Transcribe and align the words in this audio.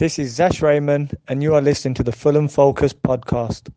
This 0.00 0.18
is 0.18 0.34
Zash 0.34 0.62
Raymond, 0.62 1.14
and 1.28 1.42
you 1.42 1.54
are 1.54 1.60
listening 1.60 1.92
to 1.96 2.02
the 2.02 2.10
Fulham 2.10 2.48
Focus 2.48 2.94
podcast. 2.94 3.70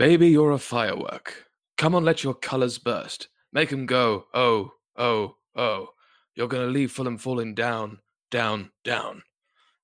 Baby, 0.00 0.28
you're 0.28 0.52
a 0.52 0.58
firework. 0.58 1.50
Come 1.76 1.94
on, 1.94 2.06
let 2.06 2.24
your 2.24 2.32
colours 2.32 2.78
burst. 2.78 3.28
Make 3.52 3.70
'em 3.70 3.84
go, 3.84 4.28
oh, 4.32 4.72
oh, 4.96 5.36
oh. 5.54 5.88
You're 6.34 6.48
gonna 6.48 6.68
leave 6.68 6.90
Fulham 6.90 7.18
falling 7.18 7.54
down, 7.54 8.00
down, 8.30 8.70
down. 8.82 9.22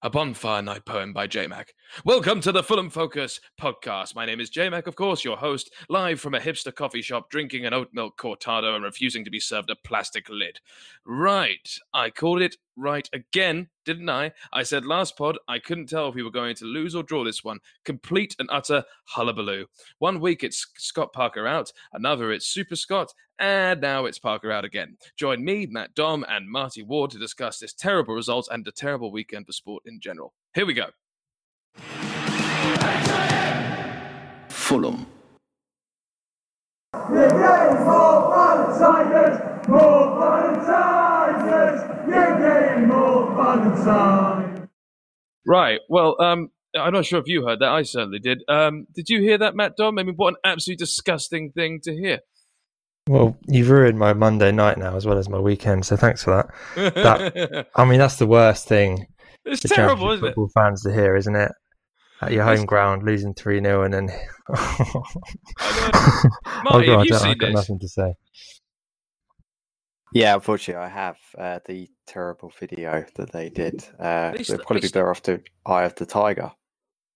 A 0.00 0.08
bonfire 0.08 0.62
night 0.62 0.86
poem 0.86 1.12
by 1.12 1.26
J 1.26 1.46
Mac. 1.48 1.74
Welcome 2.04 2.40
to 2.42 2.52
the 2.52 2.62
Fulham 2.62 2.90
Focus 2.90 3.40
podcast. 3.60 4.14
My 4.14 4.26
name 4.26 4.40
is 4.40 4.50
J 4.50 4.68
Mac, 4.68 4.86
of 4.86 4.96
course, 4.96 5.24
your 5.24 5.36
host, 5.36 5.72
live 5.88 6.20
from 6.20 6.34
a 6.34 6.40
hipster 6.40 6.74
coffee 6.74 7.00
shop, 7.00 7.30
drinking 7.30 7.64
an 7.64 7.72
oat 7.72 7.88
milk 7.92 8.18
cortado 8.18 8.74
and 8.74 8.84
refusing 8.84 9.24
to 9.24 9.30
be 9.30 9.40
served 9.40 9.70
a 9.70 9.76
plastic 9.76 10.28
lid. 10.28 10.58
Right, 11.06 11.78
I 11.94 12.10
called 12.10 12.42
it 12.42 12.56
right 12.76 13.08
again, 13.12 13.68
didn't 13.84 14.10
I? 14.10 14.32
I 14.52 14.62
said 14.62 14.84
last 14.84 15.16
pod 15.16 15.38
I 15.48 15.58
couldn't 15.58 15.88
tell 15.88 16.08
if 16.08 16.14
we 16.14 16.22
were 16.22 16.30
going 16.30 16.56
to 16.56 16.64
lose 16.66 16.94
or 16.94 17.02
draw 17.02 17.24
this 17.24 17.42
one. 17.42 17.60
Complete 17.84 18.36
and 18.38 18.48
utter 18.52 18.84
hullabaloo. 19.04 19.66
One 19.98 20.20
week 20.20 20.44
it's 20.44 20.66
Scott 20.76 21.12
Parker 21.12 21.46
out, 21.46 21.72
another 21.92 22.30
it's 22.32 22.46
Super 22.46 22.76
Scott, 22.76 23.14
and 23.38 23.80
now 23.80 24.04
it's 24.04 24.18
Parker 24.18 24.50
out 24.50 24.64
again. 24.64 24.98
Join 25.16 25.42
me, 25.44 25.66
Matt 25.66 25.94
Dom, 25.94 26.26
and 26.28 26.50
Marty 26.50 26.82
Ward 26.82 27.12
to 27.12 27.18
discuss 27.18 27.58
this 27.58 27.72
terrible 27.72 28.14
result 28.14 28.48
and 28.50 28.66
a 28.68 28.72
terrible 28.72 29.12
weekend 29.12 29.46
for 29.46 29.52
sport 29.52 29.84
in 29.86 29.98
general. 30.00 30.34
Here 30.52 30.66
we 30.66 30.74
go. 30.74 30.88
Fulham. 34.48 35.06
The 36.92 37.28
game's 37.28 37.86
more 37.86 38.34
fun 38.34 38.70
than 38.70 38.78
Tigers, 38.80 39.68
more 39.68 40.20
fun 40.20 40.54
than 40.54 40.66
Tigers. 40.66 42.08
You're 42.08 42.86
more 42.86 43.36
fun 43.36 43.84
than 43.84 44.68
Right. 45.46 45.80
Well, 45.88 46.20
um, 46.20 46.50
I'm 46.76 46.92
not 46.92 47.06
sure 47.06 47.20
if 47.20 47.28
you 47.28 47.46
heard 47.46 47.60
that. 47.60 47.68
I 47.68 47.82
certainly 47.82 48.18
did. 48.18 48.42
Um, 48.48 48.86
did 48.94 49.08
you 49.08 49.20
hear 49.20 49.38
that, 49.38 49.54
Matt 49.54 49.76
Dom? 49.76 49.98
I 49.98 50.02
mean, 50.02 50.16
what 50.16 50.30
an 50.34 50.36
absolutely 50.44 50.84
disgusting 50.84 51.52
thing 51.52 51.80
to 51.84 51.94
hear. 51.94 52.20
Well, 53.08 53.36
you've 53.46 53.70
ruined 53.70 53.98
my 54.00 54.12
Monday 54.14 54.50
night 54.50 54.78
now 54.78 54.96
as 54.96 55.06
well 55.06 55.16
as 55.16 55.28
my 55.28 55.38
weekend, 55.38 55.86
so 55.86 55.96
thanks 55.96 56.24
for 56.24 56.48
that. 56.74 56.94
That- 56.94 57.68
I 57.76 57.84
mean, 57.84 58.00
that's 58.00 58.16
the 58.16 58.26
worst 58.26 58.66
thing 58.66 59.06
it's 59.44 59.60
terrible, 59.62 60.08
Championship 60.08 60.14
isn't 60.16 60.24
it? 60.24 60.28
football 60.30 60.50
fans 60.54 60.82
to 60.82 60.92
hear, 60.92 61.14
isn't 61.14 61.36
it? 61.36 61.52
At 62.22 62.32
your 62.32 62.42
It's- 62.42 62.58
home 62.58 62.66
ground, 62.66 63.02
losing 63.04 63.34
3 63.34 63.60
0 63.60 63.82
and 63.82 63.94
then. 63.94 64.10
I 64.48 65.02
oh, 65.60 66.28
Marty, 66.64 66.86
have 66.88 66.96
God, 66.98 67.06
you 67.06 67.14
I 67.14 67.18
seen 67.18 67.28
I've 67.32 67.38
got 67.38 67.46
this? 67.48 67.54
nothing 67.54 67.78
to 67.80 67.88
say. 67.88 68.14
Yeah, 70.14 70.34
unfortunately, 70.34 70.82
I 70.82 70.88
have 70.88 71.16
uh, 71.36 71.58
the 71.66 71.88
terrible 72.06 72.52
video 72.58 73.04
that 73.16 73.32
they 73.32 73.50
did. 73.50 73.84
Uh, 73.98 74.32
They 74.32 74.38
they'd 74.44 74.58
probably 74.62 74.80
they 74.80 74.88
be 74.88 74.92
better 74.92 75.10
off 75.10 75.22
to 75.24 75.42
Eye 75.66 75.84
of 75.84 75.94
the 75.96 76.06
Tiger. 76.06 76.52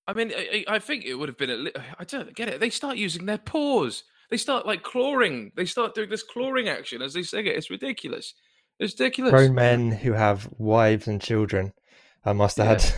I 0.06 0.12
mean, 0.12 0.32
I, 0.36 0.64
I 0.68 0.74
I 0.74 0.78
think 0.80 1.04
it 1.04 1.14
would 1.14 1.28
have 1.28 1.38
been 1.38 1.50
a 1.50 1.54
li- 1.56 1.72
I 1.98 2.04
don't 2.04 2.34
get 2.34 2.48
it. 2.48 2.60
They 2.60 2.70
start 2.70 2.96
using 2.96 3.26
their 3.26 3.38
paws. 3.38 4.02
They 4.30 4.36
start 4.36 4.66
like 4.66 4.82
clawing. 4.82 5.52
They 5.56 5.64
start 5.66 5.94
doing 5.94 6.10
this 6.10 6.22
clawing 6.22 6.68
action 6.68 7.00
as 7.00 7.14
they 7.14 7.22
sing 7.22 7.46
it. 7.46 7.56
It's 7.56 7.70
ridiculous. 7.70 8.34
It's 8.78 8.98
ridiculous. 8.98 9.30
Grown 9.30 9.54
men 9.54 9.92
who 9.92 10.12
have 10.12 10.48
wives 10.58 11.06
and 11.06 11.20
children, 11.22 11.72
I 12.24 12.32
must 12.32 12.56
have 12.58 12.66
Yeah. 12.66 12.90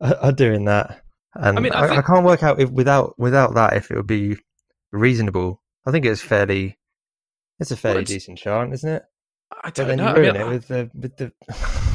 had, 0.00 0.12
are, 0.18 0.24
are 0.26 0.32
doing 0.32 0.64
that. 0.66 1.02
And 1.34 1.58
I, 1.58 1.60
mean, 1.60 1.72
I 1.72 1.84
I, 1.84 1.88
think- 1.88 2.06
can't 2.06 2.24
work 2.24 2.42
out 2.42 2.60
if 2.60 2.70
without 2.70 3.18
without 3.18 3.54
that 3.54 3.74
if 3.74 3.90
it 3.90 3.96
would 3.96 4.06
be 4.06 4.36
reasonable. 4.92 5.62
I 5.86 5.90
think 5.90 6.04
it's 6.04 6.20
fairly, 6.20 6.78
it's 7.58 7.70
a 7.70 7.76
fairly 7.76 8.02
it's- 8.02 8.14
decent 8.14 8.38
chant, 8.38 8.72
isn't 8.74 8.90
it? 8.90 9.02
I 9.64 9.70
don't 9.70 9.96
know. 9.96 10.14
you 10.14 10.28
I 10.28 10.32
mean, 10.32 10.36
it 10.36 10.46
with 10.46 10.68
the 10.68 10.90
with 10.94 11.16
the 11.16 11.32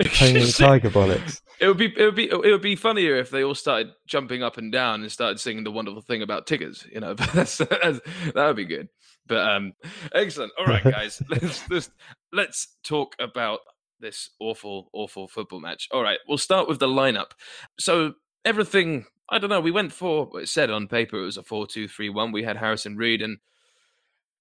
with 0.00 0.56
tiger 0.56 0.90
bollocks. 0.90 1.42
It 1.60 1.68
would 1.68 1.76
be 1.76 1.92
it 1.96 2.04
would 2.04 2.14
be 2.14 2.30
it 2.30 2.36
would 2.36 2.62
be 2.62 2.76
funnier 2.76 3.16
if 3.16 3.30
they 3.30 3.44
all 3.44 3.54
started 3.54 3.92
jumping 4.06 4.42
up 4.42 4.56
and 4.56 4.72
down 4.72 5.02
and 5.02 5.12
started 5.12 5.38
singing 5.40 5.64
the 5.64 5.70
wonderful 5.70 6.00
thing 6.00 6.22
about 6.22 6.46
tigers. 6.46 6.86
You 6.90 7.00
know, 7.00 7.14
that's, 7.34 7.58
that's, 7.58 8.00
that 8.34 8.46
would 8.46 8.56
be 8.56 8.64
good. 8.64 8.88
But 9.26 9.48
um, 9.48 9.72
excellent. 10.14 10.52
All 10.58 10.64
right, 10.64 10.82
guys, 10.82 11.22
let's 11.28 11.68
let's 11.70 11.90
let's 12.32 12.76
talk 12.82 13.14
about 13.20 13.60
this 14.00 14.30
awful 14.40 14.88
awful 14.94 15.28
football 15.28 15.60
match. 15.60 15.86
All 15.92 16.02
right, 16.02 16.18
we'll 16.26 16.38
start 16.38 16.66
with 16.66 16.78
the 16.78 16.88
lineup. 16.88 17.32
So 17.78 18.14
everything. 18.44 19.06
I 19.28 19.38
don't 19.38 19.50
know. 19.50 19.60
We 19.60 19.70
went 19.70 19.92
for 19.92 20.40
it 20.40 20.48
said 20.48 20.70
on 20.70 20.88
paper 20.88 21.18
it 21.18 21.24
was 21.24 21.36
a 21.36 21.42
four-two-three-one. 21.42 22.32
We 22.32 22.42
had 22.42 22.56
Harrison 22.56 22.96
Reed 22.96 23.22
and 23.22 23.38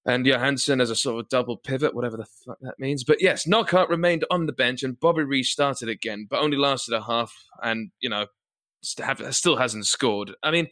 and 0.05 0.25
Johansen 0.25 0.81
as 0.81 0.89
a 0.89 0.95
sort 0.95 1.19
of 1.19 1.29
double 1.29 1.57
pivot, 1.57 1.93
whatever 1.93 2.17
the 2.17 2.25
fuck 2.25 2.57
that 2.61 2.79
means. 2.79 3.03
But 3.03 3.21
yes, 3.21 3.45
Knockaert 3.45 3.89
remained 3.89 4.25
on 4.31 4.45
the 4.45 4.53
bench 4.53 4.83
and 4.83 4.99
Bobby 4.99 5.23
Reid 5.23 5.45
started 5.45 5.89
again, 5.89 6.25
but 6.29 6.39
only 6.39 6.57
lasted 6.57 6.93
a 6.93 7.03
half 7.03 7.33
and, 7.61 7.91
you 7.99 8.09
know, 8.09 8.25
still 8.81 9.57
hasn't 9.57 9.85
scored. 9.85 10.33
I 10.41 10.51
mean, 10.51 10.67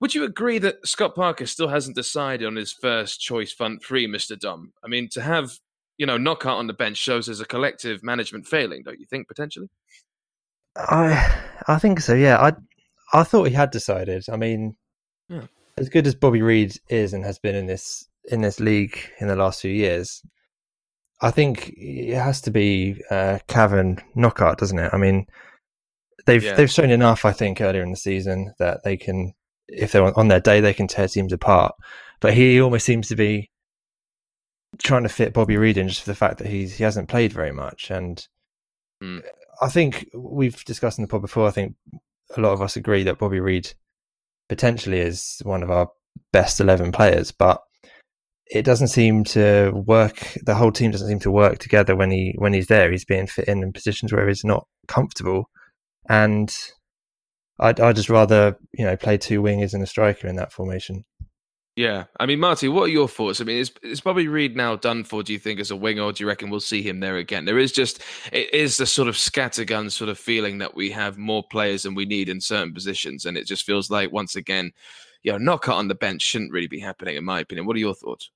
would 0.00 0.14
you 0.14 0.24
agree 0.24 0.58
that 0.60 0.86
Scott 0.86 1.14
Parker 1.14 1.46
still 1.46 1.68
hasn't 1.68 1.96
decided 1.96 2.46
on 2.46 2.56
his 2.56 2.72
first 2.72 3.20
choice 3.20 3.52
front 3.52 3.84
three, 3.84 4.06
Mr. 4.06 4.38
Dom? 4.38 4.72
I 4.84 4.88
mean, 4.88 5.08
to 5.10 5.20
have, 5.20 5.58
you 5.98 6.06
know, 6.06 6.16
Knockaert 6.16 6.56
on 6.56 6.66
the 6.66 6.72
bench 6.72 6.96
shows 6.96 7.28
as 7.28 7.40
a 7.40 7.44
collective 7.44 8.02
management 8.02 8.46
failing, 8.46 8.82
don't 8.84 9.00
you 9.00 9.06
think, 9.06 9.28
potentially? 9.28 9.68
I 10.76 11.42
I 11.66 11.78
think 11.78 12.00
so. 12.00 12.14
Yeah, 12.14 12.38
I 12.38 12.52
I 13.12 13.24
thought 13.24 13.48
he 13.48 13.54
had 13.54 13.70
decided. 13.70 14.24
I 14.30 14.36
mean, 14.36 14.76
Yeah. 15.28 15.46
as 15.76 15.88
good 15.88 16.06
as 16.06 16.14
Bobby 16.14 16.42
Reid 16.42 16.76
is 16.88 17.12
and 17.12 17.24
has 17.24 17.38
been 17.38 17.54
in 17.54 17.66
this 17.66 18.08
in 18.24 18.40
this 18.42 18.60
league 18.60 18.98
in 19.20 19.28
the 19.28 19.36
last 19.36 19.60
few 19.62 19.70
years, 19.72 20.22
I 21.20 21.30
think 21.30 21.72
it 21.76 22.16
has 22.16 22.40
to 22.42 22.50
be 22.50 23.02
uh, 23.10 23.38
Cavan 23.48 23.98
Knockaert, 24.14 24.58
doesn't 24.58 24.78
it? 24.78 24.90
I 24.92 24.96
mean, 24.96 25.26
they've 26.26 26.42
Yeah. 26.44 26.54
they've 26.54 26.70
shown 26.70 26.90
enough. 26.90 27.24
I 27.24 27.32
think 27.32 27.60
earlier 27.60 27.82
in 27.82 27.90
the 27.90 27.96
season 27.96 28.52
that 28.58 28.84
they 28.84 28.96
can, 28.96 29.32
if 29.68 29.92
they're 29.92 30.16
on, 30.18 30.28
their 30.28 30.40
day, 30.40 30.60
they 30.60 30.74
can 30.74 30.86
tear 30.86 31.08
teams 31.08 31.32
apart. 31.32 31.74
But 32.20 32.34
he 32.34 32.60
almost 32.60 32.84
seems 32.86 33.08
to 33.08 33.16
be 33.16 33.50
trying 34.78 35.02
to 35.02 35.08
fit 35.08 35.32
Bobby 35.32 35.56
Reid 35.56 35.78
in 35.78 35.88
just 35.88 36.02
for 36.02 36.10
the 36.10 36.14
fact 36.14 36.38
that 36.38 36.46
he's 36.46 36.76
he 36.76 36.84
hasn't 36.84 37.08
played 37.08 37.32
very 37.32 37.52
much 37.52 37.90
and. 37.90 38.24
Hmm. 39.02 39.18
I 39.60 39.68
think 39.68 40.08
we've 40.14 40.64
discussed 40.64 40.98
in 40.98 41.02
the 41.02 41.08
pod 41.08 41.22
before. 41.22 41.46
I 41.46 41.50
think 41.50 41.74
a 42.36 42.40
lot 42.40 42.52
of 42.52 42.62
us 42.62 42.76
agree 42.76 43.02
that 43.04 43.18
Bobby 43.18 43.40
Reid 43.40 43.72
potentially 44.48 45.00
is 45.00 45.40
one 45.44 45.62
of 45.62 45.70
our 45.70 45.88
best 46.32 46.60
11 46.60 46.92
players, 46.92 47.30
but 47.30 47.60
it 48.50 48.64
doesn't 48.64 48.88
seem 48.88 49.24
to 49.24 49.70
work. 49.72 50.36
The 50.44 50.54
whole 50.54 50.72
team 50.72 50.90
doesn't 50.90 51.08
seem 51.08 51.20
to 51.20 51.30
work 51.30 51.58
together 51.58 51.94
when 51.94 52.10
he 52.10 52.34
when 52.38 52.52
he's 52.52 52.66
there. 52.66 52.90
He's 52.90 53.04
being 53.04 53.26
fit 53.26 53.48
in 53.48 53.62
in 53.62 53.72
positions 53.72 54.12
where 54.12 54.26
he's 54.28 54.44
not 54.44 54.66
comfortable, 54.88 55.48
and 56.08 56.52
I'd 57.60 57.78
I'd 57.80 57.96
just 57.96 58.10
rather 58.10 58.56
you 58.72 58.84
know 58.84 58.96
play 58.96 59.18
two 59.18 59.40
wingers 59.40 59.72
and 59.72 59.82
a 59.82 59.86
striker 59.86 60.26
in 60.26 60.36
that 60.36 60.52
formation. 60.52 61.04
Yeah. 61.76 62.04
I 62.18 62.26
mean, 62.26 62.40
Marty, 62.40 62.68
what 62.68 62.84
are 62.84 62.88
your 62.88 63.08
thoughts? 63.08 63.40
I 63.40 63.44
mean, 63.44 63.58
is, 63.58 63.72
is 63.82 64.00
Bobby 64.00 64.28
Reid 64.28 64.56
now 64.56 64.76
done 64.76 65.04
for, 65.04 65.22
do 65.22 65.32
you 65.32 65.38
think, 65.38 65.60
as 65.60 65.70
a 65.70 65.76
winger, 65.76 66.02
or 66.02 66.12
do 66.12 66.22
you 66.22 66.28
reckon 66.28 66.50
we'll 66.50 66.60
see 66.60 66.82
him 66.82 67.00
there 67.00 67.16
again? 67.16 67.44
There 67.44 67.58
is 67.58 67.72
just, 67.72 68.02
it 68.32 68.52
is 68.52 68.76
the 68.76 68.86
sort 68.86 69.08
of 69.08 69.14
scattergun 69.14 69.90
sort 69.90 70.10
of 70.10 70.18
feeling 70.18 70.58
that 70.58 70.74
we 70.74 70.90
have 70.90 71.16
more 71.16 71.44
players 71.50 71.84
than 71.84 71.94
we 71.94 72.04
need 72.04 72.28
in 72.28 72.40
certain 72.40 72.74
positions. 72.74 73.24
And 73.24 73.36
it 73.36 73.46
just 73.46 73.64
feels 73.64 73.90
like, 73.90 74.12
once 74.12 74.36
again, 74.36 74.72
you 75.22 75.32
know, 75.32 75.38
Knockaert 75.38 75.76
on 75.76 75.88
the 75.88 75.94
bench 75.94 76.22
shouldn't 76.22 76.52
really 76.52 76.66
be 76.66 76.80
happening, 76.80 77.16
in 77.16 77.24
my 77.24 77.40
opinion. 77.40 77.66
What 77.66 77.76
are 77.76 77.80
your 77.80 77.94
thoughts? 77.94 78.30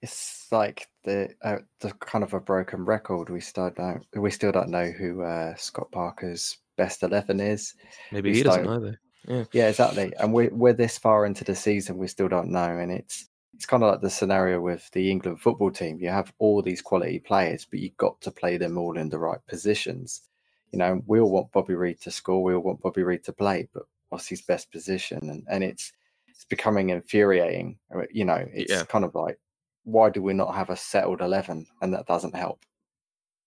It's 0.00 0.46
like 0.52 0.86
the 1.02 1.30
uh, 1.42 1.56
the 1.80 1.90
kind 1.90 2.22
of 2.22 2.32
a 2.32 2.40
broken 2.40 2.84
record. 2.84 3.30
We 3.30 3.40
still 3.40 3.70
don't 3.70 4.06
we 4.14 4.30
still 4.30 4.52
don't 4.52 4.68
know 4.68 4.92
who 4.92 5.22
uh, 5.22 5.56
Scott 5.56 5.90
Parker's 5.90 6.58
best 6.76 7.02
eleven 7.02 7.40
is. 7.40 7.74
Maybe 8.12 8.30
We 8.30 8.36
he 8.36 8.42
doesn't 8.44 8.68
either. 8.68 9.00
Yeah. 9.28 9.44
Yeah, 9.52 9.68
exactly. 9.68 10.14
And 10.18 10.32
we're 10.32 10.50
we're 10.54 10.72
this 10.74 10.98
far 10.98 11.24
into 11.26 11.44
the 11.44 11.54
season, 11.54 11.98
we 11.98 12.08
still 12.08 12.28
don't 12.28 12.50
know. 12.50 12.78
And 12.78 12.92
it's 12.92 13.28
it's 13.54 13.66
kind 13.66 13.82
of 13.82 13.90
like 13.90 14.00
the 14.02 14.10
scenario 14.10 14.60
with 14.60 14.90
the 14.92 15.10
England 15.10 15.40
football 15.40 15.70
team. 15.70 15.98
You 16.00 16.10
have 16.10 16.32
all 16.38 16.62
these 16.62 16.82
quality 16.82 17.18
players, 17.20 17.64
but 17.64 17.80
you've 17.80 17.96
got 17.96 18.20
to 18.22 18.30
play 18.30 18.56
them 18.58 18.78
all 18.78 18.96
in 18.98 19.08
the 19.08 19.18
right 19.18 19.44
positions. 19.46 20.22
You 20.72 20.78
know, 20.78 21.02
we 21.06 21.18
all 21.20 21.30
want 21.30 21.52
Bobby 21.52 21.74
Reid 21.74 22.00
to 22.02 22.10
score, 22.10 22.42
we 22.42 22.54
all 22.54 22.62
want 22.62 22.82
Bobby 22.82 23.02
Reid 23.02 23.24
to 23.24 23.32
play, 23.32 23.68
but 23.72 23.84
what's 24.10 24.28
his 24.28 24.42
best 24.42 24.70
position? 24.72 25.28
And 25.30 25.44
and 25.50 25.64
it's 25.64 25.92
it's 26.28 26.44
becoming 26.44 26.90
infuriating. 26.90 27.78
uh, 27.94 28.02
You 28.10 28.24
know, 28.26 28.46
it's 28.52 28.82
Yeah. 28.82 28.84
kind 28.84 29.04
of 29.04 29.14
like 29.14 29.40
why 29.84 30.10
do 30.10 30.22
we 30.22 30.34
not 30.34 30.54
have 30.54 30.70
a 30.70 30.76
settled 30.76 31.20
eleven? 31.22 31.66
And 31.82 31.94
that 31.94 32.06
doesn't 32.06 32.34
help. 32.36 32.64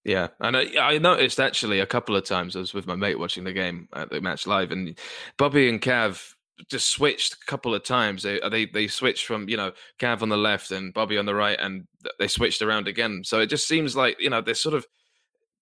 Yeah, 0.03 0.30
and 0.39 0.57
I, 0.57 0.68
I 0.80 0.98
noticed 0.98 1.39
actually 1.39 1.80
a 1.80 1.86
couple 1.86 2.15
of 2.15 2.25
times 2.25 2.56
I 2.56 2.59
was 2.59 2.74
with 2.74 2.88
my 2.88 2.95
mate 2.95 3.19
watching 3.19 3.44
the 3.44 3.53
game 3.53 3.88
at 3.94 4.09
the 4.09 4.19
match 4.19 4.48
live, 4.48 4.71
and 4.71 4.98
Bobby 5.38 5.69
and 5.69 5.81
Cav 5.81 6.33
just 6.69 6.89
switched 6.89 7.33
a 7.33 7.45
couple 7.45 7.75
of 7.75 7.83
times. 7.83 8.24
They 8.24 8.39
they 8.50 8.65
they 8.65 8.88
switched 8.88 9.25
from 9.25 9.48
you 9.48 9.57
know 9.57 9.74
Cav 10.00 10.24
on 10.24 10.30
the 10.30 10.38
left 10.38 10.71
and 10.71 10.94
Bobby 10.94 11.19
on 11.19 11.25
the 11.25 11.36
right, 11.36 11.59
and 11.59 11.88
they 12.18 12.27
switched 12.27 12.63
around 12.63 12.88
again. 12.88 13.21
So 13.24 13.39
it 13.39 13.48
just 13.48 13.68
seems 13.68 13.95
like 13.95 14.19
you 14.19 14.30
know 14.30 14.42
there's 14.42 14.62
sort 14.62 14.74
of 14.75 14.88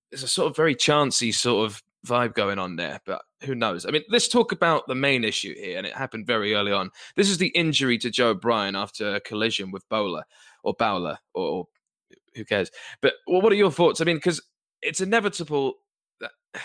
there's 0.09 0.23
a 0.23 0.27
sort 0.27 0.49
of 0.49 0.55
very 0.55 0.75
chancy 0.75 1.33
sort 1.33 1.65
of 1.69 1.83
vibe 2.05 2.33
going 2.33 2.59
on 2.59 2.77
there, 2.77 3.01
but 3.05 3.21
who 3.43 3.55
knows? 3.55 3.85
I 3.85 3.91
mean, 3.91 4.03
let's 4.09 4.27
talk 4.27 4.51
about 4.51 4.87
the 4.87 4.95
main 4.95 5.23
issue 5.23 5.53
here, 5.55 5.77
and 5.77 5.85
it 5.85 5.93
happened 5.95 6.27
very 6.27 6.53
early 6.53 6.71
on. 6.71 6.91
This 7.15 7.29
is 7.29 7.37
the 7.37 7.49
injury 7.49 7.97
to 7.99 8.09
Joe 8.09 8.33
Bryan 8.33 8.75
after 8.75 9.15
a 9.15 9.19
collision 9.19 9.71
with 9.71 9.87
Bowler 9.89 10.23
or 10.63 10.73
Bowler 10.73 11.17
or, 11.33 11.67
who 12.39 12.45
cares? 12.45 12.71
But 13.01 13.13
well, 13.27 13.41
what 13.41 13.51
are 13.51 13.57
your 13.57 13.71
thoughts? 13.71 14.01
I 14.01 14.05
mean, 14.05 14.17
because 14.17 14.41
it's 14.81 15.01
inevitable 15.01 15.75
that 16.21 16.31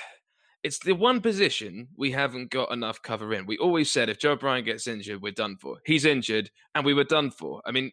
it's 0.63 0.79
the 0.79 0.93
one 0.93 1.21
position 1.21 1.89
we 1.97 2.13
haven't 2.13 2.51
got 2.51 2.73
enough 2.73 3.03
cover 3.03 3.35
in. 3.35 3.47
We 3.47 3.59
always 3.59 3.91
said 3.91 4.09
if 4.09 4.19
Joe 4.19 4.37
Bryan 4.37 4.65
gets 4.65 4.87
injured, 4.87 5.23
we're 5.23 5.33
done 5.33 5.57
for. 5.61 5.79
He's 5.85 6.05
injured, 6.05 6.51
and 6.75 6.85
we 6.85 6.95
were 6.95 7.05
done 7.05 7.31
for. 7.31 7.61
I 7.67 7.73
mean, 7.73 7.93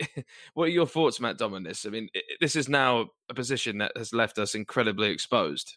what 0.54 0.64
are 0.64 0.68
your 0.68 0.86
thoughts, 0.86 1.20
Matt 1.20 1.38
Dom, 1.38 1.54
on 1.54 1.62
this? 1.62 1.86
I 1.86 1.90
mean, 1.90 2.08
this 2.40 2.56
is 2.56 2.68
now 2.68 3.08
a 3.28 3.34
position 3.34 3.78
that 3.78 3.92
has 3.96 4.12
left 4.12 4.38
us 4.38 4.54
incredibly 4.54 5.10
exposed. 5.10 5.76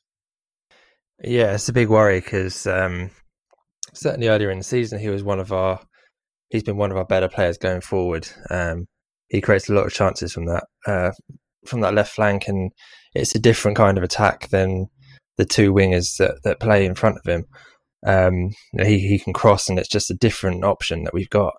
Yeah, 1.24 1.53
it's 1.53 1.69
a 1.69 1.74
big 1.74 1.89
worry 1.89 2.19
because 2.19 2.65
um, 2.65 3.12
certainly 3.94 4.27
earlier 4.27 4.50
in 4.50 4.57
the 4.57 4.63
season, 4.63 5.00
he 5.00 5.09
was 5.09 5.24
one 5.24 5.39
of 5.39 5.51
our. 5.51 5.80
He's 6.50 6.63
been 6.63 6.77
one 6.77 6.92
of 6.92 6.98
our 6.98 7.06
better 7.06 7.30
players 7.30 7.57
going 7.57 7.80
forward. 7.80 8.27
Um, 8.50 8.86
he 9.30 9.39
creates 9.39 9.69
a 9.69 9.74
lot 9.74 9.86
of 9.86 9.94
chances 9.94 10.33
from 10.33 10.48
that 10.48 10.65
uh, 10.86 11.12
from 11.66 11.81
that 11.81 11.94
left 11.94 12.13
flank, 12.13 12.48
and 12.48 12.72
it's 13.13 13.36
a 13.36 13.40
different 13.40 13.78
kind 13.78 13.98
of 13.98 14.04
attack 14.04 14.50
than 14.50 14.88
the 15.38 15.46
two 15.46 15.74
wingers 15.74 16.18
that, 16.18 16.36
that 16.44 16.60
play 16.60 16.86
in 16.86 16.96
front 16.96 17.18
of 17.18 17.25
him. 17.25 17.46
Um, 18.06 18.52
he 18.81 19.00
he 19.00 19.19
can 19.19 19.34
cross, 19.34 19.69
and 19.69 19.78
it's 19.78 19.90
just 19.90 20.12
a 20.12 20.16
different 20.16 20.63
option 20.63 21.04
that 21.04 21.13
we've 21.13 21.30
got. 21.30 21.54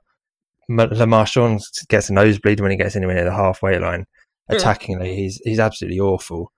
Le 0.69 1.06
Marchand 1.06 1.60
gets 1.88 2.08
a 2.08 2.12
nosebleed 2.12 2.60
when 2.60 2.70
he 2.70 2.76
gets 2.76 2.96
anywhere 2.96 3.16
near 3.16 3.25
the 3.25 3.34
halfway 3.34 3.78
line. 3.78 4.06
Attackingly, 4.50 5.14
he's 5.14 5.40
he's 5.44 5.58
absolutely 5.58 6.00
awful. 6.00 6.52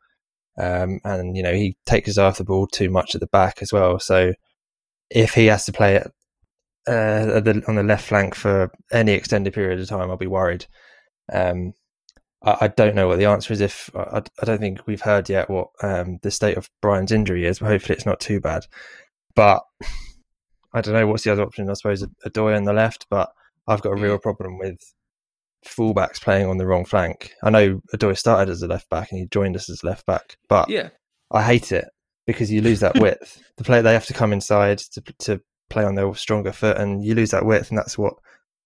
Um, 0.57 1.01
and 1.05 1.37
you 1.37 1.43
know 1.43 1.53
he 1.53 1.77
takes 1.85 2.07
his 2.07 2.19
eye 2.19 2.27
off 2.27 2.39
the 2.39 2.45
ball 2.45 2.67
too 2.67 2.89
much 2.91 3.15
at 3.15 3.21
the 3.21 3.27
back 3.27 3.59
as 3.61 3.73
well. 3.73 3.99
So 3.99 4.35
if 5.11 5.35
he 5.35 5.47
has 5.47 5.65
to 5.67 5.73
play 5.73 5.97
it 5.97 6.11
uh, 6.87 7.41
the, 7.41 7.63
on 7.67 7.75
the 7.77 7.83
left 7.83 8.07
flank 8.07 8.35
for 8.35 8.71
any 8.93 9.13
extended 9.13 9.53
period 9.53 9.81
of 9.81 9.89
time, 9.89 10.11
I'll 10.11 10.17
be 10.17 10.27
worried. 10.27 10.67
Um, 11.33 11.73
I, 12.45 12.57
I, 12.63 12.69
don't 12.69 12.95
know 12.95 13.09
what 13.09 13.19
the 13.19 13.25
answer 13.25 13.53
is. 13.53 13.61
If 13.61 13.91
I, 13.95 14.23
I 14.41 14.45
don't 14.45 14.61
think 14.61 14.87
we've 14.87 15.01
heard 15.01 15.29
yet 15.29 15.51
what 15.51 15.69
um, 15.83 16.19
the 16.23 16.31
state 16.31 16.57
of 16.57 16.71
Bryan's 16.83 17.13
injury 17.13 17.47
is, 17.47 17.59
but 17.59 17.67
hopefully 17.67 17.97
it's 17.97 18.07
not 18.07 18.21
too 18.21 18.41
bad. 18.41 18.67
But 19.35 19.63
I 20.73 20.81
don't 20.81 20.95
know 20.95 21.07
what's 21.07 21.25
the 21.25 21.33
other 21.33 21.43
option. 21.43 21.71
I 21.71 21.75
suppose 21.75 22.05
Odoi 22.27 22.57
on 22.57 22.65
the 22.65 22.73
left, 22.73 23.07
but 23.11 23.31
I've 23.67 23.83
got 23.83 23.93
a 23.93 24.01
real 24.01 24.19
problem 24.19 24.59
with 24.59 24.79
fullbacks 25.65 26.21
playing 26.21 26.47
on 26.47 26.59
the 26.59 26.67
wrong 26.67 26.85
flank. 26.85 27.33
I 27.43 27.51
know 27.51 27.81
Odoi 27.95 28.19
started 28.19 28.51
as 28.51 28.63
a 28.63 28.67
left 28.67 28.91
back 28.91 29.11
and 29.11 29.21
he 29.21 29.27
joined 29.27 29.57
us 29.57 29.71
as 29.71 29.85
left 29.85 30.05
back, 30.07 30.37
but 30.49 30.69
yeah, 30.69 30.91
I 31.31 31.43
hate 31.43 31.73
it 31.73 31.87
because 32.27 32.53
you 32.53 32.61
lose 32.61 32.81
that 32.81 32.99
width. 33.01 33.43
the 33.57 33.65
player 33.65 33.83
they 33.83 33.93
have 33.93 34.07
to 34.07 34.15
come 34.15 34.33
inside 34.33 34.79
to 34.79 35.03
to 35.21 35.41
play 35.71 35.85
on 35.85 35.95
their 35.95 36.15
stronger 36.15 36.53
foot, 36.53 36.77
and 36.77 37.05
you 37.05 37.15
lose 37.15 37.31
that 37.31 37.47
width, 37.47 37.71
and 37.71 37.79
that's 37.79 37.97
what 37.97 38.15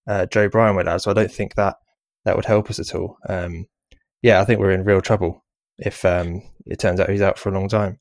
uh, 0.06 0.26
Joe 0.26 0.48
Bryan 0.48 0.76
would 0.76 0.88
have. 0.88 1.02
So 1.02 1.10
I 1.10 1.14
don't 1.14 1.30
think 1.30 1.54
that 1.54 1.76
that 2.24 2.36
would 2.36 2.44
help 2.44 2.70
us 2.70 2.78
at 2.78 2.94
all. 2.94 3.18
Um, 3.28 3.66
yeah, 4.22 4.40
I 4.40 4.44
think 4.44 4.60
we're 4.60 4.72
in 4.72 4.84
real 4.84 5.00
trouble 5.00 5.44
if 5.78 6.04
um, 6.04 6.42
it 6.66 6.78
turns 6.78 7.00
out 7.00 7.10
he's 7.10 7.22
out 7.22 7.38
for 7.38 7.48
a 7.48 7.52
long 7.52 7.68
time. 7.68 7.98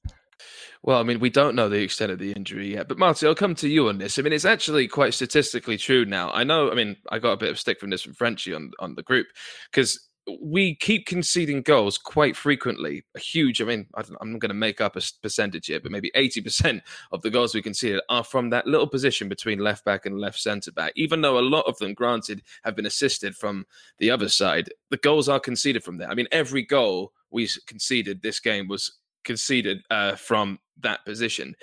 Well, 0.83 0.99
I 0.99 1.03
mean, 1.03 1.19
we 1.19 1.29
don't 1.29 1.55
know 1.55 1.69
the 1.69 1.81
extent 1.81 2.11
of 2.11 2.19
the 2.19 2.31
injury 2.31 2.73
yet, 2.73 2.87
but 2.87 2.97
Marty, 2.97 3.27
I'll 3.27 3.35
come 3.35 3.55
to 3.55 3.67
you 3.67 3.89
on 3.89 3.97
this. 3.97 4.17
I 4.17 4.21
mean, 4.21 4.33
it's 4.33 4.45
actually 4.45 4.87
quite 4.87 5.13
statistically 5.13 5.77
true 5.77 6.05
now. 6.05 6.31
I 6.31 6.43
know. 6.43 6.71
I 6.71 6.75
mean, 6.75 6.95
I 7.11 7.19
got 7.19 7.33
a 7.33 7.37
bit 7.37 7.49
of 7.49 7.59
stick 7.59 7.79
from 7.79 7.89
this 7.89 8.03
from 8.03 8.13
Frenchie 8.13 8.53
on 8.53 8.71
on 8.79 8.95
the 8.95 9.03
group 9.03 9.27
because 9.71 10.06
we 10.41 10.75
keep 10.75 11.05
conceding 11.05 11.61
goals 11.61 11.97
quite 11.97 12.35
frequently. 12.35 13.03
A 13.15 13.19
huge, 13.19 13.61
I 13.61 13.65
mean, 13.65 13.87
I 13.95 14.01
am 14.21 14.33
not 14.33 14.39
going 14.39 14.49
to 14.49 14.53
make 14.53 14.81
up 14.81 14.95
a 14.95 15.01
percentage 15.21 15.67
here, 15.67 15.79
but 15.79 15.91
maybe 15.91 16.11
80% 16.15 16.81
of 17.11 17.21
the 17.21 17.29
goals 17.29 17.55
we 17.55 17.61
conceded 17.61 18.01
are 18.09 18.23
from 18.23 18.49
that 18.49 18.67
little 18.67 18.87
position 18.87 19.29
between 19.29 19.59
left 19.59 19.85
back 19.85 20.05
and 20.05 20.19
left 20.19 20.39
centre 20.39 20.71
back. 20.71 20.93
Even 20.95 21.21
though 21.21 21.39
a 21.39 21.41
lot 21.41 21.65
of 21.65 21.77
them, 21.77 21.93
granted, 21.93 22.41
have 22.63 22.75
been 22.75 22.85
assisted 22.85 23.35
from 23.35 23.65
the 23.99 24.11
other 24.11 24.29
side, 24.29 24.69
the 24.89 24.97
goals 24.97 25.29
are 25.29 25.39
conceded 25.39 25.83
from 25.83 25.97
there. 25.97 26.09
I 26.09 26.15
mean, 26.15 26.27
every 26.31 26.63
goal 26.63 27.13
we 27.31 27.49
conceded 27.65 28.21
this 28.21 28.39
game 28.39 28.67
was 28.67 28.97
conceded 29.23 29.79
uh, 29.89 30.15
from 30.15 30.59
that 30.79 31.05
position. 31.05 31.55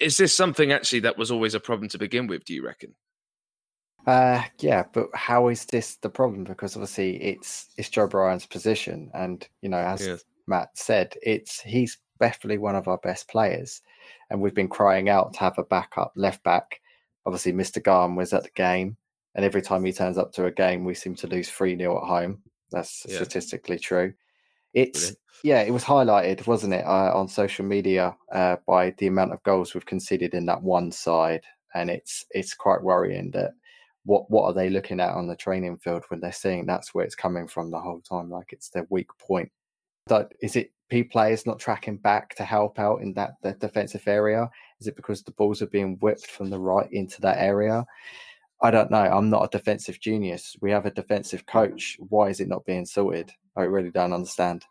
Is 0.00 0.16
this 0.16 0.34
something 0.34 0.72
actually 0.72 1.00
that 1.00 1.18
was 1.18 1.30
always 1.30 1.54
a 1.54 1.60
problem 1.60 1.88
to 1.90 1.98
begin 1.98 2.26
with, 2.26 2.44
do 2.44 2.54
you 2.54 2.64
reckon? 2.64 2.94
Uh, 4.06 4.42
yeah, 4.58 4.84
but 4.92 5.08
how 5.14 5.48
is 5.48 5.64
this 5.66 5.96
the 5.96 6.08
problem? 6.08 6.44
Because 6.44 6.76
obviously 6.76 7.22
it's 7.22 7.68
it's 7.76 7.88
Joe 7.88 8.08
Bryan's 8.08 8.46
position, 8.46 9.10
and 9.14 9.46
you 9.60 9.68
know, 9.68 9.78
as 9.78 10.06
yes. 10.06 10.24
Matt 10.46 10.70
said, 10.74 11.14
it's 11.22 11.60
he's 11.60 11.98
definitely 12.20 12.58
one 12.58 12.74
of 12.74 12.88
our 12.88 12.98
best 12.98 13.28
players, 13.28 13.80
and 14.30 14.40
we've 14.40 14.54
been 14.54 14.68
crying 14.68 15.08
out 15.08 15.32
to 15.34 15.40
have 15.40 15.58
a 15.58 15.64
backup 15.64 16.12
left 16.16 16.42
back. 16.42 16.80
Obviously, 17.26 17.52
Mr. 17.52 17.82
Garm 17.82 18.16
was 18.16 18.32
at 18.32 18.42
the 18.42 18.50
game, 18.56 18.96
and 19.34 19.44
every 19.44 19.62
time 19.62 19.84
he 19.84 19.92
turns 19.92 20.18
up 20.18 20.32
to 20.32 20.46
a 20.46 20.50
game, 20.50 20.84
we 20.84 20.94
seem 20.94 21.14
to 21.16 21.28
lose 21.28 21.48
three 21.48 21.76
0 21.76 21.98
at 21.98 22.08
home. 22.08 22.42
That's 22.72 23.06
yeah. 23.08 23.16
statistically 23.16 23.78
true. 23.78 24.14
It's 24.74 24.98
Brilliant. 25.00 25.18
yeah, 25.44 25.60
it 25.62 25.70
was 25.70 25.84
highlighted, 25.84 26.46
wasn't 26.48 26.74
it, 26.74 26.84
uh, 26.84 27.12
on 27.14 27.28
social 27.28 27.64
media 27.64 28.16
uh, 28.32 28.56
by 28.66 28.94
the 28.98 29.06
amount 29.06 29.32
of 29.32 29.42
goals 29.44 29.74
we've 29.74 29.86
conceded 29.86 30.34
in 30.34 30.46
that 30.46 30.62
one 30.62 30.90
side, 30.90 31.42
and 31.74 31.88
it's 31.88 32.24
it's 32.32 32.54
quite 32.54 32.82
worrying 32.82 33.30
that 33.32 33.52
what 34.04 34.30
what 34.30 34.44
are 34.44 34.52
they 34.52 34.68
looking 34.68 35.00
at 35.00 35.14
on 35.14 35.26
the 35.26 35.36
training 35.36 35.78
field 35.78 36.04
when 36.08 36.20
they're 36.20 36.32
seeing 36.32 36.66
that's 36.66 36.92
where 36.92 37.04
it's 37.04 37.14
coming 37.14 37.46
from 37.46 37.70
the 37.70 37.80
whole 37.80 38.00
time 38.00 38.30
like 38.30 38.52
it's 38.52 38.70
their 38.70 38.86
weak 38.90 39.08
point. 39.18 39.50
But 40.06 40.32
is 40.40 40.56
it 40.56 40.72
p 40.88 41.04
players 41.04 41.46
not 41.46 41.60
tracking 41.60 41.96
back 41.96 42.34
to 42.36 42.44
help 42.44 42.78
out 42.78 43.00
in 43.02 43.14
that, 43.14 43.32
that 43.42 43.60
defensive 43.60 44.06
area? 44.06 44.50
Is 44.80 44.88
it 44.88 44.96
because 44.96 45.22
the 45.22 45.32
balls 45.32 45.62
are 45.62 45.66
being 45.66 45.96
whipped 46.00 46.26
from 46.26 46.50
the 46.50 46.58
right 46.58 46.90
into 46.92 47.20
that 47.20 47.38
area? 47.38 47.84
I 48.60 48.70
don't 48.70 48.90
know 48.90 48.98
i'm 48.98 49.30
not 49.30 49.44
a 49.44 49.58
defensive 49.58 50.00
genius. 50.00 50.56
We 50.60 50.70
have 50.70 50.86
a 50.86 50.90
defensive 50.90 51.46
coach. 51.46 51.96
Why 52.08 52.28
is 52.28 52.40
it 52.40 52.48
not 52.48 52.64
being 52.64 52.86
sorted? 52.86 53.30
I 53.56 53.62
really 53.62 53.90
don't 53.90 54.12
understand. 54.12 54.64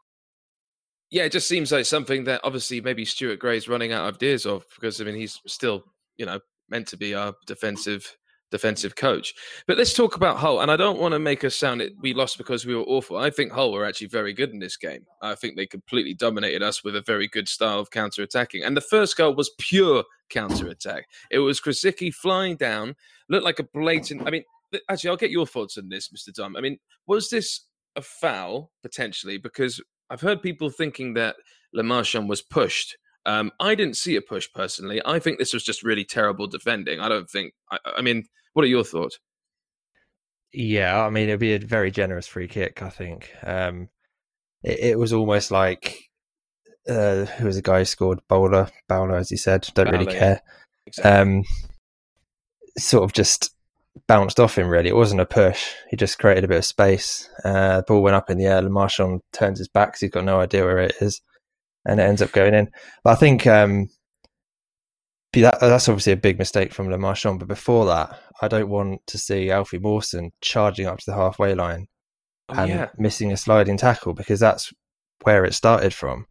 Yeah, 1.12 1.24
it 1.24 1.34
just 1.34 1.50
seems 1.50 1.74
like 1.74 1.86
something 1.86 2.24
that 2.24 2.40
obviously 2.46 2.80
maybe 2.80 3.04
Stuart 3.04 3.40
Gray's 3.40 3.68
running 3.68 3.92
out 3.92 4.08
of 4.08 4.16
ideas 4.16 4.46
of 4.46 4.66
because 4.76 5.00
I 5.02 5.04
mean 5.04 5.16
he's 5.16 5.42
still, 5.46 5.84
you 6.18 6.26
know, 6.26 6.40
meant 6.70 6.88
to 6.88 6.98
be 6.98 7.14
our 7.14 7.36
defensive 7.46 8.18
defensive 8.52 8.96
coach. 8.96 9.34
But 9.66 9.78
let's 9.78 9.94
talk 9.94 10.16
about 10.16 10.38
Hull. 10.38 10.62
And 10.62 10.70
I 10.70 10.76
don't 10.76 11.00
want 11.00 11.14
to 11.14 11.20
make 11.20 11.44
us 11.44 11.56
sound 11.56 11.82
it 11.82 11.94
we 12.02 12.14
lost 12.14 12.38
because 12.38 12.66
we 12.66 12.76
were 12.76 12.84
awful. 12.84 13.18
I 13.18 13.30
think 13.30 13.52
Hull 13.52 13.72
were 13.72 13.86
actually 13.86 14.08
very 14.08 14.34
good 14.34 14.52
in 14.52 14.60
this 14.60 14.78
game. 14.78 15.06
I 15.22 15.36
think 15.36 15.56
they 15.56 15.66
completely 15.66 16.14
dominated 16.14 16.62
us 16.62 16.84
with 16.84 16.96
a 16.96 17.02
very 17.02 17.28
good 17.28 17.48
style 17.48 17.80
of 17.80 17.90
counter 17.90 18.22
attacking. 18.22 18.64
And 18.64 18.78
the 18.78 18.82
first 18.82 19.18
goal 19.18 19.34
was 19.34 19.52
pure 19.58 20.04
counter 20.30 20.68
attack. 20.68 21.08
It 21.32 21.40
was 21.40 21.60
Grosicki 21.60 22.14
flying 22.14 22.58
down, 22.58 22.96
looked 23.30 23.46
like 23.46 23.60
a 23.60 23.68
blatant. 23.74 24.28
I 24.28 24.32
mean, 24.32 24.44
actually, 24.90 25.10
I'll 25.10 25.18
get 25.18 25.32
your 25.32 25.48
thoughts 25.48 25.78
on 25.78 25.90
this, 25.90 26.10
Mr. 26.10 26.34
Dom. 26.34 26.56
I 26.56 26.62
mean, 26.62 26.78
was 27.08 27.30
this 27.30 27.62
a 27.96 28.02
foul 28.02 28.72
potentially? 28.82 29.38
Because 29.38 29.82
I've 30.10 30.22
heard 30.22 30.42
people 30.42 30.70
thinking 30.70 31.14
that 31.16 31.38
Le 31.74 31.84
Marchand 31.84 32.28
was 32.28 32.42
pushed 32.42 32.98
um, 33.26 33.52
I 33.60 33.76
didn't 33.76 33.98
see 33.98 34.16
a 34.16 34.22
push 34.22 34.48
personally. 34.54 35.02
I 35.06 35.20
think 35.20 35.38
this 35.38 35.54
was 35.54 35.64
just 35.64 35.84
really 35.84 36.06
terrible 36.06 36.48
defending. 36.48 37.00
I 37.00 37.10
don't 37.10 37.30
think. 37.30 37.54
I, 37.72 37.78
I, 37.98 38.02
mean, 38.02 38.26
what 38.54 38.64
are 38.64 38.70
your 38.70 38.84
thoughts? 38.84 39.20
Yeah, 40.54 41.06
I 41.06 41.10
mean, 41.10 41.30
it'd 41.30 41.40
be 41.40 41.54
a 41.54 41.60
very 41.60 41.92
generous 41.92 42.28
free 42.28 42.48
kick. 42.48 42.82
I 42.82 42.90
think 42.90 43.32
um, 43.44 43.90
it, 44.64 44.80
it, 44.80 45.00
was 45.00 45.14
almost 45.14 45.52
like 45.52 45.98
uh, 46.90 47.26
who 47.26 47.46
was 47.46 47.56
the 47.56 47.62
guy 47.62 47.80
who 47.80 47.86
scored 47.86 48.20
Bowler, 48.28 48.70
Bowler, 48.90 49.18
as 49.18 49.30
he 49.30 49.38
said. 49.38 49.70
Don't 49.74 49.86
Bowler, 49.86 50.00
really 50.00 50.12
care. 50.12 50.42
Yeah. 50.44 50.52
Exactly. 50.88 51.12
Um, 51.12 51.44
sort 52.78 53.04
of 53.04 53.14
just 53.14 53.54
bounced 54.08 54.40
off 54.40 54.58
him. 54.58 54.68
Really, 54.68 54.90
it 54.90 54.96
wasn't 54.96 55.22
a 55.22 55.26
push. 55.26 55.74
He 55.90 55.96
just 55.96 56.20
created 56.20 56.44
a 56.44 56.48
bit 56.48 56.58
of 56.58 56.66
space. 56.66 57.30
Uh, 57.46 57.78
the 57.78 57.84
ball 57.88 58.02
went 58.02 58.16
up 58.16 58.30
in 58.30 58.38
the 58.38 58.46
air. 58.46 58.68
Marchand 58.68 59.22
turns 59.32 59.60
his 59.60 59.68
back. 59.68 59.96
So 59.96 60.06
he's 60.06 60.12
got 60.12 60.26
no 60.26 60.40
idea 60.40 60.64
where 60.64 60.80
it 60.80 60.96
is, 61.00 61.22
and 61.86 62.00
it 62.00 62.04
ends 62.04 62.22
up 62.22 62.32
going 62.32 62.54
in. 62.54 62.70
But 63.04 63.12
I 63.12 63.16
think 63.16 63.48
um, 63.48 63.90
that, 65.34 65.60
that's 65.60 65.90
obviously 65.90 66.14
a 66.14 66.18
big 66.18 66.38
mistake 66.38 66.74
from 66.74 66.90
Le 66.90 66.98
Marchand. 66.98 67.40
But 67.40 67.48
before 67.48 67.86
that, 67.86 68.20
I 68.42 68.48
don't 68.48 68.70
want 68.70 69.06
to 69.08 69.18
see 69.18 69.52
Alfie 69.52 69.80
Mawson 69.80 70.32
charging 70.42 70.88
up 70.88 71.00
to 71.00 71.06
the 71.06 71.16
halfway 71.16 71.56
line 71.56 71.88
oh, 72.50 72.56
and 72.56 72.70
yeah. 72.70 72.90
missing 72.98 73.32
a 73.32 73.38
sliding 73.38 73.78
tackle 73.78 74.14
because 74.14 74.40
that's 74.40 74.74
where 75.24 75.46
it 75.46 75.54
started 75.54 75.94
from. 75.94 76.26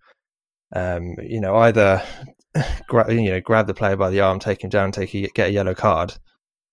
Um, 0.75 1.15
you 1.23 1.41
know, 1.41 1.57
either 1.57 2.03
gra- 2.89 3.13
you 3.13 3.31
know 3.31 3.41
grab 3.41 3.67
the 3.67 3.75
player 3.75 3.97
by 3.97 4.11
the 4.11 4.21
arm, 4.21 4.39
take 4.39 4.63
him 4.63 4.71
down, 4.71 4.93
take 4.93 5.15
a, 5.15 5.29
get 5.35 5.49
a 5.49 5.53
yellow 5.53 5.75
card, 5.75 6.15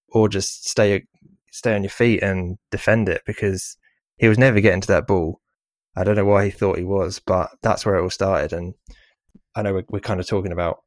or 0.10 0.30
just 0.30 0.68
stay 0.70 1.04
stay 1.52 1.76
on 1.76 1.84
your 1.84 1.90
feet 1.90 2.22
and 2.22 2.58
defend 2.72 3.10
it 3.10 3.22
because 3.26 3.78
he 4.18 4.28
was 4.28 4.38
never 4.38 4.60
getting 4.60 4.82
to 4.82 4.88
that 4.88 5.08
ball. 5.08 5.40
I 5.98 6.04
don't 6.04 6.16
know 6.16 6.26
why 6.26 6.46
he 6.46 6.52
thought 6.52 6.78
he 6.78 6.84
was, 6.84 7.20
but 7.20 7.50
that's 7.64 7.86
where 7.86 7.96
it 7.96 8.04
all 8.04 8.10
started. 8.12 8.54
And 8.54 8.76
I 9.56 9.64
know 9.64 9.74
we're, 9.74 9.86
we're 9.90 10.00
kind 10.00 10.20
of 10.20 10.28
talking 10.28 10.52
about 10.52 10.84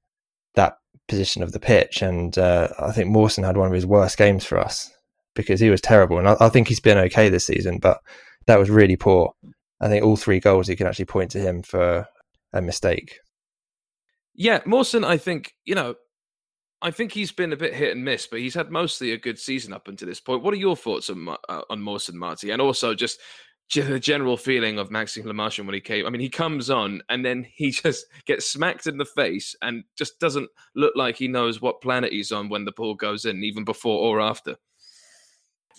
that 0.54 0.76
position 1.08 1.42
of 1.42 1.50
the 1.50 1.58
pitch. 1.58 2.00
And 2.00 2.38
uh, 2.38 2.68
I 2.78 2.92
think 2.92 3.08
Mawson 3.08 3.42
had 3.42 3.56
one 3.56 3.66
of 3.66 3.74
his 3.74 3.86
worst 3.86 4.16
games 4.16 4.44
for 4.44 4.56
us 4.56 4.88
because 5.34 5.58
he 5.58 5.68
was 5.68 5.80
terrible. 5.80 6.18
And 6.18 6.28
I, 6.28 6.36
I, 6.38 6.48
think 6.48 6.68
he's 6.68 6.78
been 6.78 6.96
okay 6.96 7.28
this 7.28 7.46
season, 7.46 7.78
but 7.78 7.98
that 8.46 8.58
was 8.58 8.70
really 8.70 8.96
poor. 8.96 9.32
I 9.80 9.88
think 9.88 10.04
all 10.04 10.16
three 10.16 10.38
goals 10.38 10.68
you 10.68 10.76
can 10.76 10.86
actually 10.86 11.06
point 11.06 11.32
to 11.32 11.40
him 11.40 11.62
for 11.62 12.06
a 12.52 12.62
mistake. 12.62 13.18
Yeah, 14.34 14.60
Mawson, 14.64 15.02
I 15.02 15.16
think, 15.16 15.54
you 15.64 15.74
know, 15.74 15.96
I 16.82 16.92
think 16.92 17.12
he's 17.12 17.32
been 17.32 17.52
a 17.52 17.56
bit 17.56 17.74
hit 17.74 17.96
and 17.96 18.04
miss, 18.04 18.28
but 18.28 18.38
he's 18.38 18.54
had 18.54 18.70
mostly 18.70 19.10
a 19.12 19.18
good 19.18 19.40
season 19.40 19.72
up 19.72 19.88
until 19.88 20.08
this 20.08 20.20
point. 20.20 20.42
What 20.42 20.54
are 20.54 20.58
your 20.58 20.76
thoughts 20.76 21.10
on 21.10 21.28
uh, 21.48 21.62
on 21.68 21.82
Mawson, 21.82 22.16
Marty? 22.16 22.50
And 22.50 22.62
also 22.62 22.94
just 22.94 23.18
the 23.74 24.00
general 24.00 24.36
feeling 24.36 24.78
of 24.78 24.90
Maxime 24.90 25.26
Le 25.26 25.32
Marchand 25.32 25.66
when 25.66 25.74
he 25.74 25.80
came. 25.80 26.06
I 26.06 26.10
mean, 26.10 26.20
he 26.20 26.28
comes 26.28 26.70
on 26.70 27.02
and 27.08 27.24
then 27.24 27.46
he 27.54 27.70
just 27.70 28.06
gets 28.26 28.46
smacked 28.46 28.86
in 28.86 28.98
the 28.98 29.04
face 29.04 29.54
and 29.62 29.84
just 29.96 30.18
doesn't 30.18 30.50
look 30.74 30.94
like 30.96 31.16
he 31.16 31.28
knows 31.28 31.60
what 31.60 31.80
planet 31.80 32.12
he's 32.12 32.32
on 32.32 32.48
when 32.48 32.64
the 32.64 32.72
ball 32.72 32.94
goes 32.94 33.24
in, 33.24 33.44
even 33.44 33.64
before 33.64 33.98
or 33.98 34.20
after. 34.20 34.56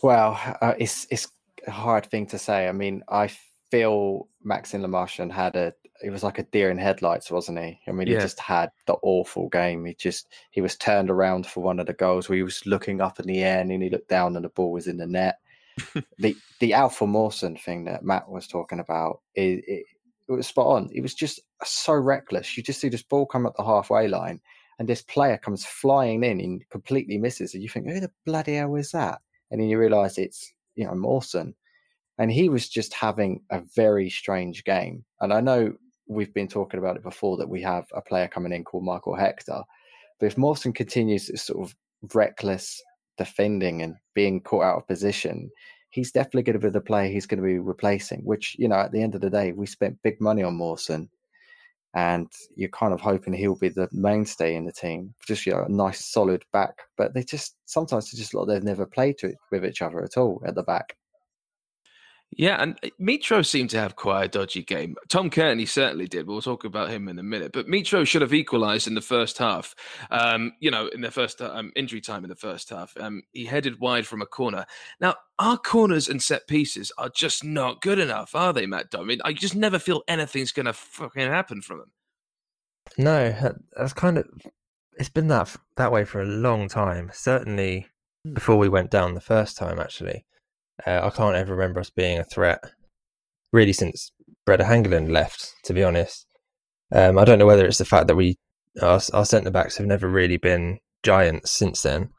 Well, 0.01 0.39
uh, 0.61 0.73
it's 0.79 1.05
it's 1.11 1.27
a 1.67 1.71
hard 1.71 2.05
thing 2.07 2.25
to 2.27 2.39
say. 2.39 2.67
I 2.67 2.71
mean, 2.71 3.03
I 3.09 3.29
feel 3.69 4.27
Maxime 4.43 4.81
Le 4.81 4.87
Marchand 4.87 5.31
had 5.31 5.55
a 5.55 5.73
it 6.03 6.09
was 6.09 6.23
like 6.23 6.39
a 6.39 6.43
deer 6.43 6.71
in 6.71 6.79
headlights, 6.79 7.29
wasn't 7.29 7.59
he? 7.59 7.79
I 7.87 7.91
mean, 7.91 8.07
yeah. 8.07 8.15
he 8.15 8.21
just 8.21 8.39
had 8.39 8.71
the 8.87 8.95
awful 9.03 9.49
game. 9.49 9.85
He 9.85 9.93
just 9.93 10.33
he 10.49 10.61
was 10.61 10.75
turned 10.75 11.11
around 11.11 11.45
for 11.45 11.61
one 11.61 11.79
of 11.79 11.85
the 11.85 11.93
goals 11.93 12.27
where 12.27 12.37
he 12.37 12.43
was 12.43 12.65
looking 12.65 13.01
up 13.01 13.19
in 13.19 13.27
the 13.27 13.43
air 13.43 13.59
and 13.59 13.69
then 13.69 13.81
he 13.81 13.89
looked 13.89 14.09
down 14.09 14.35
and 14.35 14.43
the 14.43 14.49
ball 14.49 14.71
was 14.71 14.87
in 14.87 14.97
the 14.97 15.05
net 15.05 15.37
the 16.19 16.35
the 16.59 16.73
Alfie 16.73 17.05
Mawson 17.05 17.55
thing 17.55 17.85
that 17.85 18.03
Matt 18.03 18.29
was 18.29 18.47
talking 18.47 18.79
about 18.79 19.21
it, 19.35 19.63
it, 19.67 19.85
it 20.27 20.31
was 20.31 20.47
spot 20.47 20.67
on. 20.67 20.89
It 20.93 21.01
was 21.01 21.13
just 21.13 21.39
so 21.63 21.93
reckless. 21.93 22.55
You 22.55 22.63
just 22.63 22.79
see 22.79 22.89
this 22.89 23.03
ball 23.03 23.25
come 23.25 23.45
up 23.45 23.55
the 23.55 23.63
halfway 23.63 24.07
line, 24.07 24.39
and 24.79 24.87
this 24.87 25.01
player 25.01 25.37
comes 25.37 25.65
flying 25.65 26.23
in 26.23 26.39
and 26.39 26.69
completely 26.69 27.17
misses, 27.17 27.53
and 27.53 27.63
you 27.63 27.69
think, 27.69 27.87
who 27.87 27.99
the 27.99 28.11
bloody 28.25 28.55
hell 28.55 28.75
is 28.75 28.91
that? 28.91 29.19
And 29.49 29.59
then 29.59 29.69
you 29.69 29.77
realise 29.77 30.17
it's 30.17 30.53
you 30.75 30.85
know 30.85 30.95
Mawson, 30.95 31.55
and 32.17 32.31
he 32.31 32.49
was 32.49 32.69
just 32.69 32.93
having 32.93 33.41
a 33.49 33.61
very 33.75 34.09
strange 34.09 34.63
game. 34.63 35.03
And 35.19 35.33
I 35.33 35.41
know 35.41 35.73
we've 36.07 36.33
been 36.33 36.47
talking 36.47 36.79
about 36.79 36.97
it 36.97 37.03
before 37.03 37.37
that 37.37 37.49
we 37.49 37.61
have 37.61 37.85
a 37.93 38.01
player 38.01 38.27
coming 38.27 38.51
in 38.51 38.63
called 38.63 38.83
Michael 38.83 39.15
Hector, 39.15 39.61
but 40.19 40.25
if 40.25 40.37
Mawson 40.37 40.73
continues 40.73 41.27
this 41.27 41.43
sort 41.43 41.67
of 41.67 41.75
reckless 42.13 42.81
defending 43.17 43.81
and 43.81 43.95
being 44.13 44.41
caught 44.41 44.63
out 44.63 44.77
of 44.77 44.87
position, 44.87 45.49
he's 45.89 46.11
definitely 46.11 46.43
going 46.43 46.59
to 46.59 46.67
be 46.67 46.71
the 46.71 46.81
player 46.81 47.09
he's 47.09 47.25
going 47.25 47.41
to 47.41 47.47
be 47.47 47.59
replacing. 47.59 48.21
Which 48.21 48.55
you 48.57 48.67
know, 48.67 48.75
at 48.75 48.91
the 48.91 49.01
end 49.01 49.15
of 49.15 49.21
the 49.21 49.29
day, 49.29 49.51
we 49.51 49.65
spent 49.65 50.01
big 50.03 50.19
money 50.19 50.43
on 50.43 50.55
Mawson, 50.55 51.09
and 51.93 52.27
you're 52.55 52.69
kind 52.69 52.93
of 52.93 53.01
hoping 53.01 53.33
he'll 53.33 53.57
be 53.57 53.69
the 53.69 53.89
mainstay 53.91 54.55
in 54.55 54.65
the 54.65 54.71
team, 54.71 55.13
just 55.27 55.45
you 55.45 55.53
know, 55.53 55.63
a 55.63 55.69
nice 55.69 56.05
solid 56.05 56.43
back. 56.53 56.79
But 56.97 57.13
they 57.13 57.23
just 57.23 57.55
sometimes 57.65 58.11
just 58.11 58.33
like 58.33 58.47
they've 58.47 58.63
never 58.63 58.85
played 58.85 59.17
to, 59.19 59.33
with 59.51 59.65
each 59.65 59.81
other 59.81 60.03
at 60.03 60.17
all 60.17 60.41
at 60.45 60.55
the 60.55 60.63
back. 60.63 60.95
Yeah, 62.37 62.61
and 62.61 62.79
uh, 62.83 62.89
Mitro 62.99 63.45
seemed 63.45 63.71
to 63.71 63.79
have 63.79 63.95
quite 63.95 64.23
a 64.23 64.27
dodgy 64.27 64.63
game. 64.63 64.95
Tom 65.09 65.29
Cairney 65.29 65.67
certainly 65.67 66.07
did. 66.07 66.27
We'll 66.27 66.41
talk 66.41 66.63
about 66.63 66.89
him 66.89 67.09
in 67.09 67.19
a 67.19 67.23
minute. 67.23 67.51
But 67.51 67.67
Mitro 67.67 68.07
should 68.07 68.21
have 68.21 68.33
equalised 68.33 68.87
in 68.87 68.95
the 68.95 69.01
first 69.01 69.37
half. 69.37 69.75
Um, 70.09 70.53
you 70.59 70.71
know, 70.71 70.87
in 70.87 71.01
the 71.01 71.11
first 71.11 71.41
um, 71.41 71.71
injury 71.75 71.99
time 71.99 72.23
in 72.23 72.29
the 72.29 72.35
first 72.35 72.69
half, 72.69 72.95
um, 72.97 73.23
he 73.33 73.45
headed 73.45 73.79
wide 73.79 74.07
from 74.07 74.21
a 74.21 74.25
corner. 74.25 74.65
Now, 75.01 75.15
our 75.39 75.57
corners 75.57 76.07
and 76.07 76.21
set 76.21 76.47
pieces 76.47 76.91
are 76.97 77.09
just 77.09 77.43
not 77.43 77.81
good 77.81 77.99
enough, 77.99 78.33
are 78.33 78.53
they, 78.53 78.65
Matt? 78.65 78.87
I 78.97 79.03
mean, 79.03 79.19
I 79.25 79.33
just 79.33 79.55
never 79.55 79.79
feel 79.79 80.03
anything's 80.07 80.53
going 80.53 80.67
to 80.67 80.73
fucking 80.73 81.27
happen 81.27 81.61
from 81.61 81.79
them. 81.79 81.91
No, 82.97 83.55
that's 83.75 83.93
kind 83.93 84.17
of 84.17 84.27
it's 84.97 85.09
been 85.09 85.27
that 85.27 85.55
that 85.77 85.91
way 85.91 86.05
for 86.05 86.21
a 86.21 86.25
long 86.25 86.67
time. 86.67 87.09
Certainly 87.13 87.87
hmm. 88.25 88.33
before 88.33 88.57
we 88.57 88.69
went 88.69 88.91
down 88.91 89.13
the 89.13 89.21
first 89.21 89.57
time, 89.57 89.79
actually. 89.79 90.25
Uh, 90.85 91.01
I 91.03 91.09
can't 91.09 91.35
ever 91.35 91.55
remember 91.55 91.79
us 91.79 91.89
being 91.89 92.17
a 92.17 92.23
threat, 92.23 92.59
really, 93.51 93.73
since 93.73 94.11
Brede 94.45 94.61
Hangeland 94.61 95.11
left. 95.11 95.53
To 95.65 95.73
be 95.73 95.83
honest, 95.83 96.25
um, 96.91 97.17
I 97.17 97.25
don't 97.25 97.39
know 97.39 97.45
whether 97.45 97.65
it's 97.65 97.77
the 97.77 97.85
fact 97.85 98.07
that 98.07 98.15
we 98.15 98.37
our, 98.81 99.01
our 99.13 99.25
centre 99.25 99.51
backs 99.51 99.77
have 99.77 99.87
never 99.87 100.07
really 100.07 100.37
been 100.37 100.79
giants 101.03 101.51
since 101.51 101.81
then, 101.81 102.09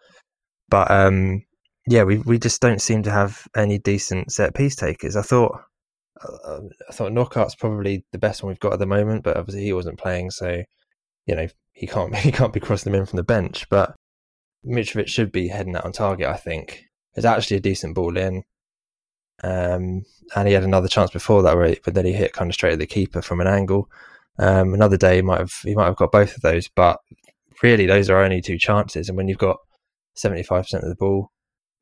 but 0.68 0.90
um, 0.90 1.42
yeah, 1.86 2.04
we 2.04 2.18
we 2.18 2.38
just 2.38 2.60
don't 2.60 2.80
seem 2.80 3.02
to 3.04 3.10
have 3.10 3.46
any 3.56 3.78
decent 3.78 4.32
set 4.32 4.54
piece 4.54 4.76
takers. 4.76 5.16
I 5.16 5.22
thought 5.22 5.60
uh, 6.22 6.60
I 6.88 6.92
thought 6.92 7.12
Knockaert's 7.12 7.56
probably 7.56 8.04
the 8.12 8.18
best 8.18 8.42
one 8.42 8.48
we've 8.50 8.60
got 8.60 8.74
at 8.74 8.78
the 8.78 8.86
moment, 8.86 9.24
but 9.24 9.36
obviously 9.36 9.64
he 9.64 9.72
wasn't 9.72 9.98
playing, 9.98 10.30
so 10.30 10.62
you 11.26 11.34
know 11.34 11.48
he 11.72 11.86
can't 11.86 12.14
he 12.16 12.32
can't 12.32 12.52
be 12.52 12.60
crossing 12.60 12.92
them 12.92 13.00
in 13.00 13.06
from 13.06 13.16
the 13.16 13.24
bench. 13.24 13.68
But 13.68 13.94
Mitrovic 14.64 15.08
should 15.08 15.32
be 15.32 15.48
heading 15.48 15.76
out 15.76 15.84
on 15.84 15.92
target. 15.92 16.28
I 16.28 16.36
think 16.36 16.84
it's 17.14 17.26
actually 17.26 17.58
a 17.58 17.60
decent 17.60 17.94
ball 17.94 18.16
in. 18.16 18.44
Um, 19.42 20.04
and 20.36 20.46
he 20.46 20.54
had 20.54 20.62
another 20.62 20.88
chance 20.88 21.10
before 21.10 21.42
that, 21.42 21.56
where 21.56 21.76
but 21.84 21.94
then 21.94 22.06
he 22.06 22.12
hit 22.12 22.32
kind 22.32 22.50
of 22.50 22.54
straight 22.54 22.74
at 22.74 22.78
the 22.78 22.86
keeper 22.86 23.22
from 23.22 23.40
an 23.40 23.46
angle. 23.46 23.88
Um, 24.38 24.72
another 24.72 24.96
day 24.96 25.16
he 25.16 25.22
might 25.22 25.40
have 25.40 25.52
he 25.62 25.74
might 25.74 25.86
have 25.86 25.96
got 25.96 26.12
both 26.12 26.36
of 26.36 26.42
those, 26.42 26.68
but 26.68 26.98
really 27.62 27.86
those 27.86 28.08
are 28.08 28.22
only 28.22 28.40
two 28.40 28.58
chances. 28.58 29.08
And 29.08 29.16
when 29.16 29.28
you've 29.28 29.38
got 29.38 29.58
seventy 30.14 30.42
five 30.42 30.64
percent 30.64 30.84
of 30.84 30.88
the 30.88 30.96
ball, 30.96 31.32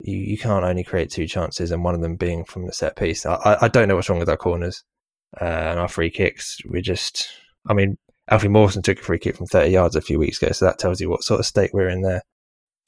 you, 0.00 0.17
you 0.17 0.38
can't 0.38 0.64
only 0.64 0.85
create 0.85 1.11
two 1.11 1.26
chances, 1.26 1.71
and 1.71 1.85
one 1.85 1.95
of 1.95 2.00
them 2.00 2.17
being 2.17 2.45
from 2.45 2.67
the 2.67 2.73
set 2.73 2.97
piece. 2.97 3.26
I, 3.26 3.59
I 3.61 3.69
don't 3.69 3.88
know 3.88 3.97
what's 3.97 4.09
wrong 4.09 4.19
with 4.19 4.29
our 4.31 4.37
corners 4.37 4.83
uh, 5.40 5.45
and 5.45 5.79
our 5.79 5.88
free 5.88 6.11
kicks. 6.11 6.59
We 6.69 6.81
just, 6.81 7.29
I 7.69 7.75
mean, 7.75 7.99
Alfie 8.29 8.49
Mawson 8.49 8.83
took 8.83 8.99
a 8.99 9.02
free 9.02 9.19
kick 9.19 9.37
from 9.37 9.47
thirty 9.47 9.73
yards 9.73 9.97
a 9.97 10.00
few 10.00 10.19
weeks 10.19 10.43
ago, 10.43 10.52
so 10.52 10.64
that 10.64 10.79
tells 10.79 11.00
you 11.00 11.11
what 11.11 11.25
sort 11.25 11.40
of 11.40 11.47
state 11.47 11.71
we're 11.73 11.88
in 11.88 12.02
there. 12.02 12.23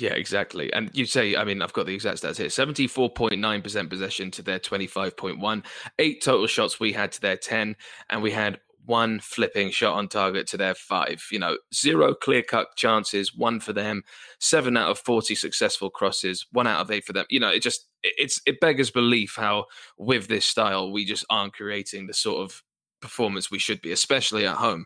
Yeah, 0.03 0.15
exactly. 0.15 0.73
And 0.73 0.91
you 0.95 1.07
say, 1.07 1.37
I 1.37 1.45
mean, 1.45 1.63
I've 1.63 1.73
got 1.73 1.87
the 1.87 1.95
exact 1.95 2.23
stats 2.23 2.37
here 2.37 2.49
74.9% 2.49 3.89
possession 3.89 4.33
to 4.33 4.43
their 4.43 4.59
25.1, 4.59 5.65
eight 6.01 6.25
total 6.25 6.49
shots 6.49 6.81
we 6.81 6.93
had 6.93 7.13
to 7.13 7.21
their 7.21 7.37
10, 7.37 7.77
and 8.11 8.21
we 8.21 8.33
had 8.33 8.59
one 8.85 9.21
flipping 9.21 9.71
shot 9.71 9.95
on 9.95 10.09
target 10.09 10.49
to 10.49 10.57
their 10.57 10.75
five. 10.75 11.25
You 11.31 11.39
know, 11.39 11.57
zero 11.73 12.17
clear 12.17 12.43
cut 12.43 12.75
chances, 12.75 13.33
one 13.33 13.61
for 13.61 13.73
them, 13.73 14.03
seven 14.41 14.77
out 14.77 14.91
of 14.91 14.99
40 14.99 15.37
successful 15.37 15.89
crosses, 15.89 16.47
one 16.51 16.67
out 16.67 16.81
of 16.81 16.91
eight 16.91 17.05
for 17.05 17.13
them. 17.13 17.27
You 17.31 17.39
know, 17.39 17.51
it 17.51 17.63
just, 17.63 17.87
it's, 18.03 18.43
it 18.45 18.59
beggars 18.59 18.91
belief 18.91 19.37
how 19.37 19.67
with 19.99 20.27
this 20.27 20.45
style, 20.45 20.91
we 20.91 21.05
just 21.05 21.25
aren't 21.31 21.53
creating 21.53 22.09
the 22.09 22.15
sort 22.15 22.43
of 22.43 22.61
performance 23.01 23.53
we 23.53 23.61
should 23.61 23.81
be, 23.81 23.93
especially 23.93 24.49
at 24.49 24.57
home. 24.57 24.85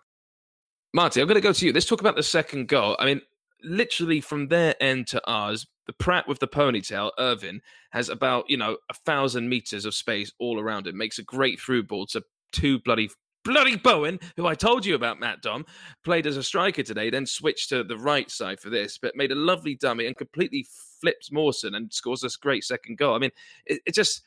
Marty, 0.93 1.23
I'm 1.23 1.27
going 1.27 1.37
to 1.37 1.41
go 1.41 1.55
to 1.55 1.67
you. 1.67 1.73
Let's 1.73 1.87
talk 1.87 2.01
about 2.01 2.17
the 2.17 2.23
second 2.23 2.69
goal. 2.69 2.97
I 2.99 3.07
mean, 3.07 3.23
literally 3.63 4.21
from 4.21 4.49
their 4.49 4.75
end 4.81 5.07
to 5.09 5.23
ours, 5.27 5.67
the 5.87 5.93
Pratt 5.93 6.27
with 6.29 6.41
the 6.41 6.49
ponytail, 6.49 7.11
Irvine, 7.19 7.61
has 7.91 8.09
about, 8.09 8.49
you 8.49 8.57
know, 8.57 8.77
a 8.91 8.95
thousand 8.95 9.49
meters 9.49 9.85
of 9.85 9.95
space 9.95 10.33
all 10.39 10.61
around 10.61 10.87
him, 10.87 10.97
makes 10.97 11.19
a 11.19 11.23
great 11.23 11.61
through 11.61 11.85
ball 11.85 12.07
to 12.07 12.23
two 12.53 12.81
bloody 12.81 13.11
bloody 13.45 13.77
Bowen, 13.77 14.19
who 14.37 14.47
I 14.47 14.55
told 14.55 14.85
you 14.85 14.97
about, 14.97 15.21
Matt 15.21 15.41
Dom, 15.41 15.65
played 16.05 16.27
as 16.27 16.37
a 16.37 16.43
striker 16.43 16.83
today, 16.83 17.11
then 17.11 17.27
switched 17.27 17.69
to 17.69 17.85
the 17.85 17.97
right 17.97 18.29
side 18.29 18.59
for 18.59 18.71
this, 18.71 18.99
but 18.99 19.15
made 19.15 19.31
a 19.31 19.37
lovely 19.37 19.77
dummy 19.77 20.07
and 20.07 20.17
completely 20.17 20.67
flips 21.01 21.31
Mawson 21.31 21.77
and 21.77 21.93
scores 21.93 22.21
this 22.23 22.37
great 22.37 22.65
second 22.65 22.99
goal. 22.99 23.15
I 23.15 23.19
mean, 23.19 23.31
it, 23.65 23.81
it 23.87 23.95
just 23.95 24.23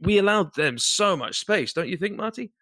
we 0.00 0.18
allowed 0.18 0.54
them 0.54 0.78
so 0.78 1.16
much 1.16 1.38
space, 1.38 1.72
don't 1.72 1.88
you 1.88 1.96
think, 1.96 2.16
Marty? 2.16 2.52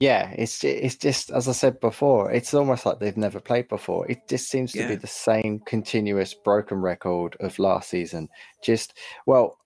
Yeah, 0.00 0.30
it's 0.30 0.64
it's 0.64 0.96
just 0.96 1.30
as 1.30 1.46
I 1.46 1.52
said 1.52 1.78
before, 1.78 2.32
it's 2.32 2.54
almost 2.54 2.86
like 2.86 2.98
they've 2.98 3.16
never 3.18 3.38
played 3.38 3.68
before. 3.68 4.10
It 4.10 4.26
just 4.26 4.48
seems 4.48 4.72
to 4.72 4.78
yeah. 4.78 4.88
be 4.88 4.94
the 4.94 5.06
same 5.06 5.60
continuous 5.66 6.32
broken 6.32 6.78
record 6.78 7.36
of 7.40 7.58
last 7.58 7.90
season. 7.90 8.30
Just 8.64 8.96
well, 9.26 9.58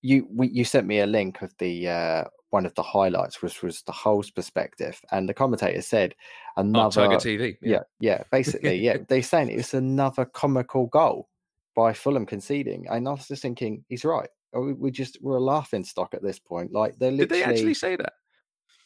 you 0.00 0.26
we, 0.30 0.48
you 0.48 0.64
sent 0.64 0.86
me 0.86 1.00
a 1.00 1.06
link 1.06 1.42
of 1.42 1.52
the 1.58 1.88
uh, 1.88 2.24
one 2.48 2.64
of 2.64 2.74
the 2.74 2.82
highlights, 2.82 3.42
which 3.42 3.62
was 3.62 3.82
the 3.82 3.92
Hull's 3.92 4.30
perspective, 4.30 4.98
and 5.10 5.28
the 5.28 5.34
commentator 5.34 5.82
said 5.82 6.14
another 6.56 7.02
oh, 7.02 7.08
Tiger 7.08 7.16
TV. 7.16 7.58
Yeah, 7.60 7.70
yeah, 7.70 7.80
yeah 8.00 8.22
basically, 8.32 8.76
yeah. 8.76 8.96
They're 9.08 9.22
saying 9.22 9.50
it 9.50 9.56
was 9.56 9.74
another 9.74 10.24
comical 10.24 10.86
goal 10.86 11.28
by 11.76 11.92
Fulham 11.92 12.24
conceding, 12.24 12.86
and 12.88 13.06
I 13.06 13.10
was 13.10 13.28
just 13.28 13.42
thinking 13.42 13.84
he's 13.88 14.06
right. 14.06 14.28
We, 14.54 14.90
just 14.90 15.18
we're 15.20 15.36
a 15.36 15.40
laughing 15.40 15.84
stock 15.84 16.14
at 16.14 16.22
this 16.22 16.38
point. 16.38 16.72
Like 16.72 16.98
they 16.98 17.10
literally. 17.10 17.26
Did 17.26 17.28
they 17.28 17.44
actually 17.44 17.74
say 17.74 17.96
that? 17.96 18.14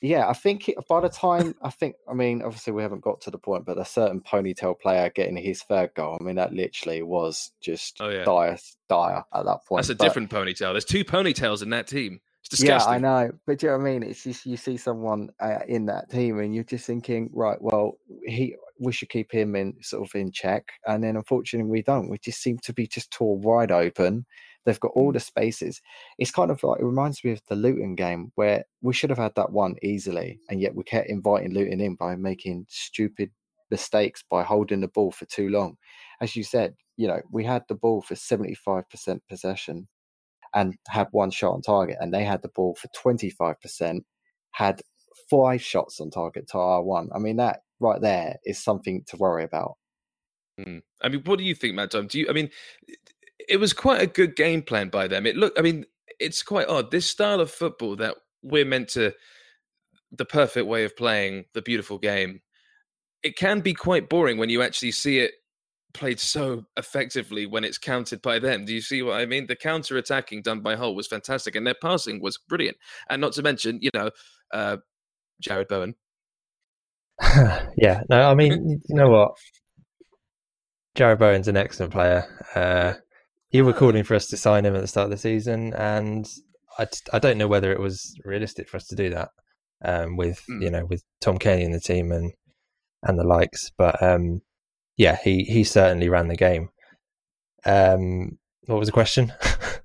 Yeah, 0.01 0.29
I 0.29 0.33
think 0.33 0.69
it, 0.69 0.77
by 0.89 1.01
the 1.01 1.09
time 1.09 1.55
I 1.63 1.71
think, 1.71 1.97
I 2.09 2.15
mean, 2.15 2.43
obviously 2.43 2.73
we 2.73 2.83
haven't 2.83 3.03
got 3.03 3.21
to 3.23 3.31
the 3.31 3.39
point, 3.39 3.65
but 3.65 3.79
a 3.79 3.85
certain 3.85 4.21
ponytail 4.21 4.79
player 4.79 5.11
getting 5.15 5.37
his 5.37 5.63
third 5.63 5.91
goal, 5.95 6.19
I 6.21 6.25
mean, 6.25 6.37
that 6.37 6.53
literally 6.53 7.03
was 7.03 7.53
just 7.61 7.97
oh, 8.01 8.09
yeah. 8.09 8.25
dire, 8.25 8.59
dire 8.89 9.25
at 9.33 9.45
that 9.45 9.65
point. 9.67 9.79
That's 9.79 9.91
a 9.91 9.95
but, 9.95 10.05
different 10.05 10.31
ponytail. 10.31 10.73
There's 10.73 10.85
two 10.85 11.05
ponytails 11.05 11.63
in 11.63 11.71
that 11.71 11.87
team. 11.87 12.21
It's 12.41 12.61
disgusting. 12.61 12.93
Yeah, 12.93 12.97
I 12.97 12.99
know, 12.99 13.33
but 13.47 13.63
you 13.63 13.71
know 13.71 13.79
what 13.79 13.87
I 13.87 13.91
mean? 13.91 14.03
It's 14.03 14.23
just 14.23 14.47
you 14.47 14.57
see 14.57 14.77
someone 14.77 15.31
uh, 15.41 15.61
in 15.67 15.87
that 15.87 16.11
team, 16.11 16.39
and 16.39 16.55
you're 16.55 16.63
just 16.63 16.87
thinking, 16.87 17.29
right, 17.33 17.61
well, 17.61 17.99
he, 18.25 18.55
we 18.79 18.93
should 18.93 19.09
keep 19.09 19.33
him 19.33 19.57
in 19.57 19.75
sort 19.83 20.09
of 20.09 20.15
in 20.15 20.31
check, 20.31 20.69
and 20.87 21.03
then 21.03 21.17
unfortunately 21.17 21.69
we 21.69 21.83
don't. 21.83 22.09
We 22.09 22.19
just 22.19 22.43
seem 22.43 22.59
to 22.59 22.73
be 22.73 22.87
just 22.87 23.11
tore 23.11 23.37
wide 23.37 23.73
open 23.73 24.27
They've 24.67 24.81
got 24.81 24.93
all 24.95 25.11
mm. 25.11 25.15
the 25.15 25.21
spaces. 25.21 25.81
It's 26.19 26.31
kind 26.31 26.51
of 26.51 26.63
like 26.63 26.81
it 26.81 26.85
reminds 26.85 27.25
me 27.25 27.31
of 27.31 27.41
the 27.49 27.57
Luton 27.57 27.95
game 27.95 28.33
where 28.35 28.65
we 28.83 28.93
should 28.93 29.11
have 29.11 29.19
had 29.19 29.35
that 29.37 29.53
one 29.53 29.77
easily, 29.83 30.41
and 30.51 30.61
yet 30.61 30.75
we 30.75 30.85
kept 30.85 31.09
inviting 31.09 31.55
Luton 31.55 31.81
in 31.81 31.95
by 31.95 32.17
making 32.17 32.67
stupid 32.69 33.31
mistakes 33.71 34.23
by 34.29 34.43
holding 34.43 34.81
the 34.81 34.89
ball 34.89 35.13
for 35.13 35.25
too 35.27 35.49
long. 35.49 35.77
As 36.21 36.37
you 36.37 36.45
said, 36.45 36.75
you 36.97 37.07
know, 37.07 37.21
we 37.31 37.45
had 37.45 37.63
the 37.69 37.75
ball 37.75 38.03
for 38.03 38.15
75% 38.15 39.21
possession 39.29 39.89
and 40.55 40.75
had 40.89 41.09
one 41.11 41.31
shot 41.31 41.53
on 41.55 41.63
target, 41.63 41.97
and 42.01 42.13
they 42.13 42.25
had 42.25 42.43
the 42.43 42.49
ball 42.49 42.75
for 42.75 42.89
25%, 42.89 44.01
had 44.53 44.83
five 45.31 45.63
shots 45.63 46.01
on 46.01 46.11
target 46.11 46.49
to 46.49 46.59
our 46.59 46.83
one. 46.83 47.09
I 47.15 47.19
mean, 47.19 47.37
that 47.37 47.61
right 47.81 48.01
there 48.01 48.37
is 48.45 48.63
something 48.63 49.05
to 49.09 49.17
worry 49.17 49.45
about. 49.45 49.77
Mm. 50.59 50.83
I 51.03 51.09
mean, 51.09 51.23
what 51.25 51.39
do 51.39 51.45
you 51.45 51.55
think, 51.55 51.75
Matt? 51.75 51.91
Do 51.91 52.19
you? 52.19 52.27
I 52.29 52.33
mean, 52.33 52.51
it 53.49 53.59
was 53.59 53.73
quite 53.73 54.03
a 54.03 54.07
good 54.07 54.37
game 54.37 54.63
plan 54.63 54.89
by 54.89 55.09
them. 55.09 55.27
It 55.27 55.37
looked, 55.37 55.59
I 55.59 55.63
mean, 55.63 55.87
it's 56.19 56.43
quite 56.43 56.69
odd. 56.69 56.91
This 56.91 57.07
style 57.07 57.41
of 57.41 57.51
football 57.51 57.97
that 57.97 58.17
we're 58.43 58.65
meant 58.65 58.89
to, 58.91 59.13
the 60.13 60.25
perfect 60.25 60.67
way 60.67 60.85
of 60.85 60.97
playing 60.97 61.45
the 61.55 61.63
beautiful 61.63 61.99
game. 61.99 62.41
It 63.23 63.37
can 63.37 63.61
be 63.61 63.75
quite 63.75 64.09
boring 64.09 64.39
when 64.39 64.51
you 64.51 64.63
actually 64.63 64.93
see 64.93 65.19
it 65.19 65.33
played 65.95 66.21
so 66.21 66.65
effectively 66.77 67.47
when 67.47 67.65
it's 67.65 67.79
countered 67.79 68.23
by 68.23 68.39
them. 68.39 68.65
Do 68.65 68.75
you 68.75 68.81
see 68.81 69.03
what 69.03 69.21
I 69.21 69.27
mean? 69.27 69.47
The 69.47 69.57
counter 69.57 69.97
attacking 69.97 70.43
done 70.43 70.61
by 70.61 70.77
Hull 70.77 70.95
was 70.95 71.07
fantastic, 71.07 71.57
and 71.57 71.67
their 71.67 71.75
passing 71.75 72.21
was 72.21 72.39
brilliant. 72.39 72.77
And 73.09 73.21
not 73.21 73.33
to 73.33 73.43
mention, 73.43 73.79
you 73.81 73.91
know, 73.95 74.11
uh, 74.53 74.77
Jarrod 75.43 75.69
Bowen. 75.69 75.95
yeah, 77.79 78.03
no, 78.09 78.31
I 78.31 78.35
mean, 78.35 78.81
you 78.89 78.95
know 78.95 79.09
what? 79.09 79.33
Jarrod 80.97 81.19
Bowen's 81.19 81.49
an 81.49 81.57
excellent 81.57 81.93
player. 81.93 82.25
Uh, 82.55 82.95
you 83.51 83.65
were 83.65 83.73
calling 83.73 84.05
for 84.05 84.15
us 84.15 84.27
to 84.29 84.37
sign 84.37 84.65
him 84.65 84.75
at 84.75 84.81
the 84.81 84.89
start 84.89 85.07
of 85.07 85.11
the 85.11 85.17
season, 85.17 85.73
and 85.75 86.29
I, 86.79 86.87
I 87.13 87.19
don't 87.19 87.39
know 87.39 87.49
whether 87.49 87.73
it 87.73 87.81
was 87.81 88.19
realistic 88.25 88.69
for 88.69 88.77
us 88.77 88.87
to 88.89 88.97
do 88.97 89.11
that 89.11 89.31
um, 89.85 90.17
with 90.17 90.43
mm. 90.51 90.63
you 90.63 90.71
know 90.71 90.85
with 90.87 91.03
Tom 91.21 91.39
Cairney 91.39 91.65
and 91.65 91.75
the 91.75 91.81
team 91.81 92.13
and 92.13 92.33
and 93.03 93.19
the 93.19 93.25
likes. 93.25 93.71
But 93.77 94.03
um, 94.03 94.43
yeah, 94.97 95.17
he 95.23 95.45
he 95.45 95.65
certainly 95.65 96.09
ran 96.09 96.29
the 96.29 96.37
game. 96.37 96.71
Um, 97.65 98.39
what 98.67 98.79
was 98.79 98.89
the 98.89 98.93
question? 98.93 99.33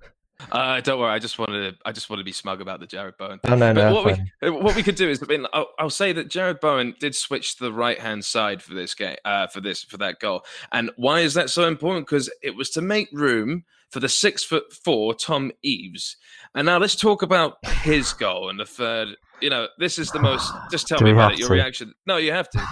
Uh, 0.52 0.82
don't 0.82 1.00
worry. 1.00 1.12
I 1.12 1.20
just 1.20 1.38
wanted 1.38 1.72
to. 1.72 1.78
I 1.86 1.92
just 1.92 2.10
want 2.10 2.20
to 2.20 2.24
be 2.24 2.32
smug 2.32 2.62
about 2.62 2.80
the 2.80 2.88
Jarrod 2.88 3.18
Bowen. 3.18 3.40
Oh 3.44 3.56
no, 3.56 3.74
no. 3.74 3.94
What 3.94 4.06
we, 4.42 4.50
what 4.50 4.76
we 4.76 4.84
could 4.84 4.96
do 4.96 5.10
is, 5.10 5.22
I 5.22 5.26
mean, 5.26 5.46
I'll, 5.54 5.70
I'll, 5.78 5.90
say 5.90 6.14
that 6.14 6.30
Jarrod 6.30 6.62
Bowen 6.62 6.96
did 7.00 7.16
switch 7.16 7.58
to 7.58 7.64
the 7.64 7.74
right 7.74 8.00
hand 8.00 8.26
side 8.26 8.62
for 8.62 8.74
this 8.74 8.94
game, 8.96 9.18
uh, 9.26 9.48
for 9.48 9.62
this 9.62 9.84
for 9.84 9.98
that 9.98 10.20
goal. 10.20 10.44
And 10.72 10.92
why 10.96 11.20
is 11.22 11.34
that 11.34 11.50
so 11.50 11.68
important? 11.68 12.08
Because 12.08 12.30
it 12.42 12.56
was 12.56 12.70
to 12.72 12.82
make 12.82 13.10
room 13.12 13.66
for 13.92 14.00
the 14.00 14.10
six 14.10 14.44
foot 14.44 14.72
four 14.74 15.14
Tom 15.14 15.52
Eaves. 15.62 16.18
And 16.56 16.66
now 16.66 16.78
let's 16.78 16.96
talk 16.96 17.22
about 17.22 17.58
his 17.84 18.14
goal 18.14 18.50
and 18.50 18.60
the 18.60 18.66
third. 18.66 19.10
You 19.42 19.50
know, 19.50 19.68
this 19.78 19.98
is 19.98 20.12
the 20.12 20.20
most. 20.20 20.52
Just 20.72 20.88
tell 20.88 21.02
me 21.02 21.12
about 21.12 21.34
it. 21.34 21.40
Your 21.40 21.50
to? 21.50 21.54
reaction. 21.54 21.94
No, 22.06 22.18
you 22.18 22.32
have 22.32 22.50
to. 22.52 22.66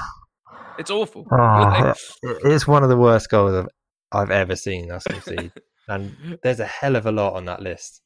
It's 0.78 0.92
awful. 0.92 1.28
Oh, 1.32 1.94
it's 2.24 2.68
one 2.68 2.84
of 2.84 2.90
the 2.90 2.98
worst 2.98 3.30
goals 3.30 3.54
I've, 3.54 3.68
I've 4.12 4.32
ever 4.32 4.56
seen 4.56 4.92
us 4.92 5.04
concede 5.04 5.52
and 5.90 6.40
there's 6.44 6.60
a 6.60 6.66
hell 6.66 6.96
of 6.96 7.06
a 7.06 7.12
lot 7.12 7.34
on 7.34 7.46
that 7.46 7.62
list. 7.62 8.02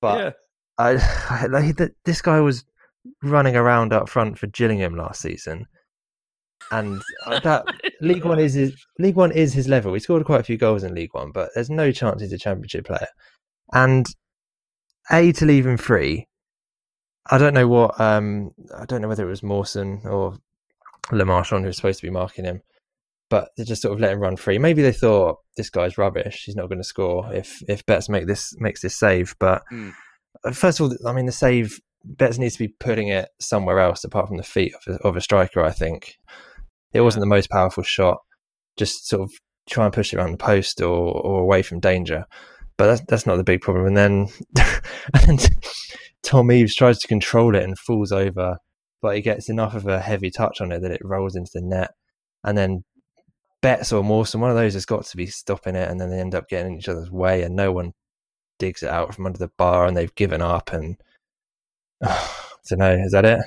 But 0.00 0.18
yeah. 0.18 0.30
I, 0.78 1.48
I 1.68 1.88
this 2.04 2.22
guy 2.22 2.40
was 2.40 2.64
running 3.22 3.56
around 3.56 3.92
up 3.92 4.08
front 4.08 4.38
for 4.38 4.46
Gillingham 4.48 4.96
last 4.96 5.20
season, 5.20 5.66
and 6.70 7.02
uh, 7.26 7.40
that 7.40 7.66
League 8.00 8.24
One 8.24 8.38
is 8.38 8.54
his, 8.54 8.74
League 8.98 9.16
One 9.16 9.32
is 9.32 9.52
his 9.52 9.68
level. 9.68 9.94
He 9.94 10.00
scored 10.00 10.24
quite 10.24 10.40
a 10.40 10.44
few 10.44 10.56
goals 10.56 10.84
in 10.84 10.94
League 10.94 11.14
One, 11.14 11.32
but 11.32 11.50
there's 11.54 11.70
no 11.70 11.92
chance 11.92 12.20
he's 12.20 12.32
a 12.32 12.38
Championship 12.38 12.86
player. 12.86 13.08
And 13.72 14.06
a 15.10 15.32
to 15.32 15.46
leave 15.46 15.66
him 15.66 15.76
free. 15.76 16.26
I 17.30 17.38
don't 17.38 17.54
know 17.54 17.68
what. 17.68 18.00
Um, 18.00 18.52
I 18.76 18.84
don't 18.86 19.02
know 19.02 19.08
whether 19.08 19.26
it 19.26 19.30
was 19.30 19.42
Mawson 19.42 20.00
or 20.04 20.36
Le 21.12 21.24
Marchand 21.24 21.62
who 21.62 21.68
was 21.68 21.76
supposed 21.76 22.00
to 22.00 22.06
be 22.06 22.10
marking 22.10 22.44
him, 22.44 22.62
but 23.30 23.50
they 23.56 23.64
just 23.64 23.80
sort 23.80 23.94
of 23.94 24.00
let 24.00 24.12
him 24.12 24.18
run 24.18 24.36
free. 24.36 24.58
Maybe 24.58 24.82
they 24.82 24.92
thought 24.92 25.38
this 25.56 25.70
guy's 25.70 25.96
rubbish. 25.96 26.42
He's 26.44 26.56
not 26.56 26.68
going 26.68 26.80
to 26.80 26.84
score 26.84 27.32
if 27.32 27.62
if 27.68 27.86
Betts 27.86 28.08
make 28.08 28.26
this 28.26 28.54
makes 28.58 28.82
this 28.82 28.96
save. 28.96 29.34
But 29.38 29.62
mm. 29.72 29.94
first 30.52 30.80
of 30.80 30.90
all, 30.90 31.08
I 31.08 31.12
mean 31.14 31.26
the 31.26 31.32
save 31.32 31.80
Betts 32.04 32.38
needs 32.38 32.54
to 32.54 32.66
be 32.66 32.74
putting 32.80 33.08
it 33.08 33.28
somewhere 33.40 33.78
else 33.78 34.04
apart 34.04 34.26
from 34.26 34.36
the 34.36 34.42
feet 34.42 34.74
of 34.74 34.94
a, 34.94 34.98
of 35.06 35.16
a 35.16 35.20
striker. 35.20 35.64
I 35.64 35.70
think 35.70 36.16
it 36.92 36.98
yeah. 36.98 37.00
wasn't 37.02 37.22
the 37.22 37.26
most 37.26 37.50
powerful 37.50 37.84
shot. 37.84 38.18
Just 38.76 39.08
sort 39.08 39.22
of 39.22 39.30
try 39.68 39.84
and 39.84 39.94
push 39.94 40.12
it 40.12 40.16
around 40.16 40.32
the 40.32 40.38
post 40.38 40.82
or 40.82 41.12
or 41.16 41.40
away 41.40 41.62
from 41.62 41.80
danger. 41.80 42.26
But 42.76 42.86
that's 42.86 43.02
that's 43.08 43.26
not 43.26 43.36
the 43.36 43.44
big 43.44 43.60
problem. 43.60 43.86
And 43.86 43.96
then 43.96 44.26
and 45.28 45.50
Tom 46.24 46.50
Eaves 46.50 46.74
tries 46.74 46.98
to 46.98 47.08
control 47.08 47.54
it 47.54 47.62
and 47.62 47.78
falls 47.78 48.10
over, 48.10 48.56
but 49.00 49.14
he 49.14 49.22
gets 49.22 49.48
enough 49.48 49.74
of 49.76 49.86
a 49.86 50.00
heavy 50.00 50.30
touch 50.30 50.60
on 50.60 50.72
it 50.72 50.80
that 50.82 50.90
it 50.90 51.00
rolls 51.04 51.36
into 51.36 51.52
the 51.54 51.62
net. 51.62 51.92
And 52.42 52.56
then 52.56 52.84
Betts 53.62 53.92
or 53.92 54.02
Mawson, 54.02 54.40
one 54.40 54.50
of 54.50 54.56
those 54.56 54.74
has 54.74 54.86
got 54.86 55.04
to 55.04 55.16
be 55.16 55.26
stopping 55.26 55.76
it, 55.76 55.88
and 55.88 56.00
then 56.00 56.10
they 56.10 56.18
end 56.18 56.34
up 56.34 56.48
getting 56.48 56.72
in 56.72 56.78
each 56.78 56.88
other's 56.88 57.10
way, 57.10 57.42
and 57.42 57.54
no 57.54 57.72
one 57.72 57.92
digs 58.58 58.82
it 58.82 58.90
out 58.90 59.14
from 59.14 59.26
under 59.26 59.38
the 59.38 59.50
bar, 59.58 59.86
and 59.86 59.96
they've 59.96 60.14
given 60.14 60.42
up. 60.42 60.72
And 60.72 60.96
don't 62.70 62.78
know, 62.78 62.92
is 63.04 63.12
that 63.12 63.24
it? 63.24 63.40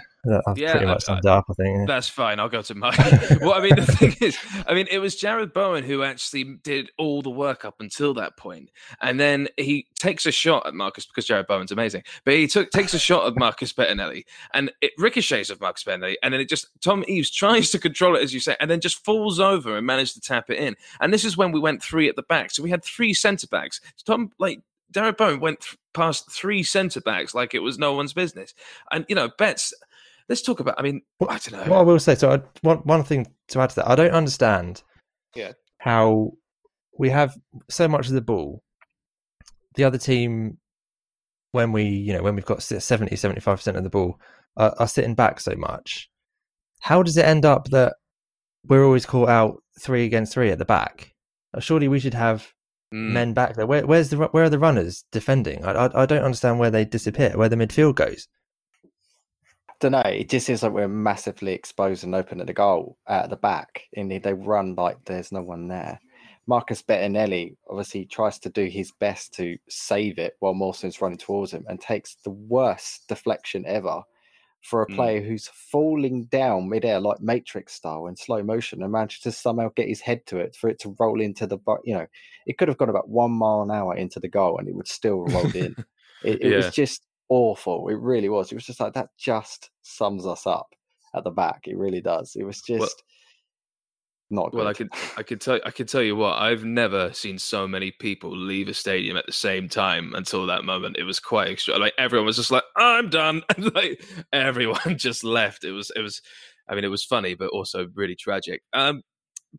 I've 0.48 0.58
yeah, 0.58 0.72
pretty 0.72 0.86
much 0.86 1.04
summed 1.04 1.26
up, 1.26 1.46
I 1.50 1.54
think. 1.54 1.88
That's 1.88 2.08
fine. 2.08 2.40
I'll 2.40 2.48
go 2.48 2.62
to 2.62 2.76
Mike. 2.76 2.98
well, 3.42 3.54
I 3.54 3.60
mean, 3.60 3.76
the 3.76 3.86
thing 3.86 4.16
is, 4.22 4.38
I 4.66 4.74
mean, 4.74 4.88
it 4.90 5.00
was 5.00 5.20
Jarrod 5.20 5.52
Bowen 5.52 5.84
who 5.84 6.02
actually 6.04 6.46
did 6.64 6.92
all 6.98 7.22
the 7.22 7.30
work 7.30 7.66
up 7.66 7.82
until 7.82 8.14
that 8.14 8.38
point, 8.38 8.70
and 9.02 9.20
then 9.20 9.50
he 9.58 9.88
takes 10.00 10.26
a 10.26 10.32
shot 10.32 10.66
at 10.66 10.74
Marcus 10.74 11.06
because 11.06 11.28
Jarrod 11.28 11.48
Bowen's 11.48 11.74
amazing. 11.74 12.04
But 12.24 12.36
he 12.36 12.48
took 12.48 12.72
takes 12.72 12.94
a 12.94 13.00
shot 13.00 13.28
at 13.28 13.36
Marcus 13.36 13.74
Bettinelli, 13.74 14.24
and 14.54 14.72
it 14.82 14.92
ricochets 14.98 15.50
of 15.50 15.60
Marcus 15.60 15.84
Bettinelli, 15.84 16.16
and 16.24 16.34
then 16.34 16.40
it 16.40 16.48
just 16.48 16.68
Tom 16.82 17.04
Eaves 17.08 17.30
tries 17.30 17.70
to 17.72 17.80
control 17.80 18.16
it 18.16 18.24
as 18.24 18.34
you 18.34 18.40
say, 18.40 18.56
and 18.62 18.72
then 18.72 18.80
just 18.80 19.04
falls 19.04 19.42
over 19.42 19.76
and 19.76 19.86
managed 19.86 20.14
to 20.14 20.22
tap 20.22 20.50
it 20.50 20.58
in. 20.58 20.76
And 21.02 21.14
this 21.14 21.26
is 21.26 21.36
when 21.36 21.52
we 21.52 21.60
went 21.60 21.84
three 21.84 22.08
at 22.08 22.16
the 22.16 22.24
back, 22.24 22.52
so 22.52 22.64
we 22.64 22.70
had 22.70 22.84
three 22.86 23.14
centre 23.14 23.48
backs. 23.48 23.82
Tom 24.06 24.32
like 24.40 24.62
Jarrod 24.94 25.18
Bowen 25.18 25.40
went 25.42 25.60
th- 25.60 25.78
past 25.94 26.32
three 26.32 26.64
centre 26.64 27.02
backs 27.02 27.34
like 27.34 27.54
it 27.54 27.60
was 27.60 27.78
no 27.78 27.94
one's 27.94 28.14
business, 28.14 28.54
and 28.92 29.06
you 29.08 29.16
know 29.16 29.30
Betts 29.38 29.74
let's 30.30 30.42
talk 30.42 30.60
about. 30.60 30.76
I 30.78 30.82
mean, 30.82 31.02
I 31.22 31.38
don't 31.38 31.52
know. 31.54 31.72
What 31.72 31.80
I 31.80 31.84
will 31.84 32.00
say. 32.00 32.16
So, 32.16 32.32
I, 32.32 32.42
one 32.62 32.80
one 32.80 33.04
thing 33.04 33.28
to 33.50 33.60
add 33.60 33.72
to 33.72 33.76
that, 33.78 33.90
I 33.90 33.96
don't 33.96 34.12
understand. 34.12 34.84
Yeah. 35.36 35.54
How 35.80 36.34
we 36.98 37.10
have 37.10 37.36
so 37.70 37.88
much 37.88 38.08
of 38.08 38.14
the 38.14 38.22
ball, 38.22 38.64
the 39.76 39.84
other 39.84 39.98
team, 39.98 40.58
when 41.52 41.72
we 41.72 41.84
you 41.84 42.14
know 42.14 42.24
when 42.24 42.36
we've 42.36 42.46
got 42.46 42.64
70 42.64 43.16
75 43.16 43.58
percent 43.58 43.78
of 43.78 43.84
the 43.84 43.90
ball, 43.90 44.20
are, 44.58 44.74
are 44.80 44.88
sitting 44.88 45.16
back 45.16 45.40
so 45.40 45.56
much. 45.56 46.10
How 46.82 47.04
does 47.04 47.18
it 47.18 47.26
end 47.26 47.46
up 47.46 47.70
that 47.70 47.96
we're 48.66 48.86
always 48.86 49.06
caught 49.06 49.30
out 49.30 49.62
three 49.80 50.06
against 50.06 50.34
three 50.34 50.52
at 50.52 50.58
the 50.58 50.66
back? 50.66 51.14
Surely 51.60 51.88
we 51.88 52.00
should 52.00 52.16
have 52.16 52.52
mm. 52.94 53.12
men 53.12 53.34
back 53.34 53.56
there. 53.56 53.66
Where, 53.66 53.86
where's 53.86 54.10
the 54.10 54.18
where 54.18 54.44
are 54.44 54.50
the 54.50 54.60
runners 54.60 55.04
defending? 55.12 55.66
I, 55.66 55.72
I, 55.72 56.04
I 56.04 56.06
don't 56.06 56.24
understand 56.24 56.60
where 56.60 56.72
they 56.72 56.86
disappear, 56.86 57.36
where 57.36 57.50
the 57.50 57.56
midfield 57.56 57.96
goes 57.96 58.28
don't 59.84 59.92
know. 59.92 60.10
It 60.10 60.30
just 60.30 60.46
seems 60.48 60.64
like 60.64 60.72
we're 60.72 60.88
massively 60.88 61.52
exposed 61.52 62.06
and 62.06 62.16
open 62.16 62.40
at 62.40 62.48
the 62.48 62.54
goal 62.54 62.98
at 63.08 63.30
the 63.30 63.36
back. 63.36 63.84
And 63.96 64.10
they 64.10 64.34
run 64.34 64.76
like 64.76 64.98
there's 65.04 65.32
no 65.32 65.42
one 65.42 65.68
there. 65.68 66.00
Marcus 66.48 66.82
Bettinelli 66.82 67.56
obviously 67.70 68.06
tries 68.06 68.40
to 68.40 68.50
do 68.50 68.66
his 68.66 68.92
best 69.00 69.34
to 69.36 69.58
save 69.70 70.20
it 70.20 70.36
while 70.40 70.54
Mawson's 70.54 71.02
running 71.02 71.18
towards 71.18 71.54
him 71.54 71.66
and 71.68 71.80
takes 71.80 72.16
the 72.24 72.32
worst 72.32 73.08
deflection 73.08 73.66
ever 73.66 74.02
for 74.64 74.82
a 74.82 74.88
mm. 74.88 74.96
player 74.96 75.22
who's 75.22 75.48
falling 75.48 76.24
down 76.26 76.70
midair 76.70 77.00
like 77.00 77.20
Matrix 77.22 77.74
style 77.74 78.08
in 78.08 78.16
slow 78.16 78.42
motion 78.42 78.82
and 78.82 78.92
managed 78.92 79.24
to 79.24 79.32
somehow 79.32 79.70
get 79.76 79.88
his 79.88 80.02
head 80.02 80.26
to 80.28 80.38
it 80.38 80.56
for 80.56 80.70
it 80.70 80.80
to 80.80 80.96
roll 81.00 81.22
into 81.22 81.46
the 81.46 81.60
you 81.84 81.94
know 81.94 82.08
it 82.46 82.58
could 82.58 82.68
have 82.68 82.78
gone 82.78 82.90
about 82.90 83.10
one 83.10 83.32
mile 83.32 83.62
an 83.62 83.72
hour 83.72 83.96
into 83.96 84.20
the 84.20 84.28
goal 84.28 84.58
and 84.58 84.68
it 84.68 84.76
would 84.76 84.88
still 84.88 85.26
roll 85.26 85.52
in. 85.56 85.76
It, 86.24 86.42
it 86.42 86.52
yeah. 86.52 86.56
was 86.56 86.74
just 86.74 87.06
awful. 87.28 87.90
It 87.90 88.00
really 88.00 88.30
was. 88.30 88.50
It 88.50 88.56
was 88.56 88.66
just 88.66 88.80
like 88.80 88.94
that. 88.94 89.10
Just 89.18 89.70
sums 89.82 90.26
us 90.26 90.48
up 90.48 90.68
at 91.14 91.26
the 91.26 91.32
back. 91.32 91.68
It 91.68 91.78
really 91.78 92.00
does. 92.00 92.38
It 92.38 92.46
was 92.46 92.62
just 92.62 92.80
well, 92.80 92.90
not. 94.34 94.52
Good. 94.52 94.58
Well, 94.58 94.68
I 94.68 94.74
could 94.74 94.90
I 95.18 95.24
could 95.24 95.40
tell 95.40 95.60
I 95.66 95.72
could 95.72 95.88
tell 95.88 96.02
you 96.02 96.16
what 96.16 96.40
I've 96.40 96.64
never 96.64 97.14
seen 97.14 97.38
so 97.38 97.68
many 97.68 97.92
people 97.92 98.36
leave 98.36 98.68
a 98.68 98.74
stadium 98.74 99.16
at 99.18 99.26
the 99.26 99.34
same 99.34 99.70
time 99.70 100.14
until 100.16 100.46
that 100.48 100.66
moment. 100.66 100.98
It 100.98 101.04
was 101.04 101.20
quite 101.20 101.50
extra. 101.50 101.78
Like 101.78 101.94
everyone 101.98 102.26
was 102.26 102.38
just 102.38 102.52
like, 102.52 102.64
"I'm 102.76 103.10
done," 103.10 103.44
and 103.56 103.74
like 103.74 104.04
everyone 104.34 104.98
just 104.98 105.24
left. 105.24 105.64
It 105.64 105.72
was 105.72 105.92
it 105.96 106.02
was. 106.02 106.22
I 106.68 106.76
mean, 106.76 106.84
it 106.86 106.90
was 106.90 107.04
funny, 107.04 107.36
but 107.36 107.50
also 107.50 107.88
really 107.94 108.16
tragic. 108.16 108.62
Um, 108.74 109.02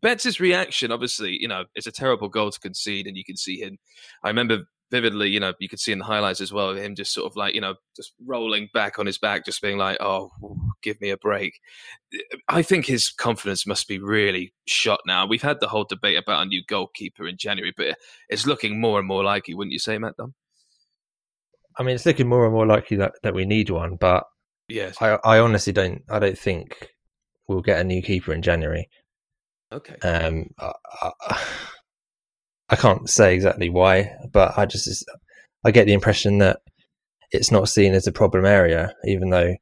Betts' 0.01 0.39
reaction, 0.39 0.91
obviously, 0.91 1.37
you 1.39 1.47
know, 1.47 1.65
it's 1.75 1.87
a 1.87 1.91
terrible 1.91 2.29
goal 2.29 2.51
to 2.51 2.59
concede, 2.59 3.07
and 3.07 3.15
you 3.15 3.23
can 3.23 3.37
see 3.37 3.57
him. 3.59 3.77
I 4.23 4.29
remember 4.29 4.65
vividly, 4.91 5.29
you 5.29 5.39
know, 5.39 5.53
you 5.59 5.67
could 5.67 5.79
see 5.79 5.91
in 5.91 5.99
the 5.99 6.05
highlights 6.05 6.41
as 6.41 6.53
well, 6.53 6.73
him 6.73 6.95
just 6.95 7.13
sort 7.13 7.29
of 7.29 7.35
like, 7.35 7.55
you 7.55 7.61
know, 7.61 7.75
just 7.95 8.13
rolling 8.25 8.69
back 8.73 8.99
on 8.99 9.05
his 9.05 9.17
back, 9.17 9.45
just 9.45 9.61
being 9.61 9.77
like, 9.77 9.97
oh, 9.99 10.31
give 10.83 10.99
me 11.01 11.09
a 11.09 11.17
break. 11.17 11.59
I 12.47 12.61
think 12.61 12.85
his 12.85 13.09
confidence 13.09 13.65
must 13.65 13.87
be 13.87 13.99
really 13.99 14.53
shot 14.67 14.99
now. 15.05 15.25
We've 15.25 15.41
had 15.41 15.59
the 15.59 15.67
whole 15.67 15.85
debate 15.85 16.17
about 16.17 16.43
a 16.43 16.45
new 16.45 16.61
goalkeeper 16.67 17.27
in 17.27 17.37
January, 17.37 17.73
but 17.75 17.97
it's 18.29 18.45
looking 18.45 18.79
more 18.79 18.99
and 18.99 19.07
more 19.07 19.23
likely, 19.23 19.53
wouldn't 19.53 19.73
you 19.73 19.79
say, 19.79 19.97
Matt 19.97 20.17
Dunn? 20.17 20.33
I 21.77 21.83
mean, 21.83 21.95
it's 21.95 22.05
looking 22.05 22.29
more 22.29 22.45
and 22.45 22.53
more 22.53 22.67
likely 22.67 22.97
that, 22.97 23.13
that 23.23 23.33
we 23.33 23.45
need 23.45 23.69
one, 23.69 23.95
but 23.95 24.23
yes, 24.69 25.01
I, 25.01 25.17
I 25.23 25.39
honestly 25.39 25.73
don't, 25.73 26.03
I 26.09 26.19
don't 26.19 26.37
think 26.37 26.89
we'll 27.47 27.61
get 27.61 27.79
a 27.79 27.83
new 27.83 28.01
keeper 28.01 28.33
in 28.33 28.41
January. 28.41 28.89
Okay. 29.71 29.95
Um, 30.07 30.51
I, 30.59 30.71
I, 31.01 31.43
I 32.69 32.75
can't 32.75 33.09
say 33.09 33.35
exactly 33.35 33.69
why, 33.69 34.15
but 34.31 34.57
I 34.57 34.65
just 34.65 35.05
I 35.65 35.71
get 35.71 35.85
the 35.85 35.93
impression 35.93 36.39
that 36.39 36.59
it's 37.31 37.51
not 37.51 37.69
seen 37.69 37.93
as 37.93 38.07
a 38.07 38.11
problem 38.11 38.45
area, 38.45 38.93
even 39.05 39.29
though 39.29 39.55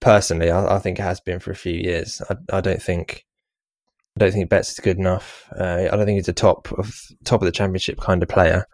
personally 0.00 0.50
I, 0.50 0.76
I 0.76 0.78
think 0.78 0.98
it 0.98 1.02
has 1.02 1.20
been 1.20 1.40
for 1.40 1.50
a 1.50 1.56
few 1.56 1.74
years. 1.74 2.22
I, 2.30 2.56
I 2.56 2.60
don't 2.60 2.82
think 2.82 3.24
I 4.16 4.20
don't 4.20 4.32
think 4.32 4.48
Betts 4.48 4.72
is 4.72 4.78
good 4.78 4.98
enough. 4.98 5.44
Uh, 5.58 5.88
I 5.90 5.96
don't 5.96 6.06
think 6.06 6.18
he's 6.18 6.28
a 6.28 6.32
top 6.32 6.70
of 6.78 6.94
top 7.24 7.42
of 7.42 7.46
the 7.46 7.52
championship 7.52 7.98
kind 8.00 8.22
of 8.22 8.28
player, 8.28 8.64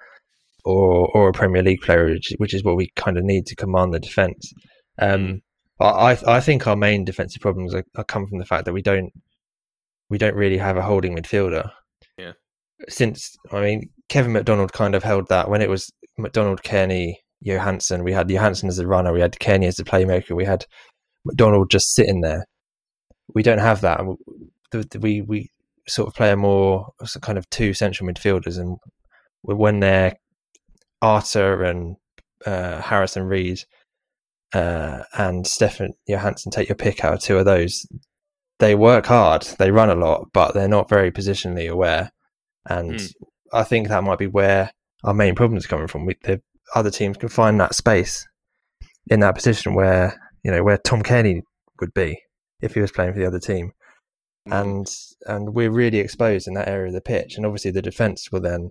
or 0.65 1.09
or 1.15 1.29
a 1.29 1.33
Premier 1.33 1.63
League 1.63 1.81
player, 1.81 2.07
which, 2.07 2.33
which 2.39 2.55
is 2.55 2.63
what 2.63 2.77
we 2.77 2.91
kind 2.97 3.17
of 3.17 3.25
need 3.25 3.47
to 3.47 3.57
command 3.57 3.95
the 3.95 4.01
defence. 4.01 4.53
Um, 4.99 5.41
I 5.81 6.19
I 6.27 6.41
think 6.41 6.67
our 6.67 6.77
main 6.77 7.05
defensive 7.05 7.41
problems 7.41 7.75
are, 7.75 7.85
are 7.97 8.05
come 8.05 8.27
from 8.27 8.39
the 8.39 8.45
fact 8.45 8.67
that 8.67 8.75
we 8.75 8.83
don't 8.83 9.13
we 10.11 10.19
don't 10.19 10.35
really 10.35 10.59
have 10.59 10.77
a 10.77 10.83
holding 10.83 11.17
midfielder. 11.17 11.71
Since 12.89 13.37
I 13.53 13.61
mean 13.61 13.91
Kevin 14.09 14.33
McDonald 14.33 14.73
kind 14.73 14.95
of 14.95 15.03
held 15.03 15.29
that 15.29 15.49
when 15.49 15.63
it 15.63 15.71
was 15.71 15.91
McDonald, 16.19 16.63
Cairney, 16.63 17.15
Johansen. 17.45 18.05
We 18.05 18.13
had 18.13 18.29
Johansen 18.29 18.69
as 18.69 18.79
a 18.79 18.87
runner. 18.87 19.13
We 19.13 19.21
had 19.21 19.33
Cairney 19.33 19.67
as 19.67 19.79
a 19.79 19.85
playmaker. 19.85 20.37
We 20.37 20.45
had 20.45 20.67
McDonald 21.25 21.71
just 21.71 21.95
sitting 21.95 22.21
there. 22.21 22.45
We 23.35 23.43
don't 23.43 23.59
have 23.59 23.81
that. 23.83 24.03
We 25.01 25.23
we 25.23 25.51
sort 25.89 26.09
of 26.09 26.15
play 26.15 26.31
a 26.31 26.37
more 26.37 26.91
kind 27.23 27.39
of 27.39 27.49
two 27.51 27.75
central 27.75 28.09
midfielders, 28.09 28.59
and 28.59 28.79
when 29.43 29.81
they're 29.81 30.15
Arter 31.03 31.63
and 31.63 31.97
uh, 32.47 32.81
Harrison 32.81 33.25
Reed 33.25 33.61
uh, 34.53 35.03
and 35.17 35.47
Stefan 35.47 35.93
Johansen, 36.09 36.51
take 36.51 36.69
your 36.69 36.77
pick 36.77 37.05
out 37.05 37.15
of 37.15 37.21
two 37.21 37.39
of 37.39 37.45
those. 37.45 37.87
They 38.59 38.75
work 38.75 39.07
hard, 39.07 39.43
they 39.59 39.71
run 39.71 39.89
a 39.89 39.95
lot, 39.95 40.29
but 40.35 40.53
they're 40.53 40.69
not 40.69 40.89
very 40.89 41.11
positionally 41.11 41.71
aware. 41.71 42.11
And 42.67 42.95
mm. 42.95 43.13
I 43.53 43.65
think 43.65 43.89
that 43.89 44.05
might 44.05 44.19
be 44.19 44.27
where 44.27 44.71
our 45.05 45.15
main 45.15 45.35
problem 45.35 45.57
is 45.57 45.67
coming 45.67 45.87
from. 45.87 46.07
We, 46.07 46.17
the 46.23 46.41
other 46.75 46.91
teams 46.91 47.17
can 47.17 47.29
find 47.29 47.59
that 47.61 47.75
space 47.75 48.27
in 49.09 49.21
that 49.21 49.35
position 49.35 49.75
where 49.75 50.21
you 50.45 50.51
know 50.51 50.63
where 50.63 50.79
Tom 50.79 51.03
Cairney 51.03 51.43
would 51.81 51.95
be 51.95 52.21
if 52.61 52.75
he 52.75 52.81
was 52.81 52.93
playing 52.93 53.13
for 53.13 53.19
the 53.19 53.27
other 53.27 53.41
team, 53.41 53.73
mm. 54.49 54.61
and 54.61 54.87
and 55.27 55.55
we're 55.55 55.71
really 55.71 55.99
exposed 55.99 56.47
in 56.47 56.55
that 56.55 56.69
area 56.69 56.89
of 56.89 56.93
the 56.93 57.01
pitch. 57.01 57.37
And 57.37 57.47
obviously 57.47 57.71
the 57.71 57.83
defence 57.83 58.31
will 58.31 58.41
then 58.41 58.71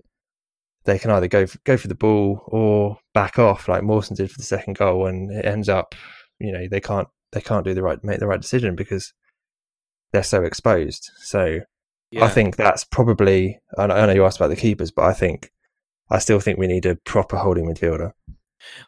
they 0.84 0.98
can 0.98 1.10
either 1.10 1.28
go 1.28 1.46
for, 1.46 1.58
go 1.64 1.76
for 1.76 1.88
the 1.88 1.94
ball 1.94 2.42
or 2.46 2.96
back 3.12 3.38
off 3.38 3.68
like 3.68 3.82
Mawson 3.82 4.16
did 4.16 4.30
for 4.30 4.38
the 4.38 4.44
second 4.44 4.76
goal, 4.76 5.06
and 5.06 5.30
it 5.30 5.44
ends 5.44 5.68
up 5.68 5.94
you 6.38 6.52
know 6.52 6.66
they 6.68 6.80
can't 6.80 7.08
they 7.32 7.40
can't 7.40 7.64
do 7.64 7.74
the 7.74 7.82
right 7.82 8.02
make 8.02 8.20
the 8.20 8.26
right 8.26 8.40
decision 8.40 8.74
because 8.76 9.12
they're 10.12 10.22
so 10.22 10.42
exposed. 10.42 11.10
So 11.18 11.60
yeah. 12.10 12.24
I 12.24 12.28
think 12.28 12.56
that's 12.56 12.84
probably 12.84 13.60
I 13.78 13.86
know 13.86 14.12
you 14.12 14.24
asked 14.24 14.38
about 14.38 14.48
the 14.48 14.56
keepers, 14.56 14.90
but 14.90 15.04
I 15.04 15.12
think 15.12 15.52
I 16.10 16.18
still 16.18 16.40
think 16.40 16.58
we 16.58 16.66
need 16.66 16.86
a 16.86 16.96
proper 16.96 17.36
holding 17.36 17.66
midfielder. 17.66 18.12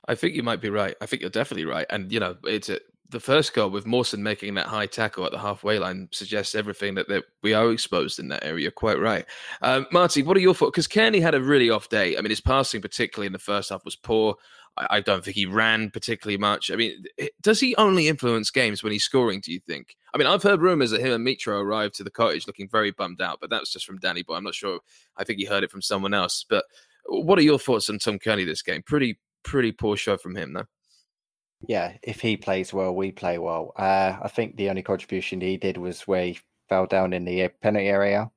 I 0.06 0.14
think 0.14 0.34
you 0.34 0.42
might 0.42 0.60
be 0.60 0.70
right. 0.70 0.96
I 1.00 1.06
think 1.06 1.22
you're 1.22 1.30
definitely 1.30 1.64
right. 1.64 1.86
And 1.88 2.12
you 2.12 2.20
know, 2.20 2.36
it's 2.44 2.68
a, 2.68 2.80
the 3.08 3.20
first 3.20 3.54
goal 3.54 3.70
with 3.70 3.86
Mawson 3.86 4.22
making 4.22 4.54
that 4.54 4.66
high 4.66 4.86
tackle 4.86 5.24
at 5.24 5.32
the 5.32 5.38
halfway 5.38 5.78
line 5.78 6.08
suggests 6.12 6.54
everything 6.54 6.94
that, 6.94 7.08
that 7.08 7.24
we 7.42 7.54
are 7.54 7.70
exposed 7.70 8.18
in 8.18 8.28
that 8.28 8.44
area. 8.44 8.70
Quite 8.70 8.98
right, 8.98 9.24
um, 9.60 9.86
Marty. 9.92 10.22
What 10.22 10.36
are 10.36 10.40
your 10.40 10.54
thoughts? 10.54 10.72
Because 10.72 10.88
Cairney 10.88 11.22
had 11.22 11.34
a 11.34 11.40
really 11.40 11.70
off 11.70 11.88
day. 11.88 12.16
I 12.16 12.22
mean, 12.22 12.30
his 12.30 12.40
passing, 12.40 12.80
particularly 12.80 13.26
in 13.26 13.32
the 13.32 13.38
first 13.38 13.70
half, 13.70 13.84
was 13.84 13.96
poor. 13.96 14.36
I, 14.76 14.86
I 14.90 15.00
don't 15.00 15.24
think 15.24 15.36
he 15.36 15.46
ran 15.46 15.90
particularly 15.90 16.38
much. 16.38 16.70
I 16.70 16.76
mean, 16.76 17.04
does 17.40 17.60
he 17.60 17.76
only 17.76 18.08
influence 18.08 18.50
games 18.50 18.82
when 18.82 18.92
he's 18.92 19.04
scoring? 19.04 19.40
Do 19.40 19.52
you 19.52 19.60
think? 19.60 19.96
I 20.14 20.18
mean, 20.18 20.26
I've 20.26 20.42
heard 20.42 20.60
rumors 20.60 20.90
that 20.90 21.00
him 21.00 21.12
and 21.12 21.26
Mitro 21.26 21.60
arrived 21.60 21.94
to 21.96 22.04
the 22.04 22.10
cottage 22.10 22.46
looking 22.46 22.68
very 22.68 22.90
bummed 22.90 23.20
out, 23.20 23.38
but 23.40 23.50
that 23.50 23.60
was 23.60 23.70
just 23.70 23.86
from 23.86 23.98
Danny 23.98 24.22
Boy. 24.22 24.34
I'm 24.34 24.44
not 24.44 24.54
sure. 24.54 24.80
I 25.16 25.24
think 25.24 25.38
he 25.38 25.44
heard 25.44 25.64
it 25.64 25.70
from 25.70 25.82
someone 25.82 26.14
else, 26.14 26.44
but 26.48 26.64
what 27.06 27.38
are 27.38 27.42
your 27.42 27.58
thoughts 27.58 27.88
on 27.90 27.98
Tom 27.98 28.18
Cairney 28.18 28.46
this 28.46 28.62
game? 28.62 28.82
Pretty 28.82 29.18
pretty 29.42 29.72
poor 29.72 29.96
show 29.96 30.16
from 30.16 30.36
him, 30.36 30.52
though. 30.52 30.66
Yeah, 31.66 31.96
if 32.02 32.20
he 32.20 32.36
plays 32.36 32.72
well, 32.72 32.94
we 32.94 33.12
play 33.12 33.38
well. 33.38 33.72
Uh, 33.76 34.16
I 34.20 34.28
think 34.28 34.56
the 34.56 34.68
only 34.68 34.82
contribution 34.82 35.40
he 35.40 35.56
did 35.56 35.76
was 35.76 36.02
where 36.02 36.26
he 36.26 36.38
fell 36.68 36.86
down 36.86 37.12
in 37.12 37.24
the 37.24 37.48
penalty 37.60 37.86
area. 37.86 38.30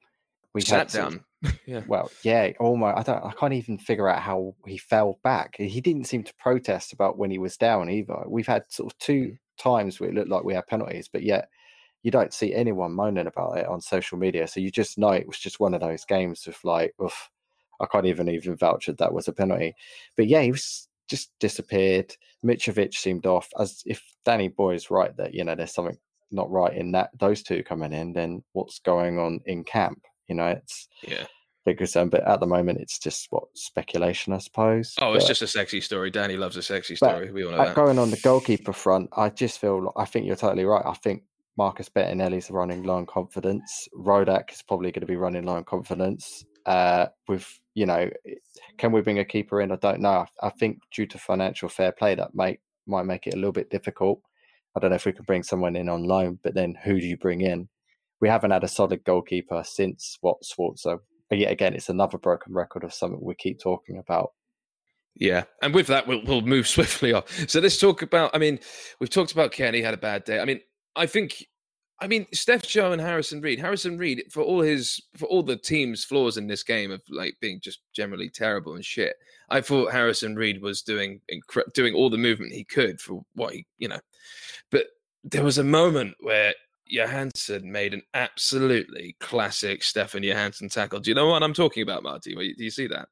We 0.53 0.61
sat 0.61 0.89
down. 0.89 1.23
Yeah. 1.65 1.81
Well, 1.87 2.11
yeah, 2.23 2.51
almost. 2.59 2.97
I 2.97 3.03
don't. 3.03 3.25
I 3.25 3.31
can't 3.33 3.53
even 3.53 3.77
figure 3.77 4.07
out 4.07 4.21
how 4.21 4.55
he 4.65 4.77
fell 4.77 5.19
back. 5.23 5.55
He 5.57 5.81
didn't 5.81 6.05
seem 6.05 6.23
to 6.23 6.33
protest 6.35 6.93
about 6.93 7.17
when 7.17 7.31
he 7.31 7.37
was 7.37 7.57
down 7.57 7.89
either. 7.89 8.23
We've 8.27 8.47
had 8.47 8.63
sort 8.69 8.91
of 8.91 8.97
two 8.99 9.13
mm. 9.13 9.37
times 9.57 9.99
where 9.99 10.09
it 10.09 10.15
looked 10.15 10.29
like 10.29 10.43
we 10.43 10.53
had 10.53 10.67
penalties, 10.67 11.07
but 11.07 11.23
yet 11.23 11.49
you 12.03 12.11
don't 12.11 12.33
see 12.33 12.53
anyone 12.53 12.93
moaning 12.93 13.27
about 13.27 13.57
it 13.57 13.67
on 13.67 13.81
social 13.81 14.17
media. 14.17 14.47
So 14.47 14.59
you 14.59 14.69
just 14.69 14.97
know 14.97 15.09
it 15.09 15.27
was 15.27 15.39
just 15.39 15.59
one 15.59 15.73
of 15.73 15.81
those 15.81 16.05
games 16.05 16.45
of 16.45 16.55
like, 16.63 16.93
oof, 17.03 17.31
I 17.79 17.87
can't 17.87 18.05
even 18.05 18.29
even 18.29 18.55
vouch 18.55 18.85
that 18.85 18.99
that 18.99 19.13
was 19.13 19.27
a 19.27 19.33
penalty. 19.33 19.75
But 20.15 20.27
yeah, 20.27 20.41
he 20.41 20.51
was 20.51 20.87
just 21.07 21.31
disappeared. 21.39 22.15
Mitrovic 22.45 22.93
seemed 22.93 23.25
off. 23.25 23.49
As 23.59 23.83
if 23.85 24.03
Danny 24.23 24.49
Boy 24.49 24.75
is 24.75 24.91
right 24.91 25.15
that 25.17 25.33
you 25.33 25.43
know 25.43 25.55
there's 25.55 25.73
something 25.73 25.97
not 26.31 26.51
right 26.51 26.75
in 26.75 26.91
that 26.91 27.09
those 27.17 27.43
two 27.43 27.63
coming 27.63 27.93
in, 27.93 28.13
then 28.13 28.43
what's 28.53 28.79
going 28.79 29.19
on 29.19 29.41
in 29.45 29.63
camp? 29.63 30.03
You 30.27 30.35
know, 30.35 30.47
it's 30.47 30.87
yeah 31.07 31.25
big 31.65 31.79
concern. 31.79 32.09
But 32.09 32.25
at 32.25 32.39
the 32.39 32.45
moment, 32.45 32.79
it's 32.79 32.99
just 32.99 33.27
what 33.31 33.43
speculation, 33.55 34.31
I 34.31 34.37
suppose. 34.37 34.93
Oh, 35.01 35.11
but, 35.11 35.17
it's 35.17 35.27
just 35.27 35.41
a 35.41 35.47
sexy 35.47 35.81
story. 35.81 36.11
Danny 36.11 36.37
loves 36.37 36.55
a 36.55 36.61
sexy 36.61 36.95
story. 36.95 37.31
We 37.31 37.43
all 37.43 37.51
know 37.51 37.57
that. 37.57 37.75
Going 37.75 37.99
on 37.99 38.11
the 38.11 38.17
goalkeeper 38.17 38.71
front, 38.71 39.09
I 39.17 39.29
just 39.29 39.59
feel. 39.59 39.91
I 39.97 40.05
think 40.05 40.25
you're 40.25 40.35
totally 40.35 40.65
right. 40.65 40.85
I 40.85 40.93
think 40.93 41.23
Marcus 41.57 41.89
Bettinelli's 41.89 42.49
running 42.49 42.83
low 42.83 42.95
on 42.95 43.05
confidence. 43.05 43.89
Rodak 43.97 44.51
is 44.51 44.61
probably 44.61 44.91
going 44.91 45.01
to 45.01 45.07
be 45.07 45.17
running 45.17 45.45
low 45.45 45.55
on 45.55 45.63
confidence. 45.63 46.45
Uh, 46.65 47.07
with 47.27 47.47
you 47.73 47.85
know, 47.85 48.09
can 48.77 48.91
we 48.91 49.01
bring 49.01 49.19
a 49.19 49.25
keeper 49.25 49.61
in? 49.61 49.71
I 49.71 49.75
don't 49.77 49.99
know. 49.99 50.25
I, 50.41 50.47
I 50.47 50.49
think 50.51 50.79
due 50.91 51.07
to 51.07 51.17
financial 51.17 51.67
fair 51.67 51.91
play, 51.91 52.15
that 52.15 52.33
might 52.33 52.59
might 52.87 53.03
make 53.03 53.27
it 53.27 53.33
a 53.33 53.37
little 53.37 53.51
bit 53.51 53.69
difficult. 53.69 54.21
I 54.75 54.79
don't 54.79 54.89
know 54.89 54.97
if 54.97 55.05
we 55.05 55.13
could 55.13 55.25
bring 55.25 55.43
someone 55.43 55.75
in 55.75 55.87
on 55.87 56.03
loan, 56.03 56.37
but 56.43 56.53
then 56.53 56.75
who 56.83 56.99
do 56.99 57.05
you 57.05 57.17
bring 57.17 57.41
in? 57.41 57.69
We 58.25 58.29
haven't 58.29 58.49
had 58.49 58.63
a 58.63 58.67
solid 58.67 59.03
goalkeeper 59.03 59.61
since 59.63 60.17
what 60.21 60.37
Schwarzer. 60.41 60.97
But 61.29 61.37
yet 61.37 61.51
again, 61.51 61.75
it's 61.75 61.89
another 61.89 62.17
broken 62.17 62.55
record 62.55 62.83
of 62.83 62.91
something 62.91 63.19
we 63.21 63.35
keep 63.35 63.59
talking 63.59 63.99
about. 63.99 64.31
Yeah, 65.13 65.43
and 65.61 65.75
with 65.75 65.85
that, 65.87 66.07
we'll, 66.07 66.23
we'll 66.25 66.41
move 66.41 66.67
swiftly 66.75 67.13
off. 67.13 67.29
So 67.47 67.59
let's 67.59 67.79
talk 67.79 68.01
about. 68.01 68.31
I 68.33 68.39
mean, 68.39 68.57
we've 68.99 69.11
talked 69.11 69.31
about 69.31 69.51
Kenny 69.51 69.79
had 69.79 69.93
a 69.93 69.97
bad 69.97 70.23
day. 70.23 70.39
I 70.39 70.45
mean, 70.45 70.59
I 70.95 71.05
think 71.05 71.45
I 72.01 72.07
mean, 72.07 72.25
Steph 72.33 72.63
Joe 72.63 72.93
and 72.93 72.99
Harrison 72.99 73.41
Reed. 73.41 73.59
Harrison 73.59 73.95
Reed, 73.95 74.23
for 74.31 74.41
all 74.41 74.61
his, 74.61 74.99
for 75.15 75.27
all 75.27 75.43
the 75.43 75.55
team's 75.55 76.03
flaws 76.03 76.37
in 76.37 76.47
this 76.47 76.63
game 76.63 76.89
of 76.89 77.03
like 77.11 77.35
being 77.41 77.59
just 77.61 77.81
generally 77.93 78.31
terrible 78.31 78.73
and 78.73 78.83
shit, 78.83 79.17
I 79.51 79.61
thought 79.61 79.91
Harrison 79.91 80.35
Reed 80.35 80.63
was 80.63 80.81
doing 80.81 81.21
incre- 81.31 81.71
doing 81.75 81.93
all 81.93 82.09
the 82.09 82.17
movement 82.17 82.53
he 82.53 82.63
could 82.63 82.99
for 82.99 83.21
what 83.35 83.53
he, 83.53 83.67
you 83.77 83.87
know. 83.87 83.99
But 84.71 84.87
there 85.23 85.43
was 85.43 85.59
a 85.59 85.63
moment 85.63 86.15
where 86.21 86.55
Johansen 86.87 87.71
made 87.71 87.93
an 87.93 88.03
absolutely 88.13 89.15
classic 89.19 89.83
Stefan 89.83 90.23
Johansen 90.23 90.69
tackle. 90.69 90.99
Do 90.99 91.09
you 91.09 91.15
know 91.15 91.27
what 91.27 91.43
I'm 91.43 91.53
talking 91.53 91.83
about, 91.83 92.03
Marty? 92.03 92.35
Do 92.35 92.63
you 92.63 92.71
see 92.71 92.87
that? 92.87 93.07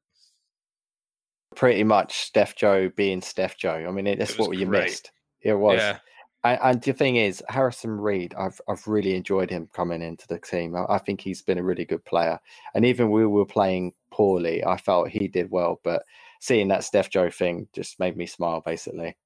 Pretty 1.56 1.84
much 1.84 2.18
Steph 2.18 2.56
Joe 2.56 2.90
being 2.96 3.20
Steph 3.20 3.56
Joe. 3.56 3.86
I 3.86 3.90
mean, 3.90 4.18
that's 4.18 4.38
what 4.38 4.48
great. 4.48 4.60
you 4.60 4.66
missed. 4.66 5.10
It 5.42 5.54
was. 5.54 5.78
Yeah. 5.78 5.98
And, 6.42 6.58
and, 6.62 6.82
the 6.82 6.92
thing 6.92 7.16
is, 7.16 7.42
Harrison 7.48 7.92
Reed, 7.92 8.34
I've 8.38 8.60
I've 8.68 8.86
really 8.86 9.14
enjoyed 9.14 9.50
him 9.50 9.68
coming 9.72 10.02
into 10.02 10.26
the 10.28 10.38
team. 10.38 10.76
I, 10.76 10.84
I, 10.88 10.98
think 10.98 11.20
he's 11.20 11.42
been 11.42 11.58
a 11.58 11.62
really 11.62 11.84
good 11.84 12.04
player. 12.04 12.38
And 12.74 12.84
even 12.84 13.10
we 13.10 13.26
were 13.26 13.46
playing 13.46 13.92
poorly, 14.10 14.64
I 14.64 14.76
felt 14.76 15.08
he 15.08 15.26
did 15.26 15.50
well. 15.50 15.80
But 15.84 16.04
seeing 16.40 16.68
that 16.68 16.84
Steph 16.84 17.10
Joe 17.10 17.30
thing 17.30 17.66
just 17.72 17.98
made 17.98 18.16
me 18.16 18.26
smile, 18.26 18.62
basically. 18.64 19.16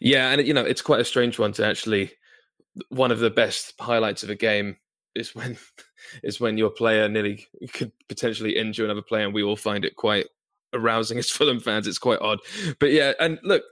Yeah, 0.00 0.30
and 0.30 0.46
you 0.46 0.54
know, 0.54 0.64
it's 0.64 0.82
quite 0.82 1.00
a 1.00 1.04
strange 1.04 1.38
one 1.38 1.52
to 1.54 1.66
actually. 1.66 2.12
One 2.88 3.10
of 3.10 3.18
the 3.18 3.30
best 3.30 3.74
highlights 3.78 4.22
of 4.22 4.30
a 4.30 4.34
game 4.34 4.76
is 5.14 5.34
when 5.34 5.58
is 6.22 6.40
when 6.40 6.58
your 6.58 6.70
player 6.70 7.08
nearly 7.08 7.46
could 7.72 7.92
potentially 8.08 8.56
injure 8.56 8.84
another 8.84 9.02
player, 9.02 9.24
and 9.24 9.34
we 9.34 9.42
all 9.42 9.56
find 9.56 9.84
it 9.84 9.96
quite 9.96 10.26
arousing 10.72 11.18
as 11.18 11.30
Fulham 11.30 11.60
fans. 11.60 11.86
It's 11.86 11.98
quite 11.98 12.20
odd, 12.20 12.40
but 12.78 12.92
yeah. 12.92 13.12
And 13.20 13.38
look, 13.42 13.62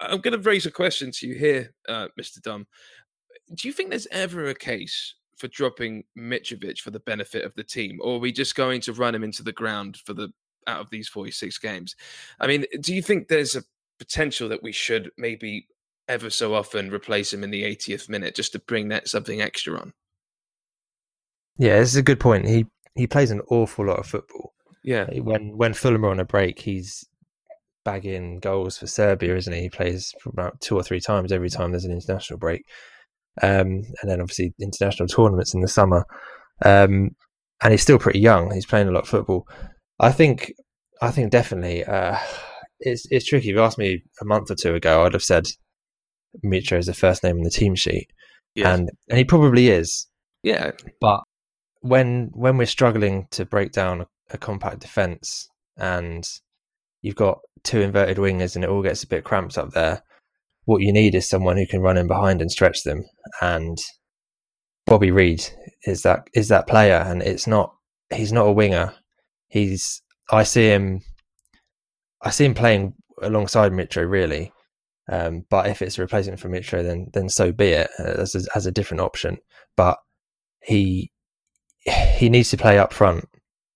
I'm 0.00 0.20
going 0.20 0.40
to 0.40 0.48
raise 0.48 0.66
a 0.66 0.70
question 0.70 1.10
to 1.12 1.26
you 1.26 1.34
here, 1.34 1.74
uh, 1.88 2.08
Mr. 2.18 2.40
Dunn. 2.40 2.66
Do 3.54 3.66
you 3.66 3.74
think 3.74 3.90
there's 3.90 4.06
ever 4.12 4.46
a 4.46 4.54
case 4.54 5.14
for 5.36 5.48
dropping 5.48 6.04
Mitrovic 6.16 6.78
for 6.78 6.90
the 6.90 7.00
benefit 7.00 7.44
of 7.44 7.54
the 7.54 7.64
team, 7.64 7.98
or 8.02 8.16
are 8.16 8.20
we 8.20 8.30
just 8.30 8.54
going 8.54 8.80
to 8.82 8.92
run 8.92 9.14
him 9.14 9.24
into 9.24 9.42
the 9.42 9.52
ground 9.52 9.96
for 10.04 10.14
the 10.14 10.28
out 10.66 10.80
of 10.80 10.90
these 10.90 11.08
46 11.08 11.58
games? 11.58 11.96
I 12.38 12.46
mean, 12.46 12.64
do 12.80 12.94
you 12.94 13.02
think 13.02 13.26
there's 13.26 13.56
a 13.56 13.64
potential 13.98 14.48
that 14.50 14.62
we 14.62 14.72
should 14.72 15.10
maybe 15.16 15.66
ever 16.10 16.30
so 16.30 16.54
often 16.54 16.90
replace 16.92 17.32
him 17.32 17.44
in 17.44 17.50
the 17.50 17.62
80th 17.62 18.08
minute 18.08 18.34
just 18.34 18.52
to 18.52 18.58
bring 18.58 18.88
that 18.88 19.08
something 19.08 19.40
extra 19.40 19.78
on? 19.78 19.92
Yeah, 21.58 21.78
this 21.78 21.90
is 21.90 21.96
a 21.96 22.02
good 22.02 22.20
point. 22.20 22.48
He 22.48 22.66
he 22.94 23.06
plays 23.06 23.30
an 23.30 23.40
awful 23.48 23.86
lot 23.86 23.98
of 23.98 24.06
football. 24.06 24.52
Yeah. 24.84 25.06
When 25.20 25.56
when 25.56 25.74
Fulham 25.74 26.04
are 26.04 26.10
on 26.10 26.20
a 26.20 26.24
break, 26.24 26.58
he's 26.60 27.04
bagging 27.84 28.40
goals 28.40 28.78
for 28.78 28.86
Serbia, 28.86 29.36
isn't 29.36 29.52
he? 29.52 29.62
He 29.62 29.70
plays 29.70 30.12
about 30.26 30.60
two 30.60 30.76
or 30.76 30.82
three 30.82 31.00
times 31.00 31.32
every 31.32 31.50
time 31.50 31.70
there's 31.70 31.84
an 31.86 31.92
international 31.92 32.38
break. 32.38 32.62
um, 33.42 33.82
and 34.00 34.10
then 34.10 34.20
obviously 34.20 34.54
international 34.60 35.08
tournaments 35.08 35.54
in 35.54 35.60
the 35.60 35.68
summer. 35.68 36.04
Um, 36.64 37.10
and 37.62 37.72
he's 37.72 37.82
still 37.82 37.98
pretty 37.98 38.20
young. 38.20 38.52
He's 38.52 38.66
playing 38.66 38.88
a 38.88 38.92
lot 38.92 39.04
of 39.04 39.08
football. 39.08 39.46
I 39.98 40.12
think, 40.12 40.52
I 41.02 41.10
think 41.10 41.30
definitely, 41.30 41.84
uh, 41.84 42.18
it's 42.80 43.06
it's 43.10 43.26
tricky. 43.26 43.50
If 43.50 43.54
you 43.56 43.62
asked 43.62 43.78
me 43.78 44.02
a 44.20 44.24
month 44.24 44.50
or 44.50 44.54
two 44.54 44.74
ago, 44.74 45.04
I'd 45.04 45.12
have 45.12 45.22
said 45.22 45.46
Mitro 46.44 46.78
is 46.78 46.86
the 46.86 46.94
first 46.94 47.22
name 47.24 47.36
on 47.38 47.42
the 47.42 47.50
team 47.50 47.74
sheet, 47.74 48.08
Yeah. 48.54 48.74
and 48.74 48.90
and 49.08 49.18
he 49.18 49.24
probably 49.24 49.68
is. 49.68 50.06
yeah. 50.42 50.72
But 51.00 51.22
when 51.80 52.30
when 52.32 52.56
we're 52.56 52.66
struggling 52.66 53.26
to 53.32 53.44
break 53.44 53.72
down 53.72 54.02
a, 54.02 54.06
a 54.30 54.38
compact 54.38 54.80
defense, 54.80 55.48
and 55.76 56.24
you've 57.02 57.16
got 57.16 57.38
two 57.64 57.80
inverted 57.80 58.18
wingers, 58.18 58.54
and 58.54 58.64
it 58.64 58.70
all 58.70 58.82
gets 58.82 59.02
a 59.02 59.08
bit 59.08 59.24
cramped 59.24 59.58
up 59.58 59.70
there, 59.72 60.02
what 60.64 60.82
you 60.82 60.92
need 60.92 61.14
is 61.14 61.28
someone 61.28 61.56
who 61.56 61.66
can 61.66 61.80
run 61.80 61.96
in 61.98 62.06
behind 62.06 62.40
and 62.40 62.50
stretch 62.50 62.82
them. 62.84 63.04
And 63.40 63.78
Bobby 64.86 65.10
Reid 65.10 65.44
is 65.84 66.02
that 66.02 66.26
is 66.34 66.48
that 66.48 66.66
player, 66.66 66.96
and 67.06 67.22
it's 67.22 67.46
not 67.46 67.74
he's 68.14 68.32
not 68.32 68.46
a 68.46 68.52
winger. 68.52 68.92
He's 69.48 70.02
I 70.30 70.42
see 70.44 70.66
him 70.68 71.00
I 72.22 72.30
see 72.30 72.44
him 72.44 72.54
playing 72.54 72.94
alongside 73.22 73.72
Mitro 73.72 74.08
really. 74.08 74.52
Um, 75.08 75.44
but 75.50 75.66
if 75.66 75.82
it's 75.82 75.98
a 75.98 76.02
replacement 76.02 76.40
for 76.40 76.48
Mitro, 76.48 76.82
then 76.82 77.08
then 77.12 77.28
so 77.28 77.52
be 77.52 77.68
it 77.68 77.90
uh, 77.98 78.02
as 78.02 78.34
a, 78.34 78.40
as 78.54 78.66
a 78.66 78.72
different 78.72 79.00
option. 79.00 79.38
But 79.76 79.98
he 80.62 81.10
he 81.84 82.28
needs 82.28 82.50
to 82.50 82.56
play 82.56 82.78
up 82.78 82.92
front 82.92 83.28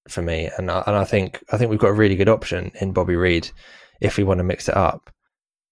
for 0.08 0.22
me, 0.22 0.50
and 0.58 0.70
I, 0.70 0.82
and 0.86 0.96
I 0.96 1.04
think 1.04 1.42
I 1.52 1.56
think 1.56 1.70
we've 1.70 1.80
got 1.80 1.88
a 1.88 1.94
really 1.94 2.16
good 2.16 2.28
option 2.28 2.70
in 2.80 2.92
Bobby 2.92 3.16
Reid 3.16 3.50
if 4.00 4.16
we 4.16 4.24
want 4.24 4.38
to 4.38 4.44
mix 4.44 4.68
it 4.68 4.76
up 4.76 5.10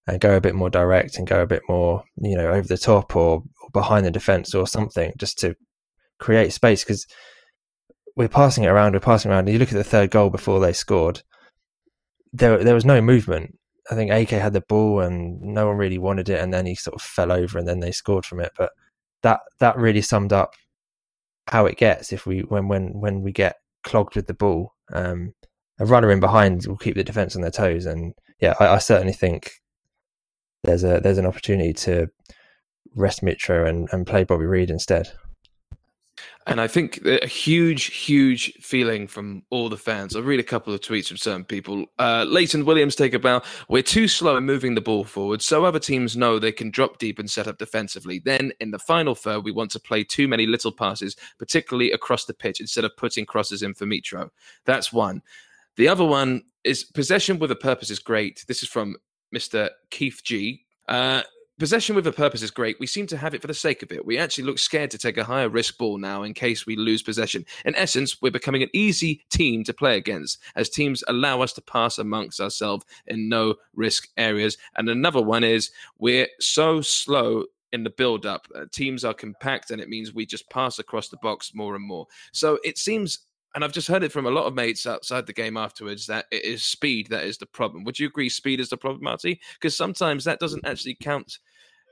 and 0.07 0.19
go 0.19 0.35
a 0.35 0.41
bit 0.41 0.55
more 0.55 0.69
direct 0.69 1.17
and 1.17 1.27
go 1.27 1.41
a 1.41 1.47
bit 1.47 1.61
more 1.69 2.03
you 2.17 2.35
know 2.35 2.49
over 2.49 2.67
the 2.67 2.77
top 2.77 3.15
or, 3.15 3.43
or 3.61 3.69
behind 3.71 4.05
the 4.05 4.11
defense 4.11 4.53
or 4.53 4.67
something 4.67 5.13
just 5.17 5.37
to 5.39 5.55
create 6.19 6.51
space 6.51 6.83
because 6.83 7.05
we're 8.15 8.27
passing 8.27 8.63
it 8.63 8.67
around, 8.67 8.93
we're 8.93 8.99
passing 8.99 9.31
around. 9.31 9.47
And 9.47 9.49
you 9.49 9.59
look 9.59 9.71
at 9.71 9.75
the 9.75 9.83
third 9.83 10.11
goal 10.11 10.29
before 10.29 10.59
they 10.59 10.73
scored, 10.73 11.21
there 12.31 12.63
there 12.63 12.75
was 12.75 12.85
no 12.85 13.01
movement. 13.01 13.57
I 13.91 13.95
think 13.95 14.11
AK 14.11 14.29
had 14.29 14.53
the 14.53 14.61
ball 14.61 15.01
and 15.01 15.41
no 15.41 15.67
one 15.67 15.77
really 15.77 15.97
wanted 15.97 16.29
it, 16.29 16.39
and 16.39 16.53
then 16.53 16.65
he 16.65 16.75
sort 16.75 16.95
of 16.95 17.01
fell 17.01 17.31
over, 17.31 17.57
and 17.57 17.67
then 17.67 17.79
they 17.79 17.91
scored 17.91 18.25
from 18.25 18.39
it. 18.39 18.51
But 18.57 18.71
that 19.23 19.41
that 19.59 19.77
really 19.77 20.01
summed 20.01 20.33
up 20.33 20.53
how 21.47 21.65
it 21.65 21.77
gets 21.77 22.13
if 22.13 22.25
we 22.25 22.41
when 22.41 22.67
when 22.67 22.99
when 22.99 23.21
we 23.21 23.31
get 23.31 23.57
clogged 23.83 24.15
with 24.15 24.27
the 24.27 24.33
ball. 24.33 24.73
Um, 24.91 25.33
a 25.79 25.85
runner 25.85 26.11
in 26.11 26.19
behind 26.19 26.65
will 26.67 26.77
keep 26.77 26.95
the 26.95 27.03
defense 27.03 27.35
on 27.35 27.41
their 27.41 27.51
toes, 27.51 27.85
and 27.85 28.13
yeah, 28.39 28.53
I, 28.59 28.67
I 28.67 28.77
certainly 28.77 29.13
think 29.13 29.51
there's 30.63 30.83
a 30.83 30.99
there's 31.01 31.17
an 31.17 31.25
opportunity 31.25 31.73
to 31.73 32.07
rest 32.95 33.21
Mitro 33.21 33.67
and, 33.67 33.89
and 33.91 34.07
play 34.07 34.23
Bobby 34.23 34.45
Reid 34.45 34.69
instead. 34.69 35.11
And 36.45 36.59
I 36.59 36.67
think 36.67 37.05
a 37.05 37.25
huge, 37.25 37.85
huge 37.85 38.53
feeling 38.55 39.07
from 39.07 39.43
all 39.49 39.69
the 39.69 39.77
fans. 39.77 40.15
I'll 40.15 40.23
read 40.23 40.39
a 40.39 40.43
couple 40.43 40.73
of 40.73 40.81
tweets 40.81 41.07
from 41.07 41.17
certain 41.17 41.45
people. 41.45 41.85
Uh, 41.99 42.25
Leighton 42.27 42.65
Williams 42.65 42.95
take 42.95 43.13
a 43.13 43.19
bow. 43.19 43.41
We're 43.69 43.81
too 43.83 44.07
slow 44.09 44.35
in 44.35 44.45
moving 44.45 44.75
the 44.75 44.81
ball 44.81 45.05
forward, 45.05 45.41
so 45.41 45.63
other 45.63 45.79
teams 45.79 46.17
know 46.17 46.39
they 46.39 46.51
can 46.51 46.69
drop 46.69 46.97
deep 46.97 47.17
and 47.17 47.29
set 47.29 47.47
up 47.47 47.57
defensively. 47.57 48.19
Then 48.19 48.51
in 48.59 48.71
the 48.71 48.79
final 48.79 49.15
third, 49.15 49.45
we 49.45 49.51
want 49.51 49.71
to 49.71 49.79
play 49.79 50.03
too 50.03 50.27
many 50.27 50.45
little 50.45 50.71
passes, 50.71 51.15
particularly 51.39 51.91
across 51.91 52.25
the 52.25 52.33
pitch, 52.33 52.59
instead 52.59 52.83
of 52.83 52.97
putting 52.97 53.25
crosses 53.25 53.63
in 53.63 53.73
for 53.73 53.85
Mitro. 53.85 54.29
That's 54.65 54.91
one. 54.91 55.21
The 55.77 55.87
other 55.87 56.05
one 56.05 56.43
is 56.63 56.83
possession 56.83 57.39
with 57.39 57.51
a 57.51 57.55
purpose 57.55 57.89
is 57.89 57.99
great. 57.99 58.43
This 58.47 58.63
is 58.63 58.69
from 58.69 58.97
Mr. 59.33 59.69
Keith 59.89 60.21
G. 60.23 60.65
Uh, 60.87 61.23
Possession 61.59 61.95
with 61.95 62.07
a 62.07 62.11
purpose 62.11 62.41
is 62.41 62.49
great. 62.49 62.79
We 62.79 62.87
seem 62.87 63.05
to 63.07 63.17
have 63.17 63.35
it 63.35 63.41
for 63.41 63.47
the 63.47 63.53
sake 63.53 63.83
of 63.83 63.91
it. 63.91 64.03
We 64.03 64.17
actually 64.17 64.45
look 64.45 64.57
scared 64.57 64.89
to 64.89 64.97
take 64.97 65.17
a 65.17 65.23
higher 65.23 65.49
risk 65.49 65.77
ball 65.77 65.99
now 65.99 66.23
in 66.23 66.33
case 66.33 66.65
we 66.65 66.75
lose 66.75 67.03
possession. 67.03 67.45
In 67.63 67.75
essence, 67.75 68.19
we're 68.23 68.31
becoming 68.31 68.63
an 68.63 68.71
easy 68.73 69.23
team 69.29 69.63
to 69.65 69.73
play 69.73 69.95
against 69.95 70.39
as 70.55 70.67
teams 70.67 71.03
allow 71.07 71.41
us 71.41 71.53
to 71.53 71.61
pass 71.61 71.99
amongst 71.99 72.41
ourselves 72.41 72.85
in 73.05 73.29
no 73.29 73.53
risk 73.75 74.09
areas. 74.17 74.57
And 74.77 74.89
another 74.89 75.21
one 75.21 75.43
is 75.43 75.69
we're 75.99 76.27
so 76.39 76.81
slow 76.81 77.45
in 77.71 77.83
the 77.83 77.91
build 77.91 78.25
up. 78.25 78.47
Uh, 78.55 78.65
teams 78.71 79.05
are 79.05 79.13
compact 79.13 79.69
and 79.69 79.79
it 79.79 79.89
means 79.89 80.11
we 80.11 80.25
just 80.25 80.49
pass 80.49 80.79
across 80.79 81.09
the 81.09 81.17
box 81.17 81.53
more 81.53 81.75
and 81.75 81.85
more. 81.85 82.07
So 82.31 82.57
it 82.63 82.79
seems 82.79 83.27
and 83.55 83.63
I've 83.63 83.73
just 83.73 83.87
heard 83.87 84.03
it 84.03 84.11
from 84.11 84.25
a 84.25 84.31
lot 84.31 84.45
of 84.45 84.53
mates 84.53 84.85
outside 84.85 85.27
the 85.27 85.33
game 85.33 85.57
afterwards 85.57 86.07
that 86.07 86.25
it 86.31 86.43
is 86.43 86.63
speed 86.63 87.07
that 87.09 87.23
is 87.23 87.37
the 87.37 87.45
problem. 87.45 87.83
Would 87.83 87.99
you 87.99 88.07
agree 88.07 88.29
speed 88.29 88.59
is 88.59 88.69
the 88.69 88.77
problem, 88.77 89.03
Marty? 89.03 89.39
Because 89.53 89.77
sometimes 89.77 90.23
that 90.23 90.39
doesn't 90.39 90.65
actually 90.65 90.97
count 90.99 91.37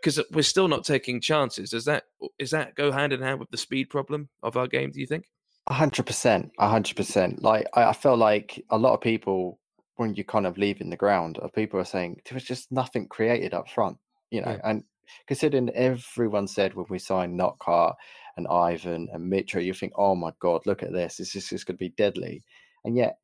because 0.02 0.20
we're 0.32 0.42
still 0.42 0.68
not 0.68 0.84
taking 0.84 1.22
chances. 1.22 1.70
Does 1.70 1.86
that 1.86 2.06
is 2.40 2.52
that 2.52 2.76
go 2.76 2.92
hand 2.92 3.14
in 3.14 3.22
hand 3.22 3.40
with 3.40 3.50
the 3.52 3.58
speed 3.58 3.90
problem 3.90 4.30
of 4.44 4.58
our 4.58 4.68
game? 4.68 4.92
Do 4.92 5.00
you 5.00 5.08
think? 5.08 5.26
A 5.68 5.74
hundred 5.74 6.06
percent, 6.08 6.52
a 6.60 6.68
hundred 6.68 6.96
percent. 6.96 7.44
Like 7.44 7.68
I, 7.74 7.86
I 7.86 7.94
feel 7.94 8.18
like 8.18 8.64
a 8.72 8.78
lot 8.78 8.94
of 8.94 9.02
people, 9.02 9.60
when 9.98 10.16
you 10.16 10.24
kind 10.24 10.48
of 10.48 10.58
leaving 10.58 10.90
the 10.90 10.98
ground, 10.98 11.38
of 11.38 11.54
people 11.54 11.80
are 11.80 11.86
saying 11.86 12.22
there 12.26 12.36
was 12.36 12.44
just 12.44 12.72
nothing 12.72 13.08
created 13.08 13.54
up 13.54 13.70
front, 13.70 13.98
you 14.32 14.42
know. 14.42 14.52
Yeah. 14.52 14.62
And 14.64 14.84
considering 15.28 15.70
everyone 15.72 16.48
said 16.48 16.74
when 16.74 16.86
we 16.90 17.00
signed 17.00 17.40
Knockaert 17.40 17.96
and 18.38 18.48
Ivan 18.48 19.08
and 19.12 19.32
Mitro, 19.32 19.64
you 19.64 19.74
think, 19.74 19.94
oh 19.96 20.16
my 20.16 20.32
god, 20.40 20.66
look 20.66 20.84
at 20.84 20.94
this, 20.94 21.18
this 21.18 21.36
is 21.36 21.50
just 21.50 21.66
going 21.66 21.76
to 21.76 21.80
be 21.80 21.90
deadly. 21.90 22.44
And 22.86 22.96
yet, 22.96 23.18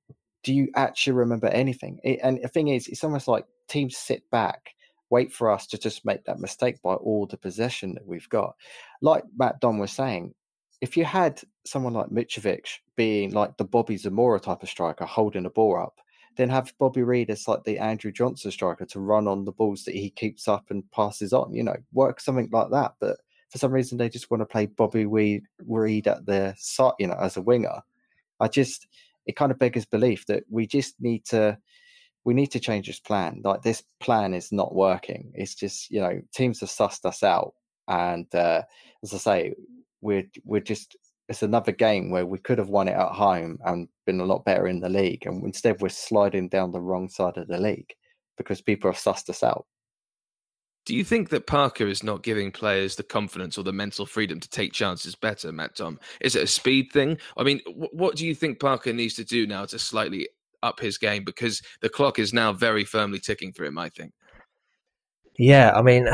do 0.43 0.53
you 0.53 0.69
actually 0.75 1.13
remember 1.13 1.47
anything? 1.47 1.99
It, 2.03 2.19
and 2.23 2.39
the 2.41 2.47
thing 2.47 2.69
is, 2.69 2.87
it's 2.87 3.03
almost 3.03 3.27
like 3.27 3.45
teams 3.67 3.97
sit 3.97 4.29
back, 4.31 4.73
wait 5.09 5.31
for 5.31 5.51
us 5.51 5.67
to 5.67 5.77
just 5.77 6.05
make 6.05 6.23
that 6.25 6.39
mistake 6.39 6.81
by 6.81 6.93
all 6.93 7.25
the 7.25 7.37
possession 7.37 7.93
that 7.93 8.05
we've 8.05 8.29
got. 8.29 8.55
Like 9.01 9.23
Matt 9.37 9.59
Don 9.59 9.77
was 9.77 9.91
saying, 9.91 10.33
if 10.79 10.95
you 10.95 11.05
had 11.05 11.41
someone 11.65 11.93
like 11.93 12.07
Mitrovic 12.07 12.67
being 12.95 13.31
like 13.31 13.57
the 13.57 13.63
Bobby 13.63 13.97
Zamora 13.97 14.39
type 14.39 14.61
of 14.61 14.69
striker, 14.69 15.05
holding 15.05 15.43
the 15.43 15.49
ball 15.49 15.79
up, 15.79 15.99
then 16.37 16.49
have 16.49 16.73
Bobby 16.79 17.03
Reid 17.03 17.29
as 17.29 17.47
like 17.47 17.63
the 17.63 17.79
Andrew 17.79 18.11
Johnson 18.11 18.51
striker 18.51 18.85
to 18.85 18.99
run 18.99 19.27
on 19.27 19.45
the 19.45 19.51
balls 19.51 19.83
that 19.83 19.95
he 19.95 20.09
keeps 20.09 20.47
up 20.47 20.65
and 20.69 20.89
passes 20.91 21.33
on. 21.33 21.53
You 21.53 21.63
know, 21.63 21.75
work 21.93 22.19
something 22.19 22.49
like 22.51 22.69
that. 22.71 22.93
But 22.99 23.17
for 23.49 23.57
some 23.57 23.71
reason, 23.71 23.97
they 23.97 24.09
just 24.09 24.29
want 24.29 24.41
to 24.41 24.45
play 24.45 24.67
Bobby 24.67 25.05
Reid, 25.05 25.43
Reid 25.65 26.07
at 26.07 26.25
the 26.25 26.53
side, 26.57 26.93
you 26.99 27.07
know, 27.07 27.17
as 27.19 27.37
a 27.37 27.41
winger. 27.41 27.81
I 28.39 28.47
just, 28.47 28.87
it 29.25 29.35
kind 29.35 29.51
of 29.51 29.59
beggars 29.59 29.85
belief 29.85 30.25
that 30.27 30.43
we 30.49 30.67
just 30.67 30.95
need 30.99 31.25
to, 31.25 31.57
we 32.23 32.33
need 32.33 32.51
to 32.51 32.59
change 32.59 32.87
this 32.87 32.99
plan. 32.99 33.41
Like 33.43 33.63
this 33.63 33.83
plan 33.99 34.33
is 34.33 34.51
not 34.51 34.75
working. 34.75 35.31
It's 35.33 35.55
just, 35.55 35.89
you 35.89 36.01
know, 36.01 36.21
teams 36.33 36.59
have 36.59 36.69
sussed 36.69 37.05
us 37.05 37.23
out, 37.23 37.53
and 37.87 38.33
uh, 38.35 38.63
as 39.01 39.13
I 39.13 39.17
say, 39.17 39.53
we're 40.01 40.25
we're 40.43 40.61
just 40.61 40.95
it's 41.29 41.43
another 41.43 41.71
game 41.71 42.09
where 42.09 42.25
we 42.25 42.37
could 42.37 42.57
have 42.57 42.69
won 42.69 42.87
it 42.87 42.93
at 42.93 43.11
home 43.11 43.59
and 43.65 43.89
been 44.05 44.21
a 44.21 44.25
lot 44.25 44.45
better 44.45 44.67
in 44.67 44.79
the 44.79 44.89
league, 44.89 45.25
and 45.25 45.43
instead 45.43 45.81
we're 45.81 45.89
sliding 45.89 46.47
down 46.47 46.71
the 46.71 46.79
wrong 46.79 47.09
side 47.09 47.37
of 47.37 47.47
the 47.47 47.57
league 47.57 47.93
because 48.37 48.61
people 48.61 48.91
have 48.91 48.99
sussed 48.99 49.29
us 49.29 49.43
out. 49.43 49.65
Do 50.85 50.95
you 50.95 51.03
think 51.03 51.29
that 51.29 51.47
Parker 51.47 51.85
is 51.85 52.01
not 52.01 52.23
giving 52.23 52.49
players 52.49 52.95
the 52.95 53.03
confidence 53.03 53.57
or 53.57 53.63
the 53.63 53.73
mental 53.73 54.05
freedom 54.05 54.39
to 54.39 54.49
take 54.49 54.71
chances 54.71 55.15
better, 55.15 55.51
Matt 55.51 55.75
Tom? 55.75 55.99
Is 56.21 56.37
it 56.37 56.43
a 56.43 56.47
speed 56.47 56.93
thing? 56.93 57.17
I 57.35 57.43
mean, 57.43 57.59
wh- 57.65 57.93
what 57.93 58.15
do 58.15 58.25
you 58.25 58.33
think 58.33 58.61
Parker 58.61 58.93
needs 58.93 59.15
to 59.15 59.25
do 59.25 59.45
now 59.45 59.65
to 59.65 59.77
slightly 59.79 60.29
up 60.63 60.79
his 60.79 60.97
game? 60.97 61.25
Because 61.25 61.61
the 61.81 61.89
clock 61.89 62.19
is 62.19 62.33
now 62.33 62.53
very 62.53 62.85
firmly 62.85 63.19
ticking 63.19 63.51
for 63.51 63.65
him, 63.65 63.77
I 63.77 63.89
think. 63.89 64.13
Yeah, 65.37 65.73
I 65.75 65.81
mean, 65.81 66.07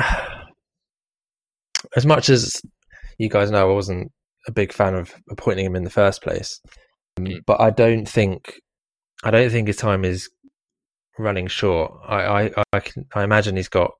as 1.95 2.07
much 2.07 2.29
as 2.29 2.59
you 3.19 3.29
guys 3.29 3.51
know, 3.51 3.69
I 3.69 3.73
wasn't 3.75 4.11
a 4.47 4.51
big 4.51 4.73
fan 4.73 4.95
of 4.95 5.13
appointing 5.29 5.65
him 5.65 5.75
in 5.75 5.83
the 5.83 5.89
first 5.89 6.21
place, 6.21 6.59
um, 7.17 7.25
Mm. 7.25 7.39
but 7.45 7.61
I 7.61 7.69
don't 7.69 8.07
think 8.07 8.59
I 9.23 9.31
don't 9.31 9.49
think 9.49 9.67
his 9.67 9.77
time 9.77 10.03
is 10.03 10.29
running 11.17 11.47
short. 11.47 11.91
I, 12.07 12.45
I, 12.45 12.63
I 12.73 12.79
can 12.79 13.05
I 13.15 13.23
imagine 13.23 13.55
he's 13.55 13.69
got 13.69 13.91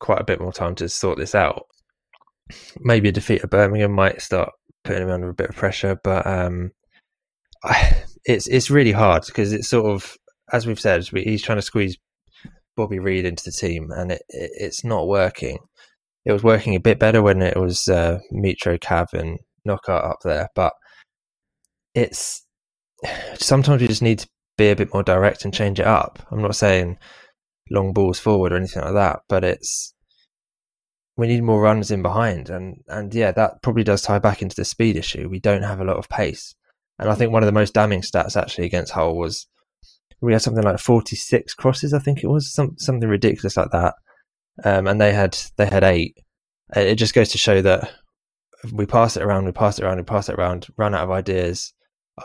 quite 0.00 0.20
a 0.20 0.24
bit 0.24 0.40
more 0.40 0.52
time 0.52 0.74
to 0.76 0.88
sort 0.88 1.18
this 1.18 1.34
out. 1.34 1.64
Maybe 2.80 3.08
a 3.08 3.12
defeat 3.12 3.44
at 3.44 3.50
Birmingham 3.50 3.92
might 3.92 4.22
start 4.22 4.50
putting 4.84 5.02
him 5.04 5.10
under 5.10 5.28
a 5.28 5.34
bit 5.34 5.50
of 5.50 5.56
pressure, 5.56 5.98
but 6.02 6.26
um, 6.26 6.70
I, 7.64 8.02
it's 8.24 8.46
it's 8.48 8.70
really 8.70 8.92
hard 8.92 9.24
because 9.26 9.52
it's 9.52 9.68
sort 9.68 9.86
of 9.86 10.16
as 10.52 10.66
we've 10.66 10.80
said, 10.80 11.08
we, 11.12 11.22
he's 11.22 11.42
trying 11.42 11.58
to 11.58 11.62
squeeze 11.62 11.96
Bobby 12.76 12.98
Reid 12.98 13.24
into 13.24 13.44
the 13.44 13.52
team, 13.52 13.90
and 13.92 14.12
it, 14.12 14.22
it, 14.30 14.50
it's 14.54 14.84
not 14.84 15.06
working. 15.06 15.58
It 16.24 16.32
was 16.32 16.42
working 16.42 16.74
a 16.74 16.80
bit 16.80 16.98
better 16.98 17.22
when 17.22 17.40
it 17.40 17.56
was 17.56 17.88
uh, 17.88 18.18
Mitro, 18.32 18.78
Cav, 18.78 19.12
and 19.12 19.38
Knockaert 19.64 20.04
up 20.04 20.18
there, 20.24 20.48
but 20.54 20.72
it's 21.94 22.44
sometimes 23.34 23.80
we 23.80 23.88
just 23.88 24.02
need 24.02 24.20
to 24.20 24.28
be 24.56 24.70
a 24.70 24.76
bit 24.76 24.92
more 24.92 25.02
direct 25.02 25.44
and 25.44 25.54
change 25.54 25.80
it 25.80 25.86
up. 25.86 26.18
I'm 26.30 26.42
not 26.42 26.56
saying 26.56 26.98
long 27.70 27.92
balls 27.92 28.18
forward 28.18 28.52
or 28.52 28.56
anything 28.56 28.82
like 28.82 28.94
that, 28.94 29.20
but 29.28 29.44
it's 29.44 29.94
we 31.16 31.26
need 31.26 31.42
more 31.42 31.60
runs 31.60 31.90
in 31.90 32.02
behind, 32.02 32.48
and 32.50 32.82
and 32.88 33.14
yeah, 33.14 33.32
that 33.32 33.62
probably 33.62 33.84
does 33.84 34.02
tie 34.02 34.18
back 34.18 34.42
into 34.42 34.56
the 34.56 34.64
speed 34.64 34.96
issue. 34.96 35.28
We 35.28 35.40
don't 35.40 35.62
have 35.62 35.80
a 35.80 35.84
lot 35.84 35.96
of 35.96 36.08
pace, 36.08 36.54
and 36.98 37.10
I 37.10 37.14
think 37.14 37.32
one 37.32 37.42
of 37.42 37.46
the 37.46 37.52
most 37.52 37.74
damning 37.74 38.02
stats 38.02 38.40
actually 38.40 38.66
against 38.66 38.92
Hull 38.92 39.16
was 39.16 39.46
we 40.20 40.32
had 40.32 40.42
something 40.42 40.62
like 40.64 40.78
46 40.78 41.54
crosses, 41.54 41.94
I 41.94 41.98
think 41.98 42.22
it 42.22 42.28
was 42.28 42.52
some 42.52 42.74
something 42.78 43.08
ridiculous 43.08 43.56
like 43.56 43.70
that, 43.70 43.94
um, 44.64 44.86
and 44.86 45.00
they 45.00 45.12
had 45.12 45.36
they 45.56 45.66
had 45.66 45.84
eight, 45.84 46.16
it 46.74 46.96
just 46.96 47.14
goes 47.14 47.30
to 47.30 47.38
show 47.38 47.62
that 47.62 47.90
we 48.72 48.86
pass 48.86 49.16
it 49.16 49.22
around, 49.22 49.46
we 49.46 49.52
pass 49.52 49.78
it 49.78 49.84
around, 49.84 49.98
we 49.98 50.02
pass 50.02 50.28
it 50.28 50.36
around, 50.36 50.66
run 50.76 50.94
out 50.94 51.04
of 51.04 51.10
ideas. 51.10 51.72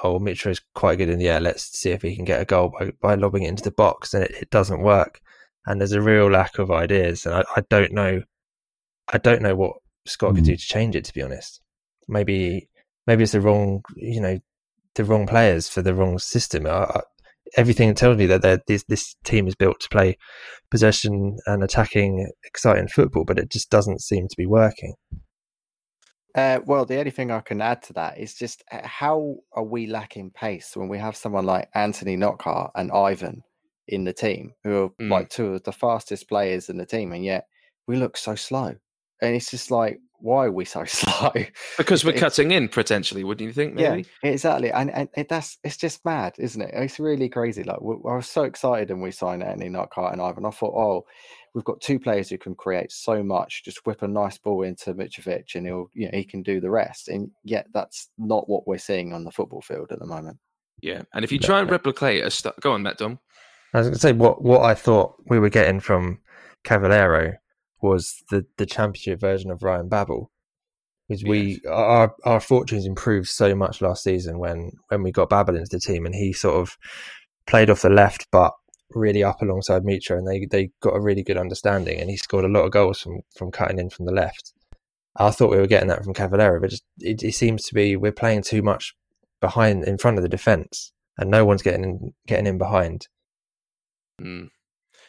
Oh, 0.03 0.19
Mitro 0.19 0.51
is 0.51 0.61
quite 0.73 0.97
good 0.97 1.09
in 1.09 1.19
the 1.19 1.29
air. 1.29 1.39
Let's 1.39 1.63
see 1.79 1.91
if 1.91 2.01
he 2.01 2.15
can 2.15 2.25
get 2.25 2.41
a 2.41 2.45
goal 2.45 2.73
by, 2.77 2.91
by 3.01 3.15
lobbing 3.15 3.43
it 3.43 3.49
into 3.49 3.63
the 3.63 3.71
box, 3.71 4.13
and 4.13 4.23
it, 4.23 4.31
it 4.31 4.49
doesn't 4.49 4.81
work. 4.81 5.21
And 5.65 5.79
there's 5.79 5.93
a 5.93 6.01
real 6.01 6.29
lack 6.29 6.59
of 6.59 6.71
ideas, 6.71 7.25
and 7.25 7.35
I, 7.35 7.43
I 7.55 7.63
don't 7.69 7.93
know, 7.93 8.21
I 9.11 9.17
don't 9.17 9.41
know 9.41 9.55
what 9.55 9.77
Scott 10.05 10.35
could 10.35 10.43
do 10.43 10.53
mm. 10.53 10.59
to 10.59 10.67
change 10.67 10.95
it. 10.95 11.05
To 11.05 11.13
be 11.13 11.21
honest, 11.21 11.61
maybe 12.07 12.69
maybe 13.07 13.23
it's 13.23 13.31
the 13.31 13.41
wrong, 13.41 13.81
you 13.95 14.21
know, 14.21 14.39
the 14.95 15.05
wrong 15.05 15.27
players 15.27 15.69
for 15.69 15.81
the 15.81 15.93
wrong 15.93 16.19
system. 16.19 16.65
I, 16.67 16.83
I, 16.83 17.01
everything 17.57 17.93
tells 17.95 18.17
me 18.17 18.25
that 18.25 18.67
this 18.67 18.83
this 18.83 19.15
team 19.23 19.47
is 19.47 19.55
built 19.55 19.79
to 19.81 19.89
play 19.89 20.17
possession 20.69 21.37
and 21.45 21.63
attacking, 21.63 22.29
exciting 22.43 22.87
football, 22.87 23.23
but 23.23 23.39
it 23.39 23.49
just 23.49 23.69
doesn't 23.69 24.01
seem 24.01 24.27
to 24.27 24.35
be 24.37 24.45
working. 24.45 24.95
Uh, 26.35 26.59
well, 26.65 26.85
the 26.85 26.97
only 26.99 27.11
thing 27.11 27.31
I 27.31 27.39
can 27.39 27.61
add 27.61 27.81
to 27.83 27.93
that 27.93 28.17
is 28.17 28.33
just 28.33 28.63
uh, 28.71 28.85
how 28.85 29.37
are 29.53 29.63
we 29.63 29.87
lacking 29.87 30.31
pace 30.31 30.75
when 30.75 30.89
we 30.89 30.97
have 30.97 31.15
someone 31.15 31.45
like 31.45 31.69
Anthony 31.73 32.17
Knockaert 32.17 32.71
and 32.75 32.91
Ivan 32.91 33.41
in 33.87 34.03
the 34.03 34.13
team, 34.13 34.51
who 34.63 34.83
are 34.83 34.89
Mm. 35.01 35.09
like 35.11 35.29
two 35.29 35.53
of 35.53 35.63
the 35.63 35.71
fastest 35.71 36.27
players 36.27 36.69
in 36.69 36.77
the 36.77 36.85
team, 36.85 37.13
and 37.13 37.23
yet 37.23 37.47
we 37.87 37.95
look 37.95 38.17
so 38.17 38.35
slow. 38.35 38.75
And 39.21 39.35
it's 39.35 39.49
just 39.49 39.71
like, 39.71 39.99
why 40.19 40.45
are 40.45 40.51
we 40.51 40.65
so 40.65 40.83
slow? 40.85 41.31
Because 41.77 42.03
we're 42.03 42.09
It's- 42.11 42.19
cutting 42.21 42.51
in 42.51 42.67
potentially, 42.67 43.23
wouldn't 43.23 43.45
you 43.47 43.53
think? 43.53 43.75
Maybe. 43.75 44.05
Yeah, 44.23 44.29
exactly, 44.31 44.71
and, 44.71 44.91
and 44.91 45.07
it, 45.15 45.29
that's 45.29 45.57
it's 45.63 45.77
just 45.77 46.03
mad, 46.03 46.33
isn't 46.37 46.61
it? 46.61 46.71
It's 46.73 46.99
really 46.99 47.29
crazy. 47.29 47.63
Like 47.63 47.79
we, 47.79 47.93
I 48.11 48.15
was 48.17 48.27
so 48.27 48.43
excited 48.43 48.89
when 48.89 48.99
we 49.01 49.11
signed 49.11 49.41
Anthony 49.43 49.69
Knockaert 49.69 50.11
and 50.11 50.21
Ivan. 50.21 50.45
I 50.45 50.49
thought, 50.49 50.73
oh, 50.75 51.05
we've 51.55 51.63
got 51.63 51.81
two 51.81 51.97
players 51.97 52.29
who 52.29 52.37
can 52.37 52.53
create 52.53 52.91
so 52.91 53.23
much. 53.23 53.63
Just 53.63 53.85
whip 53.85 54.03
a 54.03 54.07
nice 54.07 54.37
ball 54.37 54.61
into 54.63 54.93
Mitrovic, 54.93 55.55
and 55.55 55.65
he'll 55.65 55.89
you 55.93 56.05
know 56.05 56.17
he 56.17 56.25
can 56.25 56.43
do 56.43 56.59
the 56.59 56.69
rest. 56.69 57.07
And 57.07 57.31
yet, 57.43 57.67
that's 57.73 58.09
not 58.19 58.47
what 58.47 58.67
we're 58.67 58.77
seeing 58.77 59.13
on 59.13 59.23
the 59.23 59.31
football 59.31 59.61
field 59.61 59.91
at 59.91 59.99
the 59.99 60.05
moment. 60.05 60.37
Yeah. 60.81 61.03
And 61.13 61.23
if 61.23 61.31
you 61.31 61.39
try 61.39 61.61
and 61.61 61.71
replicate 61.71 62.23
a 62.23 62.29
st- 62.29 62.59
go 62.59 62.73
on, 62.73 62.83
Matt 62.83 62.97
Dom. 62.97 63.19
I 63.73 63.79
was 63.79 63.87
going 63.87 63.95
to 63.95 63.99
say 63.99 64.11
what 64.11 64.43
what 64.43 64.61
I 64.61 64.75
thought 64.75 65.15
we 65.25 65.39
were 65.39 65.49
getting 65.49 65.79
from 65.79 66.19
Cavaleiro 66.63 67.33
was 67.81 68.21
the 68.29 68.45
the 68.57 68.65
championship 68.65 69.19
version 69.19 69.49
of 69.49 69.63
Ryan 69.63 69.87
Babel, 69.87 70.31
because 71.07 71.23
we 71.23 71.61
our 71.69 72.13
our 72.25 72.41
fortunes 72.41 72.85
improved 72.85 73.29
so 73.29 73.55
much 73.55 73.81
last 73.81 74.03
season 74.03 74.39
when 74.39 74.73
when 74.89 75.03
we 75.03 75.11
got 75.11 75.29
Babel 75.29 75.55
into 75.55 75.69
the 75.69 75.79
team, 75.79 76.05
and 76.05 76.13
he 76.13 76.33
sort 76.33 76.55
of 76.55 76.77
played 77.47 77.69
off 77.69 77.81
the 77.81 77.89
left, 77.89 78.27
but 78.31 78.53
really 78.91 79.23
up 79.23 79.41
alongside 79.41 79.83
Mitra, 79.83 80.17
and 80.17 80.27
they 80.27 80.45
they 80.45 80.71
got 80.81 80.95
a 80.95 81.01
really 81.01 81.23
good 81.23 81.37
understanding, 81.37 81.99
and 81.99 82.09
he 82.09 82.17
scored 82.17 82.45
a 82.45 82.49
lot 82.49 82.65
of 82.65 82.71
goals 82.71 82.99
from 82.99 83.21
from 83.35 83.51
cutting 83.51 83.79
in 83.79 83.89
from 83.89 84.05
the 84.05 84.11
left. 84.11 84.53
I 85.17 85.31
thought 85.31 85.51
we 85.51 85.57
were 85.57 85.67
getting 85.67 85.87
that 85.89 86.03
from 86.03 86.13
Cavaleiro, 86.13 86.59
but 86.59 86.69
just 86.69 86.83
it, 86.99 87.23
it 87.23 87.33
seems 87.33 87.63
to 87.65 87.73
be 87.73 87.95
we're 87.95 88.11
playing 88.11 88.43
too 88.43 88.61
much 88.61 88.93
behind 89.41 89.83
in 89.85 89.97
front 89.97 90.17
of 90.17 90.23
the 90.23 90.29
defense, 90.29 90.91
and 91.17 91.29
no 91.29 91.45
one's 91.45 91.61
getting 91.61 91.83
in, 91.83 92.13
getting 92.27 92.47
in 92.47 92.57
behind. 92.57 93.07
Mm. 94.21 94.49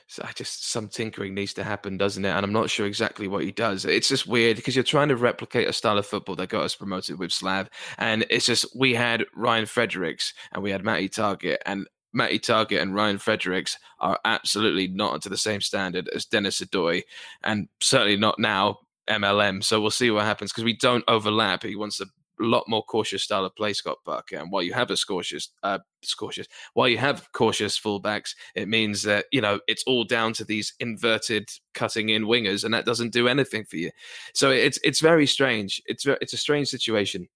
So 0.09 0.23
I 0.25 0.31
just 0.33 0.71
some 0.71 0.89
tinkering 0.89 1.35
needs 1.35 1.53
to 1.55 1.65
happen, 1.65 1.97
doesn't 1.97 2.25
it? 2.25 2.31
And 2.31 2.45
I'm 2.45 2.53
not 2.53 2.71
sure 2.71 2.87
exactly 2.87 3.27
what 3.27 3.43
he 3.43 3.51
does. 3.51 3.85
It's 3.85 4.09
just 4.09 4.29
weird 4.29 4.57
because 4.57 4.77
you're 4.77 4.85
trying 4.85 5.09
to 5.09 5.17
replicate 5.17 5.69
a 5.69 5.73
style 5.73 5.99
of 5.99 6.07
football 6.07 6.37
that 6.37 6.49
got 6.49 6.63
us 6.63 6.77
promoted 6.77 7.19
with 7.19 7.33
Slav, 7.33 7.69
and 7.99 8.25
it's 8.31 8.47
just 8.47 8.67
we 8.77 8.95
had 8.95 9.25
Ryan 9.35 9.67
Fredericks 9.67 10.33
and 10.53 10.63
we 10.63 10.71
had 10.71 10.85
Matty 10.85 11.09
Targett, 11.09 11.59
and 11.67 11.89
Matty 12.17 12.39
Targett 12.39 12.81
and 12.81 12.95
Ryan 12.95 13.19
Fredericks 13.19 13.79
are 14.01 14.19
absolutely 14.25 14.89
not 14.89 15.21
to 15.23 15.29
the 15.29 15.37
same 15.37 15.61
standard 15.61 16.09
as 16.09 16.25
Denis 16.25 16.61
Odoi, 16.61 17.03
and 17.45 17.69
certainly 17.81 18.17
not 18.17 18.39
now 18.39 18.79
MLM. 19.09 19.63
So 19.63 19.81
we'll 19.81 19.91
see 19.91 20.11
what 20.11 20.25
happens 20.25 20.51
because 20.51 20.65
we 20.65 20.77
don't 20.77 21.05
overlap. 21.07 21.63
He 21.63 21.77
wants 21.77 22.01
a 22.01 22.07
lot 22.39 22.65
more 22.69 22.83
cautious 22.83 23.23
style 23.23 23.45
of 23.45 23.55
play, 23.55 23.75
Scott 23.75 23.99
Parker. 24.05 24.37
And 24.37 24.51
while 24.51 24.63
you 24.63 24.73
have 24.73 24.91
a 24.91 24.97
cautious, 24.97 25.51
uh, 25.63 25.79
cautious, 26.19 26.47
while 26.73 26.89
you 26.89 26.99
have 26.99 27.31
cautious 27.33 27.79
fullbacks, 27.79 28.35
it 28.55 28.67
means 28.67 29.03
that 29.03 29.27
you 29.31 29.43
know 29.43 29.61
it's 29.69 29.85
all 29.87 30.05
down 30.05 30.33
to 30.35 30.45
these 30.45 30.73
inverted 30.81 31.51
cutting 31.75 32.09
in 32.09 32.25
wingers, 32.25 32.65
and 32.65 32.73
that 32.73 32.87
doesn't 32.87 33.13
do 33.13 33.29
anything 33.29 33.65
for 33.65 33.77
you. 33.77 33.91
So 34.33 34.51
it's 34.51 34.79
it's 34.83 35.01
very 35.01 35.27
strange. 35.27 35.83
It's 35.85 36.07
it's 36.07 36.33
a 36.33 36.39
strange 36.39 36.69
situation. 36.69 37.29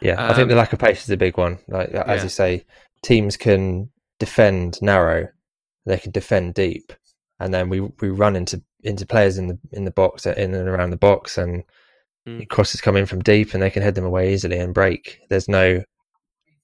Yeah, 0.00 0.24
I 0.24 0.34
think 0.34 0.44
Um, 0.44 0.48
the 0.48 0.56
lack 0.56 0.72
of 0.72 0.78
pace 0.78 1.02
is 1.02 1.10
a 1.10 1.16
big 1.16 1.36
one. 1.36 1.58
Like 1.68 1.90
as 1.90 2.18
yeah. 2.18 2.22
you 2.22 2.28
say, 2.28 2.64
teams 3.02 3.36
can 3.36 3.90
defend 4.18 4.80
narrow, 4.82 5.28
they 5.84 5.98
can 5.98 6.10
defend 6.12 6.54
deep, 6.54 6.92
and 7.40 7.52
then 7.52 7.68
we 7.68 7.80
we 7.80 8.08
run 8.08 8.36
into 8.36 8.62
into 8.82 9.06
players 9.06 9.38
in 9.38 9.48
the 9.48 9.58
in 9.72 9.84
the 9.84 9.90
box 9.90 10.26
in 10.26 10.54
and 10.54 10.68
around 10.68 10.90
the 10.90 10.96
box, 10.96 11.38
and 11.38 11.64
Mm. 12.26 12.48
crosses 12.48 12.80
come 12.80 12.96
in 12.96 13.06
from 13.06 13.22
deep, 13.22 13.54
and 13.54 13.62
they 13.62 13.70
can 13.70 13.82
head 13.84 13.94
them 13.94 14.04
away 14.04 14.34
easily 14.34 14.58
and 14.58 14.74
break. 14.74 15.20
There's 15.30 15.48
no 15.48 15.84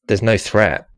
there's 0.09 0.23
no 0.23 0.37
threat. 0.37 0.89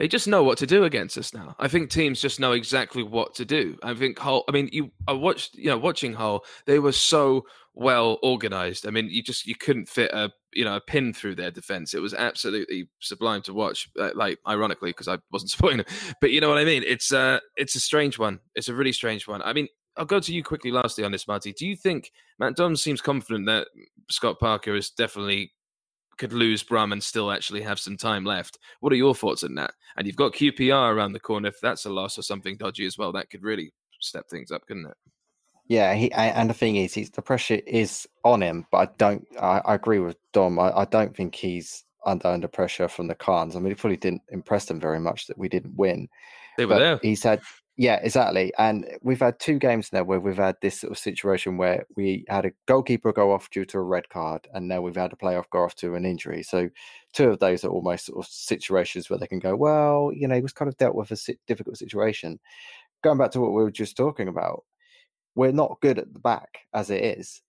They 0.00 0.08
just 0.08 0.26
know 0.26 0.42
what 0.42 0.58
to 0.58 0.66
do 0.66 0.82
against 0.82 1.16
us 1.16 1.32
now. 1.32 1.54
I 1.60 1.68
think 1.68 1.88
teams 1.88 2.20
just 2.20 2.40
know 2.40 2.52
exactly 2.52 3.04
what 3.04 3.36
to 3.36 3.44
do. 3.44 3.78
I 3.84 3.94
think 3.94 4.18
Hull. 4.18 4.42
I 4.48 4.52
mean, 4.52 4.68
you. 4.72 4.90
I 5.06 5.12
watched. 5.12 5.54
You 5.54 5.66
know, 5.66 5.78
watching 5.78 6.12
Hull, 6.12 6.44
they 6.66 6.80
were 6.80 6.92
so 6.92 7.46
well 7.74 8.18
organized. 8.22 8.86
I 8.86 8.90
mean, 8.90 9.08
you 9.08 9.22
just 9.22 9.46
you 9.46 9.54
couldn't 9.54 9.88
fit 9.88 10.10
a 10.12 10.32
you 10.54 10.64
know 10.64 10.76
a 10.76 10.80
pin 10.80 11.12
through 11.12 11.34
their 11.36 11.50
defense. 11.50 11.94
It 11.94 12.00
was 12.00 12.14
absolutely 12.14 12.88
sublime 13.00 13.42
to 13.42 13.54
watch. 13.54 13.88
Uh, 13.98 14.10
like, 14.14 14.38
ironically, 14.46 14.90
because 14.90 15.08
I 15.08 15.18
wasn't 15.32 15.50
supporting 15.52 15.80
it, 15.80 15.88
but 16.20 16.30
you 16.30 16.40
know 16.40 16.48
what 16.48 16.58
I 16.58 16.64
mean. 16.64 16.82
It's 16.86 17.12
uh, 17.12 17.40
it's 17.56 17.74
a 17.74 17.80
strange 17.80 18.18
one. 18.18 18.40
It's 18.54 18.68
a 18.68 18.74
really 18.74 18.92
strange 18.92 19.26
one. 19.26 19.42
I 19.42 19.52
mean, 19.52 19.68
I'll 19.96 20.04
go 20.04 20.20
to 20.20 20.34
you 20.34 20.42
quickly. 20.42 20.70
Lastly, 20.70 21.04
on 21.04 21.12
this, 21.12 21.28
Marty, 21.28 21.52
do 21.52 21.66
you 21.66 21.76
think 21.76 22.10
Matt 22.38 22.56
Dunn 22.56 22.76
seems 22.76 23.00
confident 23.00 23.46
that 23.46 23.68
Scott 24.10 24.38
Parker 24.38 24.74
is 24.74 24.90
definitely 24.90 25.52
could 26.16 26.32
lose 26.32 26.62
Brum 26.62 26.92
and 26.92 27.02
still 27.02 27.30
actually 27.30 27.62
have 27.62 27.80
some 27.80 27.96
time 27.96 28.24
left. 28.24 28.58
What 28.80 28.92
are 28.92 28.96
your 28.96 29.14
thoughts 29.14 29.42
on 29.42 29.54
that? 29.56 29.72
And 29.96 30.06
you've 30.06 30.16
got 30.16 30.32
QPR 30.32 30.94
around 30.94 31.12
the 31.12 31.20
corner. 31.20 31.48
If 31.48 31.60
that's 31.60 31.86
a 31.86 31.90
loss 31.90 32.18
or 32.18 32.22
something 32.22 32.56
dodgy 32.56 32.86
as 32.86 32.98
well, 32.98 33.12
that 33.12 33.30
could 33.30 33.42
really 33.42 33.72
step 34.00 34.28
things 34.30 34.50
up, 34.50 34.66
couldn't 34.66 34.86
it? 34.86 34.96
Yeah, 35.66 35.94
he, 35.94 36.12
and 36.12 36.50
the 36.50 36.54
thing 36.54 36.76
is, 36.76 36.92
he's, 36.92 37.10
the 37.10 37.22
pressure 37.22 37.60
is 37.66 38.06
on 38.22 38.42
him, 38.42 38.66
but 38.70 38.76
I 38.76 38.92
don't. 38.98 39.26
I, 39.40 39.62
I 39.64 39.74
agree 39.74 39.98
with 39.98 40.16
Dom. 40.32 40.58
I, 40.58 40.70
I 40.80 40.84
don't 40.84 41.16
think 41.16 41.34
he's 41.34 41.84
under 42.04 42.28
under 42.28 42.48
pressure 42.48 42.88
from 42.88 43.06
the 43.06 43.14
Khans. 43.14 43.56
I 43.56 43.60
mean, 43.60 43.72
it 43.72 43.78
probably 43.78 43.96
didn't 43.96 44.22
impress 44.28 44.66
them 44.66 44.78
very 44.78 45.00
much 45.00 45.26
that 45.26 45.38
we 45.38 45.48
didn't 45.48 45.76
win. 45.76 46.08
They 46.58 46.66
were 46.66 46.74
but 46.74 46.78
there. 46.80 47.00
he's 47.02 47.22
had 47.22 47.40
yeah 47.76 47.98
exactly 48.02 48.52
and 48.56 48.86
we've 49.02 49.20
had 49.20 49.38
two 49.40 49.58
games 49.58 49.92
now 49.92 50.04
where 50.04 50.20
we've 50.20 50.36
had 50.36 50.54
this 50.62 50.80
sort 50.80 50.92
of 50.92 50.98
situation 50.98 51.56
where 51.56 51.84
we 51.96 52.24
had 52.28 52.44
a 52.44 52.52
goalkeeper 52.66 53.12
go 53.12 53.32
off 53.32 53.50
due 53.50 53.64
to 53.64 53.78
a 53.78 53.82
red 53.82 54.08
card 54.08 54.46
and 54.54 54.68
now 54.68 54.80
we've 54.80 54.94
had 54.94 55.12
a 55.12 55.16
player 55.16 55.42
go 55.50 55.64
off 55.64 55.74
to 55.74 55.96
an 55.96 56.04
injury 56.04 56.42
so 56.42 56.68
two 57.12 57.30
of 57.30 57.40
those 57.40 57.64
are 57.64 57.70
almost 57.70 58.06
sort 58.06 58.24
of 58.24 58.30
situations 58.30 59.10
where 59.10 59.18
they 59.18 59.26
can 59.26 59.40
go 59.40 59.56
well 59.56 60.12
you 60.14 60.28
know 60.28 60.36
he 60.36 60.40
was 60.40 60.52
kind 60.52 60.68
of 60.68 60.76
dealt 60.76 60.94
with 60.94 61.10
a 61.10 61.36
difficult 61.48 61.76
situation 61.76 62.38
going 63.02 63.18
back 63.18 63.32
to 63.32 63.40
what 63.40 63.50
we 63.50 63.62
were 63.62 63.72
just 63.72 63.96
talking 63.96 64.28
about 64.28 64.62
we're 65.34 65.52
not 65.52 65.80
good 65.80 65.98
at 65.98 66.12
the 66.12 66.18
back 66.18 66.58
as 66.72 66.90
it 66.90 67.02
is 67.02 67.42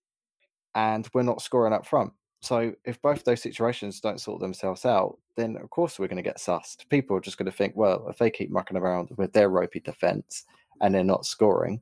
and 0.74 1.08
we're 1.14 1.22
not 1.22 1.40
scoring 1.42 1.72
up 1.72 1.86
front 1.86 2.12
so 2.46 2.72
if 2.84 3.00
both 3.02 3.24
those 3.24 3.42
situations 3.42 4.00
don't 4.00 4.20
sort 4.20 4.40
themselves 4.40 4.84
out, 4.84 5.18
then 5.36 5.56
of 5.56 5.68
course 5.70 5.98
we're 5.98 6.06
going 6.06 6.16
to 6.16 6.22
get 6.22 6.38
sussed. 6.38 6.88
People 6.88 7.16
are 7.16 7.20
just 7.20 7.38
going 7.38 7.50
to 7.50 7.56
think, 7.56 7.74
well, 7.74 8.06
if 8.08 8.18
they 8.18 8.30
keep 8.30 8.50
mucking 8.50 8.76
around 8.76 9.08
with 9.16 9.32
their 9.32 9.48
ropey 9.48 9.80
defense 9.80 10.44
and 10.80 10.94
they're 10.94 11.02
not 11.02 11.26
scoring, 11.26 11.80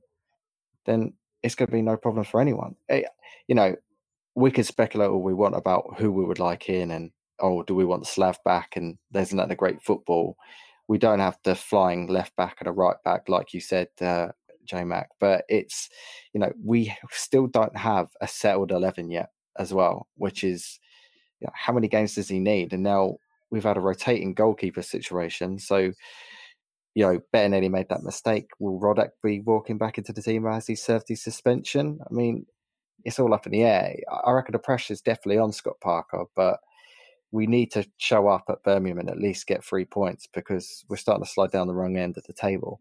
then 0.86 1.12
it's 1.42 1.54
going 1.54 1.66
to 1.66 1.72
be 1.72 1.82
no 1.82 1.98
problem 1.98 2.24
for 2.24 2.40
anyone. 2.40 2.76
Eh, 2.88 3.02
You 3.46 3.54
know, 3.54 3.76
we 4.34 4.50
could 4.50 4.66
speculate 4.66 5.10
all 5.10 5.22
we 5.22 5.34
want 5.34 5.54
about 5.54 5.96
who 5.98 6.10
we 6.10 6.24
would 6.24 6.38
like 6.38 6.68
in 6.68 6.90
and 6.92 7.10
oh, 7.40 7.62
do 7.64 7.74
we 7.74 7.84
want 7.84 8.06
Slav 8.06 8.38
back? 8.44 8.76
And 8.76 8.96
there's 9.10 9.32
another 9.32 9.54
great 9.54 9.82
football. 9.82 10.36
We 10.88 10.98
don't 10.98 11.20
have 11.20 11.36
the 11.44 11.54
flying 11.54 12.06
left 12.06 12.34
back 12.36 12.56
and 12.60 12.68
a 12.68 12.72
right 12.72 12.96
back, 13.04 13.28
like 13.28 13.52
you 13.52 13.60
said, 13.60 13.88
uh, 14.00 14.28
J 14.64 14.84
Mac. 14.84 15.10
But 15.20 15.44
it's, 15.48 15.88
you 16.32 16.40
know, 16.40 16.52
we 16.62 16.94
still 17.10 17.46
don't 17.46 17.76
have 17.76 18.08
a 18.20 18.28
settled 18.28 18.72
11 18.72 19.10
yet 19.10 19.30
as 19.58 19.72
well, 19.72 20.08
which 20.16 20.44
is 20.44 20.78
you 21.40 21.46
know, 21.46 21.52
how 21.54 21.72
many 21.72 21.88
games 21.88 22.14
does 22.14 22.28
he 22.28 22.38
need? 22.38 22.72
And 22.72 22.82
now 22.82 23.16
we've 23.50 23.64
had 23.64 23.76
a 23.76 23.80
rotating 23.80 24.34
goalkeeper 24.34 24.82
situation. 24.82 25.58
So, 25.58 25.92
you 26.94 27.04
know, 27.04 27.20
Bettinelli 27.34 27.70
made 27.70 27.88
that 27.90 28.02
mistake. 28.02 28.48
Will 28.58 28.80
Rodák 28.80 29.10
be 29.22 29.40
walking 29.40 29.78
back 29.78 29.98
into 29.98 30.12
the 30.12 30.22
team 30.22 30.46
as 30.46 30.66
he 30.66 30.74
served 30.74 31.08
his 31.08 31.22
suspension? 31.22 31.98
I 32.08 32.12
mean, 32.14 32.46
it's 33.04 33.18
all 33.18 33.34
up 33.34 33.46
in 33.46 33.52
the 33.52 33.62
air. 33.62 33.96
I 34.24 34.30
reckon 34.32 34.52
the 34.52 34.58
pressure's 34.58 35.02
definitely 35.02 35.38
on 35.38 35.52
Scott 35.52 35.76
Parker, 35.82 36.24
but 36.34 36.60
we 37.32 37.46
need 37.46 37.72
to 37.72 37.84
show 37.98 38.28
up 38.28 38.44
at 38.48 38.62
Birmingham 38.62 39.00
and 39.00 39.10
at 39.10 39.18
least 39.18 39.46
get 39.46 39.64
three 39.64 39.84
points 39.84 40.26
because 40.32 40.84
we're 40.88 40.96
starting 40.96 41.24
to 41.24 41.30
slide 41.30 41.50
down 41.50 41.66
the 41.66 41.74
wrong 41.74 41.96
end 41.96 42.16
of 42.16 42.24
the 42.24 42.32
table. 42.32 42.80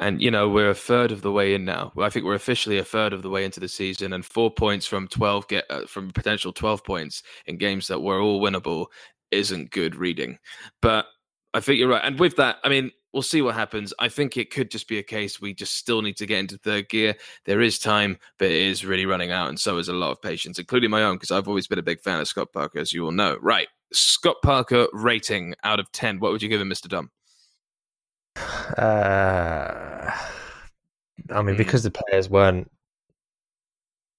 And 0.00 0.22
you 0.22 0.30
know 0.30 0.48
we're 0.48 0.70
a 0.70 0.74
third 0.74 1.10
of 1.10 1.22
the 1.22 1.32
way 1.32 1.54
in 1.54 1.64
now. 1.64 1.92
I 1.98 2.08
think 2.08 2.24
we're 2.24 2.34
officially 2.34 2.78
a 2.78 2.84
third 2.84 3.12
of 3.12 3.22
the 3.22 3.30
way 3.30 3.44
into 3.44 3.58
the 3.58 3.68
season, 3.68 4.12
and 4.12 4.24
four 4.24 4.50
points 4.50 4.86
from 4.86 5.08
twelve 5.08 5.48
get 5.48 5.64
uh, 5.70 5.86
from 5.86 6.10
potential 6.10 6.52
twelve 6.52 6.84
points 6.84 7.22
in 7.46 7.58
games 7.58 7.88
that 7.88 8.00
were 8.00 8.20
all 8.20 8.40
winnable 8.40 8.86
isn't 9.32 9.72
good 9.72 9.96
reading. 9.96 10.38
But 10.80 11.06
I 11.52 11.60
think 11.60 11.78
you're 11.80 11.88
right. 11.88 12.04
And 12.04 12.18
with 12.20 12.36
that, 12.36 12.58
I 12.62 12.68
mean, 12.68 12.92
we'll 13.12 13.22
see 13.22 13.42
what 13.42 13.56
happens. 13.56 13.92
I 13.98 14.08
think 14.08 14.36
it 14.36 14.52
could 14.52 14.70
just 14.70 14.86
be 14.86 14.98
a 14.98 15.02
case 15.02 15.40
we 15.40 15.52
just 15.52 15.74
still 15.74 16.00
need 16.00 16.16
to 16.18 16.26
get 16.26 16.38
into 16.38 16.58
third 16.58 16.88
gear. 16.88 17.16
There 17.44 17.60
is 17.60 17.78
time, 17.78 18.18
but 18.38 18.50
it 18.50 18.62
is 18.62 18.84
really 18.84 19.06
running 19.06 19.32
out, 19.32 19.48
and 19.48 19.58
so 19.58 19.78
is 19.78 19.88
a 19.88 19.92
lot 19.92 20.12
of 20.12 20.22
patience, 20.22 20.60
including 20.60 20.90
my 20.90 21.02
own, 21.02 21.16
because 21.16 21.32
I've 21.32 21.48
always 21.48 21.66
been 21.66 21.80
a 21.80 21.82
big 21.82 22.00
fan 22.02 22.20
of 22.20 22.28
Scott 22.28 22.52
Parker, 22.52 22.78
as 22.78 22.92
you 22.92 23.04
all 23.04 23.10
know. 23.10 23.36
Right, 23.40 23.66
Scott 23.92 24.36
Parker 24.44 24.86
rating 24.92 25.54
out 25.64 25.80
of 25.80 25.90
ten. 25.90 26.20
What 26.20 26.30
would 26.30 26.42
you 26.42 26.48
give 26.48 26.60
him, 26.60 26.68
Mister 26.68 26.88
Dom? 26.88 27.10
Uh, 28.76 30.10
I 31.30 31.42
mean, 31.42 31.54
Mm. 31.54 31.58
because 31.58 31.82
the 31.82 31.90
players 31.90 32.28
weren't 32.30 32.70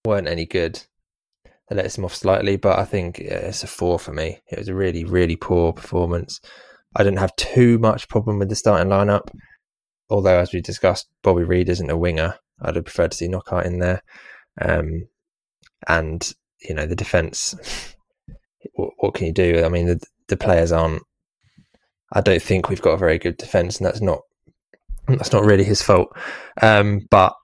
weren't 0.06 0.28
any 0.28 0.46
good, 0.46 0.82
they 1.70 1.76
let 1.76 1.98
him 1.98 2.06
off 2.06 2.16
slightly. 2.16 2.58
But 2.58 2.80
I 2.80 2.86
think 2.86 3.20
it's 3.20 3.64
a 3.64 3.68
four 3.68 4.00
for 4.00 4.14
me. 4.14 4.42
It 4.50 4.58
was 4.60 4.68
a 4.68 4.76
really, 4.76 5.04
really 5.04 5.36
poor 5.36 5.74
performance. 5.74 6.40
I 6.96 7.04
didn't 7.04 7.20
have 7.20 7.36
too 7.36 7.78
much 7.80 8.08
problem 8.08 8.40
with 8.40 8.50
the 8.50 8.56
starting 8.56 8.90
lineup, 8.90 9.30
although 10.10 10.40
as 10.40 10.54
we 10.54 10.62
discussed, 10.62 11.08
Bobby 11.22 11.44
Reid 11.44 11.70
isn't 11.70 11.90
a 11.90 11.98
winger. 11.98 12.36
I'd 12.62 12.76
have 12.76 12.86
preferred 12.86 13.12
to 13.12 13.18
see 13.18 13.28
Knockaert 13.28 13.66
in 13.66 13.80
there, 13.80 14.02
um, 14.60 15.08
and 15.88 16.34
you 16.62 16.74
know 16.76 16.86
the 16.86 16.96
defense. 16.96 17.56
What, 18.74 18.92
what 18.98 19.14
can 19.14 19.26
you 19.26 19.32
do? 19.34 19.64
I 19.64 19.70
mean, 19.70 19.88
the, 19.88 20.02
the 20.28 20.36
players 20.36 20.74
aren't. 20.74 21.02
I 22.14 22.22
don't 22.22 22.42
think 22.42 22.70
we've 22.70 22.82
got 22.82 22.94
a 22.94 22.98
very 22.98 23.18
good 23.18 23.38
defense, 23.38 23.78
and 23.78 23.86
that's 23.86 24.02
not 24.02 24.22
that's 25.08 25.32
not 25.32 25.46
really 25.46 25.64
his 25.64 25.82
fault. 25.82 26.16
Um, 26.62 27.08
but 27.10 27.36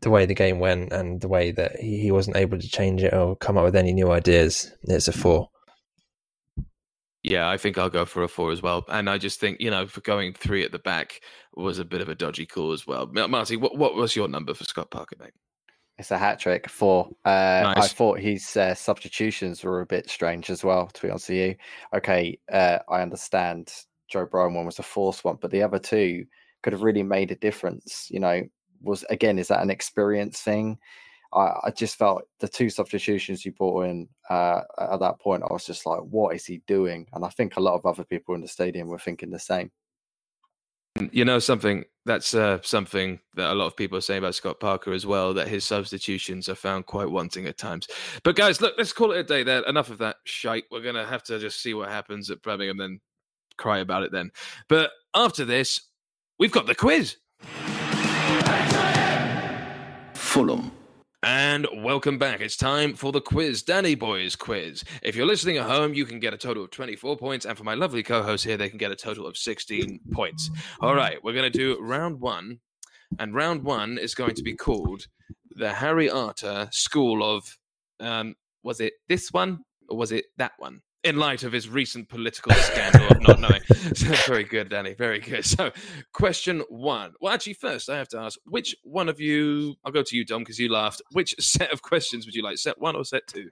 the 0.00 0.10
way 0.10 0.26
the 0.26 0.34
game 0.34 0.58
went 0.58 0.92
and 0.92 1.20
the 1.20 1.28
way 1.28 1.52
that 1.52 1.76
he, 1.78 1.98
he 2.00 2.10
wasn't 2.10 2.36
able 2.36 2.58
to 2.58 2.68
change 2.68 3.02
it 3.02 3.14
or 3.14 3.36
come 3.36 3.56
up 3.56 3.64
with 3.64 3.76
any 3.76 3.92
new 3.92 4.10
ideas, 4.10 4.72
it's 4.84 5.08
a 5.08 5.12
four. 5.12 5.48
Yeah, 7.22 7.48
I 7.48 7.56
think 7.56 7.76
I'll 7.76 7.90
go 7.90 8.04
for 8.04 8.22
a 8.22 8.28
four 8.28 8.52
as 8.52 8.62
well. 8.62 8.84
And 8.88 9.10
I 9.10 9.18
just 9.18 9.40
think, 9.40 9.60
you 9.60 9.70
know, 9.70 9.86
for 9.86 10.00
going 10.00 10.32
three 10.32 10.64
at 10.64 10.70
the 10.70 10.78
back 10.78 11.20
was 11.54 11.78
a 11.78 11.84
bit 11.84 12.00
of 12.00 12.08
a 12.08 12.14
dodgy 12.14 12.46
call 12.46 12.72
as 12.72 12.86
well. 12.86 13.06
Marty, 13.06 13.56
what, 13.56 13.76
what 13.76 13.96
was 13.96 14.14
your 14.14 14.28
number 14.28 14.54
for 14.54 14.64
Scott 14.64 14.90
Parker, 14.90 15.16
mate? 15.18 15.32
It's 15.98 16.10
a 16.10 16.18
hat 16.18 16.38
trick. 16.38 16.68
Four. 16.68 17.08
Uh, 17.24 17.74
I 17.76 17.88
thought 17.88 18.20
his 18.20 18.56
uh, 18.56 18.74
substitutions 18.74 19.64
were 19.64 19.80
a 19.80 19.86
bit 19.86 20.10
strange 20.10 20.50
as 20.50 20.62
well. 20.62 20.88
To 20.88 21.02
be 21.02 21.10
honest 21.10 21.28
with 21.30 21.38
you, 21.38 21.54
okay, 21.94 22.38
uh, 22.52 22.78
I 22.88 23.00
understand 23.00 23.72
Joe 24.08 24.26
Bryan 24.26 24.54
one 24.54 24.66
was 24.66 24.78
a 24.78 24.82
forced 24.82 25.24
one, 25.24 25.38
but 25.40 25.50
the 25.50 25.62
other 25.62 25.78
two 25.78 26.26
could 26.62 26.74
have 26.74 26.82
really 26.82 27.02
made 27.02 27.30
a 27.30 27.36
difference. 27.36 28.08
You 28.10 28.20
know, 28.20 28.42
was 28.82 29.04
again 29.08 29.38
is 29.38 29.48
that 29.48 29.62
an 29.62 29.70
experience 29.70 30.40
thing? 30.40 30.78
I, 31.32 31.52
I 31.64 31.72
just 31.74 31.96
felt 31.96 32.24
the 32.40 32.48
two 32.48 32.70
substitutions 32.70 33.42
he 33.42 33.50
brought 33.50 33.86
in 33.86 34.08
uh, 34.30 34.60
at 34.78 35.00
that 35.00 35.18
point, 35.20 35.42
I 35.42 35.52
was 35.52 35.64
just 35.64 35.86
like, 35.86 36.00
what 36.00 36.34
is 36.34 36.44
he 36.44 36.62
doing? 36.66 37.06
And 37.12 37.24
I 37.24 37.28
think 37.28 37.56
a 37.56 37.60
lot 37.60 37.74
of 37.74 37.86
other 37.86 38.04
people 38.04 38.34
in 38.34 38.42
the 38.42 38.48
stadium 38.48 38.88
were 38.88 38.98
thinking 38.98 39.30
the 39.30 39.38
same. 39.38 39.70
You 41.12 41.24
know 41.24 41.38
something 41.38 41.84
that's 42.04 42.34
uh, 42.34 42.58
something 42.62 43.18
that 43.34 43.52
a 43.52 43.54
lot 43.54 43.66
of 43.66 43.76
people 43.76 43.98
are 43.98 44.02
saying 44.02 44.18
about 44.18 44.34
Scott 44.34 44.60
Parker 44.60 44.92
as 44.92 45.06
well. 45.06 45.34
That 45.34 45.48
his 45.48 45.64
substitutions 45.64 46.48
are 46.48 46.54
found 46.54 46.86
quite 46.86 47.10
wanting 47.10 47.46
at 47.46 47.58
times. 47.58 47.88
But 48.22 48.36
guys, 48.36 48.60
look, 48.60 48.74
let's 48.78 48.92
call 48.92 49.12
it 49.12 49.18
a 49.18 49.24
day. 49.24 49.42
There, 49.42 49.62
enough 49.64 49.90
of 49.90 49.98
that 49.98 50.16
shite. 50.24 50.64
We're 50.70 50.82
gonna 50.82 51.06
have 51.06 51.22
to 51.24 51.38
just 51.38 51.60
see 51.60 51.74
what 51.74 51.88
happens 51.88 52.30
at 52.30 52.42
Birmingham, 52.42 52.78
then 52.78 53.00
cry 53.56 53.78
about 53.78 54.02
it 54.02 54.12
then. 54.12 54.30
But 54.68 54.90
after 55.14 55.44
this, 55.44 55.80
we've 56.38 56.52
got 56.52 56.66
the 56.66 56.74
quiz. 56.74 57.16
Fulham. 60.14 60.70
And 61.26 61.66
welcome 61.82 62.18
back. 62.18 62.40
It's 62.40 62.56
time 62.56 62.94
for 62.94 63.10
the 63.10 63.20
quiz, 63.20 63.64
Danny 63.64 63.96
Boys 63.96 64.36
quiz. 64.36 64.84
If 65.02 65.16
you're 65.16 65.26
listening 65.26 65.56
at 65.56 65.68
home, 65.68 65.92
you 65.92 66.06
can 66.06 66.20
get 66.20 66.32
a 66.32 66.36
total 66.36 66.62
of 66.62 66.70
24 66.70 67.16
points. 67.16 67.44
And 67.44 67.58
for 67.58 67.64
my 67.64 67.74
lovely 67.74 68.04
co 68.04 68.22
hosts 68.22 68.46
here, 68.46 68.56
they 68.56 68.68
can 68.68 68.78
get 68.78 68.92
a 68.92 68.96
total 68.96 69.26
of 69.26 69.36
16 69.36 69.98
points. 70.12 70.48
All 70.80 70.94
right, 70.94 71.18
we're 71.24 71.32
going 71.32 71.50
to 71.50 71.58
do 71.58 71.80
round 71.80 72.20
one. 72.20 72.60
And 73.18 73.34
round 73.34 73.64
one 73.64 73.98
is 73.98 74.14
going 74.14 74.36
to 74.36 74.42
be 74.44 74.54
called 74.54 75.08
the 75.50 75.72
Harry 75.72 76.08
Arter 76.08 76.68
School 76.70 77.24
of, 77.24 77.42
um, 77.98 78.36
was 78.62 78.80
it 78.80 78.92
this 79.08 79.32
one 79.32 79.64
or 79.88 79.98
was 79.98 80.12
it 80.12 80.26
that 80.36 80.52
one? 80.58 80.80
In 81.06 81.18
light 81.18 81.44
of 81.44 81.52
his 81.52 81.68
recent 81.68 82.08
political 82.08 82.52
scandal 82.52 83.06
of 83.06 83.22
not 83.22 83.38
knowing. 83.38 83.60
So, 83.94 84.08
very 84.26 84.42
good, 84.42 84.70
Danny. 84.70 84.92
Very 84.94 85.20
good. 85.20 85.44
So, 85.44 85.70
question 86.12 86.64
one. 86.68 87.12
Well, 87.20 87.32
actually, 87.32 87.52
first 87.52 87.88
I 87.88 87.96
have 87.96 88.08
to 88.08 88.18
ask 88.18 88.36
which 88.44 88.74
one 88.82 89.08
of 89.08 89.20
you, 89.20 89.76
I'll 89.84 89.92
go 89.92 90.02
to 90.02 90.16
you, 90.16 90.24
Dom, 90.24 90.40
because 90.40 90.58
you 90.58 90.68
laughed. 90.68 91.00
Which 91.12 91.36
set 91.38 91.72
of 91.72 91.80
questions 91.80 92.26
would 92.26 92.34
you 92.34 92.42
like? 92.42 92.58
Set 92.58 92.80
one 92.80 92.96
or 92.96 93.04
set 93.04 93.22
two? 93.28 93.48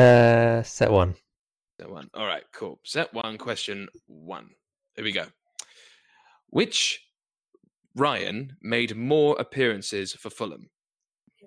Uh, 0.00 0.62
set 0.62 0.92
one. 0.92 1.16
Set 1.80 1.90
one. 1.90 2.08
All 2.14 2.24
right, 2.26 2.44
cool. 2.52 2.78
Set 2.84 3.12
one, 3.12 3.36
question 3.36 3.88
one. 4.06 4.50
Here 4.94 5.04
we 5.04 5.10
go. 5.10 5.26
Which 6.50 7.00
Ryan 7.96 8.56
made 8.62 8.96
more 8.96 9.34
appearances 9.40 10.12
for 10.12 10.30
Fulham? 10.30 10.70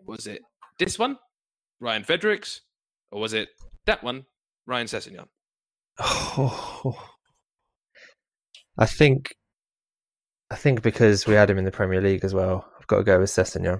Was 0.06 0.28
it 0.28 0.42
this 0.80 1.00
one, 1.00 1.18
Ryan 1.80 2.04
Fredericks, 2.04 2.60
or 3.10 3.22
was 3.22 3.32
it 3.32 3.48
that 3.86 4.04
one, 4.04 4.26
Ryan 4.66 4.88
Sessegnon? 4.88 5.28
Oh. 6.00 7.10
I 8.78 8.86
think, 8.86 9.36
I 10.50 10.56
think 10.56 10.82
because 10.82 11.28
we 11.28 11.36
had 11.36 11.50
him 11.50 11.58
in 11.58 11.66
the 11.66 11.72
Premier 11.72 12.02
League 12.02 12.26
as 12.26 12.34
well, 12.34 12.66
I've 12.80 12.88
got 12.88 12.98
to 12.98 13.04
go 13.04 13.20
with 13.20 13.30
Sessegnon. 13.30 13.80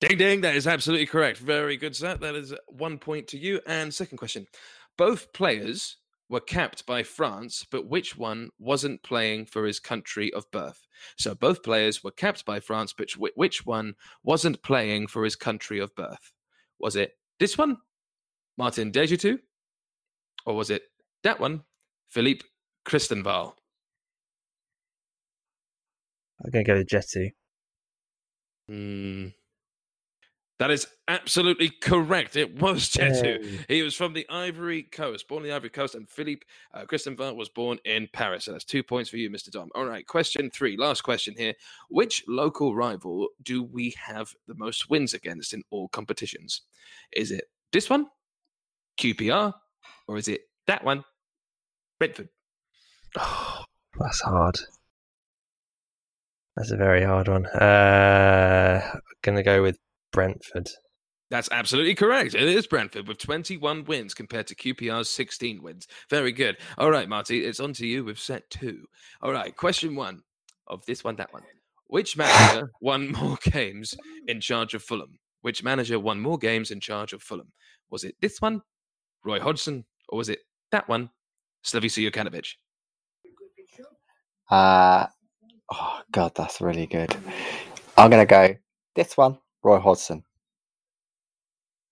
Ding 0.00 0.18
ding, 0.18 0.40
that 0.42 0.54
is 0.54 0.66
absolutely 0.66 1.06
correct. 1.06 1.38
Very 1.38 1.76
good, 1.76 1.96
sir. 1.96 2.16
That 2.16 2.36
is 2.36 2.54
one 2.68 2.98
point 2.98 3.26
to 3.28 3.38
you. 3.38 3.60
And 3.66 3.92
second 3.92 4.18
question. 4.18 4.46
Both 4.96 5.32
players 5.32 5.96
were 6.28 6.40
capped 6.40 6.86
by 6.86 7.02
France, 7.02 7.66
but 7.68 7.88
which 7.88 8.16
one 8.16 8.50
wasn't 8.58 9.02
playing 9.02 9.46
for 9.46 9.64
his 9.64 9.80
country 9.80 10.32
of 10.34 10.48
birth? 10.52 10.86
So 11.16 11.34
both 11.34 11.62
players 11.62 12.04
were 12.04 12.10
capped 12.10 12.44
by 12.44 12.60
France, 12.60 12.92
but 12.96 13.10
wh- 13.12 13.36
which 13.36 13.64
one 13.66 13.94
wasn't 14.22 14.62
playing 14.62 15.06
for 15.08 15.24
his 15.24 15.36
country 15.36 15.80
of 15.80 15.94
birth? 15.96 16.32
Was 16.78 16.94
it 16.94 17.12
this 17.40 17.56
one, 17.56 17.78
Martin 18.58 18.90
Djetou? 18.90 19.38
Or 20.44 20.56
was 20.56 20.70
it 20.70 20.82
that 21.22 21.40
one, 21.40 21.62
Philippe 22.10 22.44
Christanval? 22.86 23.52
I'm 26.44 26.50
going 26.50 26.64
to 26.64 26.70
go 26.72 26.78
with 26.78 26.88
Djetou. 26.88 27.30
Hmm. 28.68 29.28
That 30.58 30.72
is 30.72 30.88
absolutely 31.06 31.70
correct. 31.70 32.34
It 32.34 32.60
was 32.60 32.88
Djetou. 32.88 33.44
Yay. 33.44 33.64
He 33.68 33.82
was 33.82 33.94
from 33.94 34.12
the 34.12 34.26
Ivory 34.28 34.82
Coast, 34.82 35.28
born 35.28 35.44
in 35.44 35.48
the 35.48 35.54
Ivory 35.54 35.70
Coast, 35.70 35.94
and 35.94 36.08
Philippe 36.08 36.44
uh, 36.74 36.84
Christanval 36.84 37.36
was 37.36 37.48
born 37.48 37.78
in 37.84 38.08
Paris. 38.12 38.46
So 38.46 38.52
that's 38.52 38.64
two 38.64 38.82
points 38.82 39.08
for 39.08 39.18
you, 39.18 39.30
Mr. 39.30 39.52
Dom. 39.52 39.68
All 39.76 39.86
right, 39.86 40.04
question 40.04 40.50
three, 40.50 40.76
last 40.76 41.02
question 41.02 41.34
here. 41.36 41.54
Which 41.90 42.24
local 42.26 42.74
rival 42.74 43.28
do 43.42 43.62
we 43.62 43.94
have 44.04 44.34
the 44.48 44.56
most 44.56 44.90
wins 44.90 45.14
against 45.14 45.54
in 45.54 45.62
all 45.70 45.88
competitions? 45.88 46.62
Is 47.12 47.30
it 47.30 47.44
this 47.72 47.88
one, 47.88 48.06
QPR, 48.98 49.52
or 50.06 50.16
is 50.16 50.28
it 50.28 50.42
that 50.66 50.84
one, 50.84 51.04
Brentford? 51.98 52.28
Oh, 53.16 53.64
that's 53.98 54.20
hard. 54.20 54.58
That's 56.56 56.72
a 56.72 56.76
very 56.76 57.04
hard 57.04 57.28
one. 57.28 57.46
Uh, 57.46 58.80
I'm 58.94 59.00
going 59.22 59.36
to 59.36 59.44
go 59.44 59.62
with 59.62 59.78
Brentford. 60.12 60.68
That's 61.30 61.48
absolutely 61.52 61.94
correct. 61.94 62.34
It 62.34 62.42
is 62.42 62.66
Brentford 62.66 63.06
with 63.06 63.18
21 63.18 63.84
wins 63.84 64.14
compared 64.14 64.46
to 64.48 64.54
QPR's 64.54 65.10
16 65.10 65.62
wins. 65.62 65.86
Very 66.08 66.32
good. 66.32 66.56
All 66.78 66.90
right, 66.90 67.08
Marty, 67.08 67.44
it's 67.44 67.60
on 67.60 67.74
to 67.74 67.86
you 67.86 68.04
with 68.04 68.18
set 68.18 68.48
two. 68.50 68.86
All 69.22 69.30
right, 69.30 69.54
question 69.54 69.94
one 69.94 70.22
of 70.66 70.84
this 70.86 71.04
one, 71.04 71.16
that 71.16 71.32
one. 71.32 71.42
Which 71.86 72.16
manager 72.16 72.70
won 72.80 73.12
more 73.12 73.38
games 73.42 73.94
in 74.26 74.40
charge 74.40 74.74
of 74.74 74.82
Fulham? 74.82 75.18
Which 75.42 75.62
manager 75.62 76.00
won 76.00 76.20
more 76.20 76.38
games 76.38 76.70
in 76.70 76.80
charge 76.80 77.12
of 77.12 77.22
Fulham? 77.22 77.52
Was 77.90 78.04
it 78.04 78.16
this 78.20 78.40
one, 78.40 78.62
Roy 79.24 79.40
Hodgson, 79.40 79.84
or 80.08 80.18
was 80.18 80.28
it 80.28 80.40
that 80.72 80.88
one, 80.88 81.10
Slavica 81.64 82.10
Jokanovic? 82.10 82.54
Uh, 84.50 85.06
oh 85.72 86.00
god, 86.12 86.32
that's 86.34 86.60
really 86.60 86.86
good. 86.86 87.14
I'm 87.96 88.10
gonna 88.10 88.26
go 88.26 88.54
this 88.94 89.16
one, 89.16 89.38
Roy 89.62 89.78
Hodgson. 89.78 90.24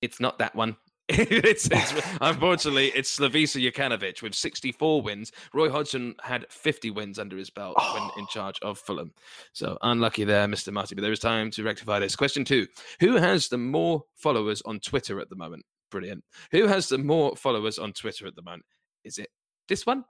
It's 0.01 0.21
not 0.21 0.39
that 0.39 0.55
one. 0.55 0.77
it's, 1.09 1.69
it's 1.71 1.95
unfortunately 2.21 2.89
it's 2.89 3.17
Slavica 3.17 3.71
Jokanovic 3.71 4.23
with 4.23 4.35
64 4.35 5.03
wins. 5.03 5.31
Roy 5.55 5.71
Hodgson 5.71 6.17
had 6.21 6.47
50 6.51 6.91
wins 6.91 7.21
under 7.21 7.37
his 7.37 7.49
belt 7.49 7.77
when 7.95 8.11
in 8.19 8.27
charge 8.27 8.59
of 8.63 8.79
Fulham. 8.79 9.13
So 9.53 9.79
unlucky 9.83 10.25
there, 10.25 10.49
Mr. 10.49 10.73
Marty. 10.73 10.97
But 10.97 11.03
there 11.03 11.13
is 11.13 11.21
time 11.21 11.53
to 11.53 11.63
rectify 11.63 12.01
this. 12.01 12.17
Question 12.17 12.45
two: 12.45 12.67
Who 12.99 13.17
has 13.17 13.49
the 13.49 13.59
more 13.59 14.03
followers 14.17 14.63
on 14.63 14.81
Twitter 14.81 15.21
at 15.21 15.31
the 15.31 15.37
moment? 15.37 15.65
Brilliant. 15.91 16.25
Who 16.53 16.67
has 16.67 16.89
the 16.89 16.99
more 16.99 17.37
followers 17.37 17.79
on 17.79 17.93
Twitter 17.93 18.27
at 18.27 18.35
the 18.35 18.43
moment? 18.43 18.65
Is 19.05 19.19
it 19.19 19.29
this 19.69 19.87
one, 19.87 20.05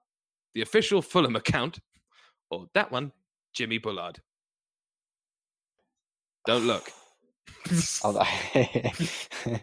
the 0.55 0.63
official 0.63 1.03
Fulham 1.03 1.37
account, 1.37 1.79
or 2.51 2.67
that 2.75 2.91
one, 2.91 3.13
Jimmy 3.55 3.79
Bullard? 3.79 4.21
Don't 6.47 6.67
look. 6.67 6.91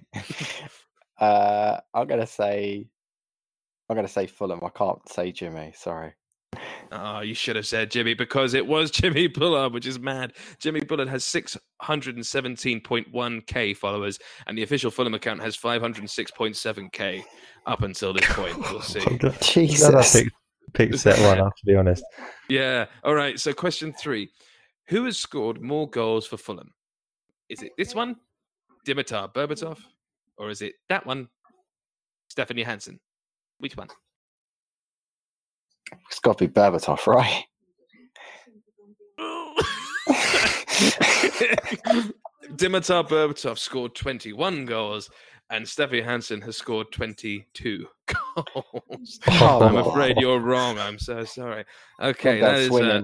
Uh, 1.20 1.80
I'm 1.94 2.08
gonna 2.08 2.28
say, 2.28 2.88
I'm 3.88 3.96
gonna 3.96 4.08
say 4.08 4.28
Fulham. 4.28 4.62
I 4.64 4.70
can't 4.70 5.08
say 5.08 5.32
Jimmy. 5.32 5.72
Sorry. 5.76 6.14
Oh, 6.92 7.22
you 7.22 7.34
should 7.34 7.56
have 7.56 7.66
said 7.66 7.90
Jimmy 7.92 8.14
because 8.14 8.54
it 8.54 8.66
was 8.66 8.92
Jimmy 8.92 9.28
Bullard, 9.28 9.74
which 9.74 9.88
is 9.88 10.00
mad. 10.00 10.34
Jimmy 10.60 10.82
Bullard 10.82 11.08
has 11.10 11.24
617.1k 11.24 13.78
followers, 13.78 14.20
and 14.48 14.58
the 14.58 14.64
official 14.64 14.92
Fulham 14.92 15.14
account 15.14 15.42
has 15.42 15.58
506.7k 15.58 17.24
up 17.66 17.82
until 17.84 18.14
this 18.14 18.26
point. 18.34 18.58
We'll 18.72 18.82
see. 18.94 19.00
Glad 19.00 19.26
I 19.26 19.30
Jesus. 19.38 20.14
picked, 20.14 20.32
picked 20.74 21.00
set 21.00 21.20
one 21.20 21.40
up, 21.40 21.56
to 21.58 21.66
be 21.66 21.76
honest. 21.76 22.04
Yeah. 22.50 22.86
All 23.04 23.16
right. 23.16 23.40
So, 23.40 23.54
question 23.54 23.94
three 23.94 24.30
Who 24.90 25.06
has 25.06 25.18
scored 25.18 25.62
more 25.62 25.90
goals 25.90 26.28
for 26.28 26.38
Fulham? 26.38 26.74
Is 27.50 27.62
it 27.62 27.72
this 27.78 27.94
one, 27.94 28.16
Dimitar 28.86 29.34
Berbatov, 29.34 29.80
or 30.38 30.50
is 30.50 30.62
it 30.62 30.74
that 30.90 31.06
one, 31.06 31.28
Stephanie 32.30 32.64
Hansen? 32.64 33.00
Which 33.60 33.78
one? 33.78 33.88
It's 36.10 36.20
got 36.20 36.38
to 36.40 36.48
be 36.48 36.54
Berbatov, 36.54 37.06
right? 37.08 37.44
Dimitar 42.56 43.08
Berbatov 43.08 43.58
scored 43.58 43.96
21 43.96 44.66
goals, 44.66 45.10
and 45.50 45.66
Steffi 45.66 46.04
Hansen 46.04 46.42
has 46.42 46.58
scored 46.58 46.92
22 46.92 47.88
goals. 48.06 49.20
Oh, 49.28 49.62
I'm 49.62 49.78
afraid 49.78 50.18
you're 50.18 50.40
wrong. 50.40 50.78
I'm 50.78 51.00
so 51.00 51.24
sorry. 51.24 51.66
Okay, 52.02 52.42
that 52.42 52.72
uh, 52.72 53.04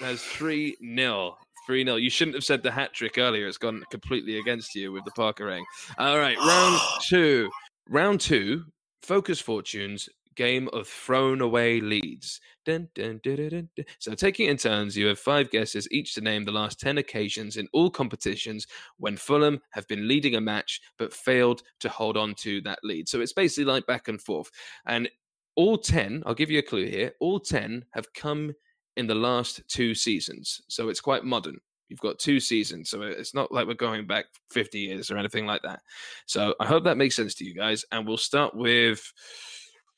that's 0.00 0.22
three 0.22 0.76
0 0.82 1.36
Three 1.66 1.84
0 1.84 1.96
You 1.96 2.10
shouldn't 2.10 2.36
have 2.36 2.44
said 2.44 2.62
the 2.62 2.70
hat 2.70 2.94
trick 2.94 3.18
earlier. 3.18 3.48
It's 3.48 3.58
gone 3.58 3.82
completely 3.90 4.38
against 4.38 4.74
you 4.74 4.92
with 4.92 5.04
the 5.04 5.10
Parker 5.12 5.46
ring. 5.46 5.64
All 5.98 6.18
right, 6.18 6.38
round 6.38 6.80
two. 7.08 7.50
Round 7.88 8.20
two. 8.20 8.64
Focus 9.02 9.40
fortunes. 9.40 10.08
Game 10.36 10.68
of 10.74 10.86
thrown 10.86 11.40
away 11.40 11.80
leads. 11.80 12.40
Dun, 12.66 12.88
dun, 12.94 13.20
dun. 13.22 13.70
So, 13.98 14.14
taking 14.14 14.48
in 14.48 14.58
turns, 14.58 14.96
you 14.96 15.06
have 15.06 15.18
five 15.18 15.50
guesses 15.50 15.88
each 15.90 16.14
to 16.14 16.20
name 16.20 16.44
the 16.44 16.52
last 16.52 16.78
10 16.78 16.98
occasions 16.98 17.56
in 17.56 17.68
all 17.72 17.90
competitions 17.90 18.66
when 18.98 19.16
Fulham 19.16 19.60
have 19.70 19.88
been 19.88 20.06
leading 20.06 20.34
a 20.34 20.40
match 20.40 20.80
but 20.98 21.12
failed 21.12 21.62
to 21.80 21.88
hold 21.88 22.18
on 22.18 22.34
to 22.34 22.60
that 22.62 22.80
lead. 22.82 23.08
So, 23.08 23.20
it's 23.20 23.32
basically 23.32 23.64
like 23.64 23.86
back 23.86 24.08
and 24.08 24.20
forth. 24.20 24.50
And 24.86 25.08
all 25.54 25.78
10, 25.78 26.22
I'll 26.26 26.34
give 26.34 26.50
you 26.50 26.58
a 26.58 26.62
clue 26.62 26.86
here, 26.86 27.12
all 27.18 27.40
10 27.40 27.86
have 27.94 28.12
come 28.12 28.52
in 28.96 29.06
the 29.06 29.14
last 29.14 29.62
two 29.68 29.94
seasons. 29.94 30.60
So, 30.68 30.90
it's 30.90 31.00
quite 31.00 31.24
modern. 31.24 31.56
You've 31.88 32.00
got 32.00 32.18
two 32.18 32.40
seasons. 32.40 32.90
So, 32.90 33.00
it's 33.00 33.32
not 33.32 33.52
like 33.52 33.66
we're 33.66 33.74
going 33.74 34.06
back 34.06 34.26
50 34.50 34.78
years 34.78 35.10
or 35.10 35.16
anything 35.16 35.46
like 35.46 35.62
that. 35.62 35.80
So, 36.26 36.54
I 36.60 36.66
hope 36.66 36.84
that 36.84 36.98
makes 36.98 37.16
sense 37.16 37.34
to 37.36 37.44
you 37.44 37.54
guys. 37.54 37.86
And 37.90 38.06
we'll 38.06 38.18
start 38.18 38.54
with. 38.54 39.10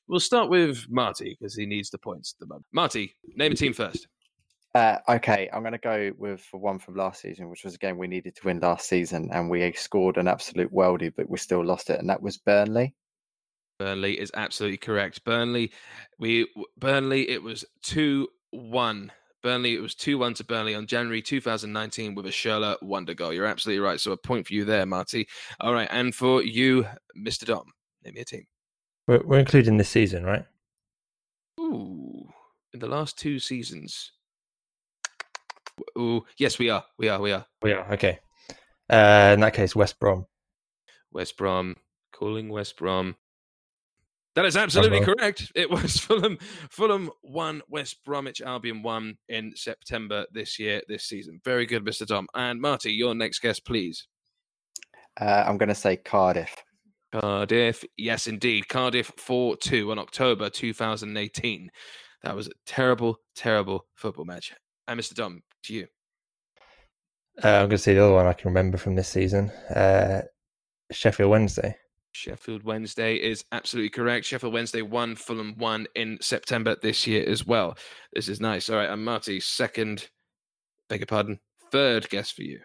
We'll 0.09 0.21
start 0.21 0.49
with 0.49 0.87
Marty 0.89 1.37
because 1.39 1.55
he 1.55 1.67
needs 1.67 1.91
the 1.91 1.99
points 1.99 2.35
at 2.35 2.41
the 2.41 2.47
moment. 2.47 2.67
Marty, 2.73 3.15
name 3.37 3.53
a 3.53 3.55
team 3.55 3.73
first. 3.75 4.09
Uh, 4.75 4.99
okay, 5.09 5.49
I'm 5.53 5.63
going 5.63 5.73
to 5.73 5.79
go 5.79 6.13
with 6.19 6.47
one 6.53 6.79
from 6.79 6.97
last 6.97 7.23
season, 7.23 7.49
which 7.49 7.65
was 7.65 7.75
a 7.75 7.79
game 7.79 7.99
we 7.99 8.07
needed 8.07 8.37
to 8.37 8.47
win 8.47 8.61
last 8.61 8.89
season, 8.89 9.29
and 9.33 9.51
we 9.51 9.73
scored 9.73 10.19
an 10.19 10.29
absolute 10.29 10.73
worldie, 10.73 11.13
but 11.17 11.29
we 11.29 11.39
still 11.39 11.65
lost 11.65 11.91
it, 11.91 11.99
and 11.99 12.09
that 12.09 12.23
was 12.23 12.37
Burnley. 12.37 12.95
Burnley 13.79 14.19
is 14.19 14.31
absolutely 14.35 14.77
correct. 14.77 15.25
Burnley, 15.25 15.73
we 16.19 16.49
Burnley. 16.79 17.29
It 17.29 17.43
was 17.43 17.65
two 17.83 18.29
one. 18.51 19.13
Burnley. 19.43 19.75
It 19.75 19.81
was 19.81 19.95
two 19.95 20.19
one 20.19 20.35
to 20.35 20.45
Burnley 20.45 20.75
on 20.75 20.87
January 20.87 21.23
2019 21.23 22.15
with 22.15 22.27
a 22.27 22.31
Schürrle 22.31 22.77
wonder 22.83 23.15
goal. 23.15 23.33
You're 23.33 23.47
absolutely 23.47 23.81
right. 23.81 24.01
So 24.01 24.13
a 24.13 24.17
point 24.17 24.47
for 24.47 24.55
you 24.55 24.65
there, 24.65 24.85
Marty. 24.85 25.29
All 25.61 25.73
right, 25.73 25.89
and 25.91 26.15
for 26.15 26.43
you, 26.43 26.87
Mr. 27.17 27.47
Dom, 27.47 27.65
name 28.05 28.15
me 28.15 28.21
a 28.21 28.25
team. 28.25 28.45
We're, 29.09 29.23
we're 29.25 29.39
including 29.39 29.79
this 29.79 29.89
season, 29.89 30.25
right? 30.25 30.45
Ooh, 31.59 32.29
in 32.75 32.79
the 32.79 32.87
last 32.87 33.19
two 33.19 33.39
seasons. 33.39 34.13
Ooh, 35.97 36.25
yes, 36.39 36.59
we 36.59 36.69
are. 36.69 36.85
We 36.99 37.09
are. 37.09 37.21
We 37.21 37.33
are. 37.33 37.47
We 37.63 37.73
are 37.73 37.93
okay. 37.95 38.19
Uh, 38.91 39.33
in 39.35 39.41
that 39.41 39.55
case, 39.55 39.75
West 39.75 39.99
Brom. 39.99 40.27
West 41.11 41.39
Brom, 41.39 41.77
calling 42.13 42.51
West 42.51 42.77
Brom. 42.77 43.17
That 44.35 44.45
is 44.45 44.57
absolutely 44.57 44.99
Bravo. 44.99 45.15
correct. 45.15 45.53
It 45.55 45.71
was 45.71 45.97
Fulham. 45.99 46.37
Fulham 46.71 47.11
won. 47.23 47.63
West 47.69 48.05
Bromwich 48.05 48.43
Albion 48.43 48.83
won 48.83 49.17
in 49.29 49.53
September 49.57 50.27
this 50.33 50.59
year, 50.59 50.83
this 50.87 51.05
season. 51.05 51.41
Very 51.45 51.65
good, 51.65 51.85
Mr. 51.85 52.07
Tom. 52.07 52.29
And 52.35 52.61
Marty, 52.61 52.93
your 52.93 53.15
next 53.15 53.39
guest, 53.41 53.65
please. 53.65 54.07
Uh, 55.19 55.45
I'm 55.47 55.57
going 55.57 55.71
to 55.71 55.75
say 55.75 55.97
Cardiff. 55.97 56.55
Cardiff. 57.13 57.85
Yes, 57.97 58.27
indeed. 58.27 58.69
Cardiff 58.69 59.13
4 59.17 59.57
2 59.57 59.91
on 59.91 59.99
October 59.99 60.51
2018. 60.51 61.71
That 62.23 62.35
was 62.35 62.49
a 62.49 62.53
terrible, 62.67 63.19
terrible 63.35 63.87
football 63.95 64.25
match. 64.25 64.53
And 64.87 64.99
Mr. 64.99 65.15
Dom, 65.15 65.43
to 65.65 65.75
you. 65.75 65.87
Uh, 67.43 67.49
I'm 67.49 67.69
going 67.69 67.71
to 67.71 67.79
say 67.79 67.95
the 67.95 68.05
other 68.05 68.15
one 68.15 68.27
I 68.27 68.33
can 68.33 68.49
remember 68.49 68.79
from 68.79 68.97
this 68.97 69.09
season. 69.09 69.51
Uh, 69.75 70.23
Sheffield 70.91 71.31
Wednesday. 71.31 71.77
Sheffield 72.13 72.65
Wednesday 72.65 73.15
is 73.15 73.45
absolutely 73.53 73.91
correct. 73.91 74.27
Sheffield 74.27 74.53
Wednesday 74.53 74.83
won, 74.83 75.15
Fulham 75.15 75.55
won 75.57 75.87
in 75.95 76.19
September 76.21 76.75
this 76.83 77.07
year 77.07 77.25
as 77.29 77.47
well. 77.47 77.77
This 78.13 78.29
is 78.29 78.41
nice. 78.41 78.69
All 78.69 78.77
right, 78.77 78.91
and 78.91 79.05
Marty, 79.05 79.39
second, 79.39 80.09
beg 80.89 81.01
your 81.01 81.07
pardon, 81.07 81.39
third 81.71 82.09
guess 82.09 82.31
for 82.31 82.43
you. 82.43 82.61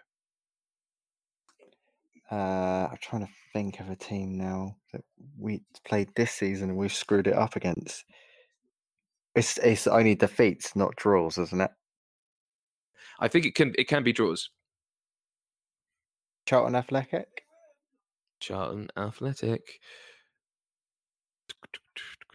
Uh, 2.34 2.88
I'm 2.90 2.98
trying 3.00 3.24
to 3.24 3.32
think 3.52 3.78
of 3.78 3.90
a 3.90 3.94
team 3.96 4.36
now 4.36 4.74
that 4.92 5.02
we 5.38 5.62
played 5.86 6.08
this 6.16 6.32
season 6.32 6.70
and 6.70 6.76
we've 6.78 6.92
screwed 6.92 7.28
it 7.28 7.34
up 7.34 7.54
against. 7.54 8.04
It's 9.36 9.56
it's 9.58 9.86
only 9.86 10.16
defeats, 10.16 10.74
not 10.74 10.96
draws, 10.96 11.38
isn't 11.38 11.60
it? 11.60 11.70
I 13.20 13.28
think 13.28 13.46
it 13.46 13.54
can 13.54 13.72
it 13.78 13.86
can 13.86 14.02
be 14.02 14.12
draws. 14.12 14.50
Charlton 16.46 16.74
Athletic. 16.74 17.28
Charlton 18.40 18.88
Athletic. 18.96 19.78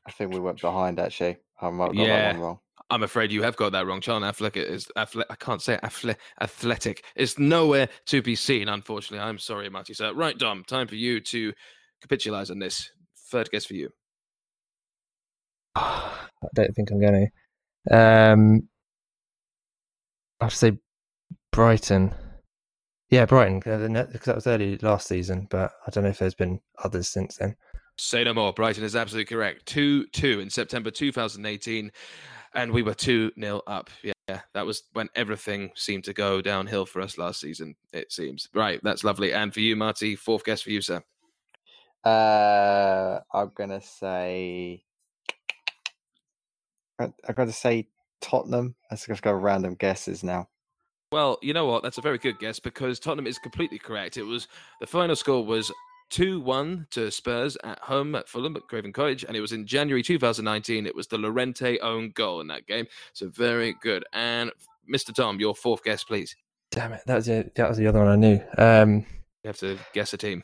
I 0.08 0.12
think 0.12 0.34
we 0.34 0.40
went 0.40 0.62
behind 0.62 0.98
actually. 0.98 1.38
I 1.62 1.70
might 1.72 1.88
have 1.88 1.96
got 1.98 2.08
that 2.08 2.08
Yeah. 2.08 2.32
one 2.32 2.42
wrong. 2.42 2.60
I'm 2.90 3.04
afraid 3.04 3.32
you 3.32 3.44
have 3.44 3.56
got 3.56 3.72
that 3.74 3.86
wrong. 3.86 4.02
Charlton 4.02 4.28
Athletic 4.28 4.64
is 4.64 4.88
athle- 4.98 5.26
I 5.30 5.36
can't 5.36 5.62
say 5.62 5.78
athle- 5.84 6.16
athletic. 6.42 7.04
It's 7.16 7.38
nowhere 7.38 7.88
to 8.08 8.22
be 8.22 8.36
seen, 8.36 8.68
unfortunately. 8.68 9.20
I'm 9.20 9.38
sorry, 9.38 9.70
Marty. 9.70 9.94
Sir. 9.94 10.14
right, 10.14 10.38
Dom, 10.38 10.64
time 10.64 10.88
for 10.88 10.96
you 10.96 11.20
to 11.22 11.54
capitalize 12.02 12.50
on 12.50 12.60
this. 12.60 12.90
Third 13.30 13.50
guess 13.52 13.66
for 13.66 13.76
you. 13.76 13.90
I 15.76 16.18
don't 16.56 16.74
think 16.74 16.90
I'm 16.92 17.00
going 17.00 17.30
to. 17.88 17.96
Um, 17.96 18.70
I 20.42 20.46
have 20.46 20.54
to 20.54 20.58
say 20.58 20.78
Brighton. 21.52 22.14
Yeah, 23.10 23.26
Brighton, 23.26 23.60
because 23.60 24.26
that 24.26 24.36
was 24.36 24.48
early 24.48 24.78
last 24.78 25.08
season, 25.08 25.48
but 25.50 25.72
I 25.86 25.92
don't 25.92 26.04
know 26.04 26.12
if 26.12 26.20
there's 26.20 26.36
been 26.36 26.60
others 26.84 27.10
since 27.10 27.38
then. 27.38 27.56
Say 27.98 28.24
no 28.24 28.34
more. 28.34 28.54
Brighton 28.54 28.84
is 28.84 28.96
absolutely 28.96 29.26
correct. 29.26 29.66
2 29.66 30.08
2 30.08 30.40
in 30.40 30.50
September 30.50 30.90
2018. 30.90 31.92
And 32.56 32.72
we 32.72 32.82
were 32.82 32.94
2 32.94 33.32
0 33.40 33.62
up. 33.68 33.90
Yeah, 34.04 34.42
that 34.54 34.66
was 34.66 34.84
when 34.94 35.08
everything 35.16 35.72
seemed 35.76 36.04
to 36.06 36.14
go 36.14 36.42
downhill 36.42 36.86
for 36.86 37.02
us 37.02 37.18
last 37.18 37.42
season, 37.42 37.76
it 37.94 38.12
seems. 38.12 38.50
Right, 38.54 38.80
that's 38.84 39.04
lovely. 39.04 39.34
And 39.34 39.54
for 39.54 39.60
you, 39.60 39.76
Marty, 39.76 40.16
fourth 40.16 40.44
guess 40.44 40.62
for 40.62 40.72
you, 40.72 40.82
sir. 40.82 41.02
Uh, 42.04 43.20
I'm 43.34 43.52
gonna 43.56 43.82
say. 43.82 44.84
I- 47.00 47.14
I've 47.28 47.36
got 47.36 47.46
to 47.46 47.54
say 47.54 47.88
Tottenham. 48.22 48.76
Let's 48.92 49.06
just 49.06 49.22
go 49.22 49.32
random 49.32 49.76
guesses 49.76 50.24
now. 50.24 50.50
Well, 51.12 51.40
you 51.42 51.54
know 51.54 51.66
what? 51.66 51.82
That's 51.82 51.98
a 51.98 52.02
very 52.02 52.18
good 52.18 52.38
guess 52.40 52.60
because 52.60 53.00
Tottenham 53.00 53.26
is 53.26 53.40
completely 53.40 53.80
correct. 53.80 54.18
It 54.18 54.24
was 54.24 54.48
the 54.80 54.86
final 54.86 55.16
score 55.16 55.44
was 55.44 55.72
2 56.10 56.42
1 56.42 56.88
to 56.92 57.12
Spurs 57.12 57.58
at 57.64 57.80
home 57.80 58.16
at 58.16 58.28
Fulham 58.28 58.56
at 58.56 58.64
Craven 58.68 58.92
Cottage, 58.94 59.24
and 59.24 59.36
it 59.38 59.42
was 59.42 59.52
in 59.52 59.66
January 59.68 60.04
2019. 60.04 60.86
It 60.86 60.96
was 60.96 61.08
the 61.08 61.18
Llorente 61.18 61.80
own 61.80 62.12
goal 62.12 62.42
in 62.42 62.48
that 62.48 62.68
game. 62.68 62.88
So 63.14 63.30
very 63.30 63.76
good. 63.82 64.04
And 64.14 64.52
Mr. 64.92 65.14
Tom, 65.14 65.40
your 65.40 65.56
fourth 65.56 65.84
guess, 65.84 66.04
please. 66.04 66.36
Damn 66.72 66.94
it, 66.94 67.02
that 67.08 67.16
was 67.16 67.26
the, 67.26 67.50
that 67.56 67.70
was 67.70 67.78
the 67.78 67.88
other 67.88 68.00
one 68.00 68.08
I 68.08 68.16
knew. 68.16 68.40
Um, 68.58 69.06
You 69.44 69.48
have 69.48 69.58
to 69.60 69.78
guess 69.94 70.14
a 70.14 70.18
team. 70.18 70.44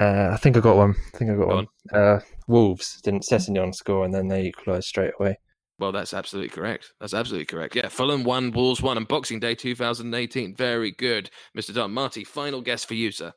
uh, 0.00 0.30
I 0.32 0.36
think 0.36 0.56
I 0.56 0.60
got 0.60 0.76
one. 0.76 0.94
I 1.14 1.16
think 1.16 1.30
I 1.30 1.34
got 1.34 1.48
Go 1.48 1.54
one. 1.56 1.66
Uh, 1.92 2.20
Wolves 2.46 3.00
didn't 3.02 3.24
Sessegnon 3.30 3.74
score 3.74 4.04
and 4.04 4.12
then 4.14 4.28
they 4.28 4.44
equalised 4.46 4.88
straight 4.88 5.12
away. 5.18 5.38
Well, 5.78 5.92
that's 5.92 6.12
absolutely 6.12 6.50
correct. 6.50 6.92
That's 7.00 7.14
absolutely 7.14 7.46
correct. 7.46 7.74
Yeah, 7.74 7.88
Fulham 7.88 8.22
won, 8.22 8.50
Wolves 8.50 8.82
won 8.82 8.98
on 8.98 9.04
Boxing 9.04 9.40
Day 9.40 9.54
2018. 9.54 10.54
Very 10.54 10.90
good, 10.92 11.30
Mr. 11.56 11.74
Tom. 11.74 11.94
Marty, 11.94 12.22
final 12.22 12.60
guess 12.60 12.84
for 12.84 12.92
you, 12.92 13.10
sir. 13.10 13.32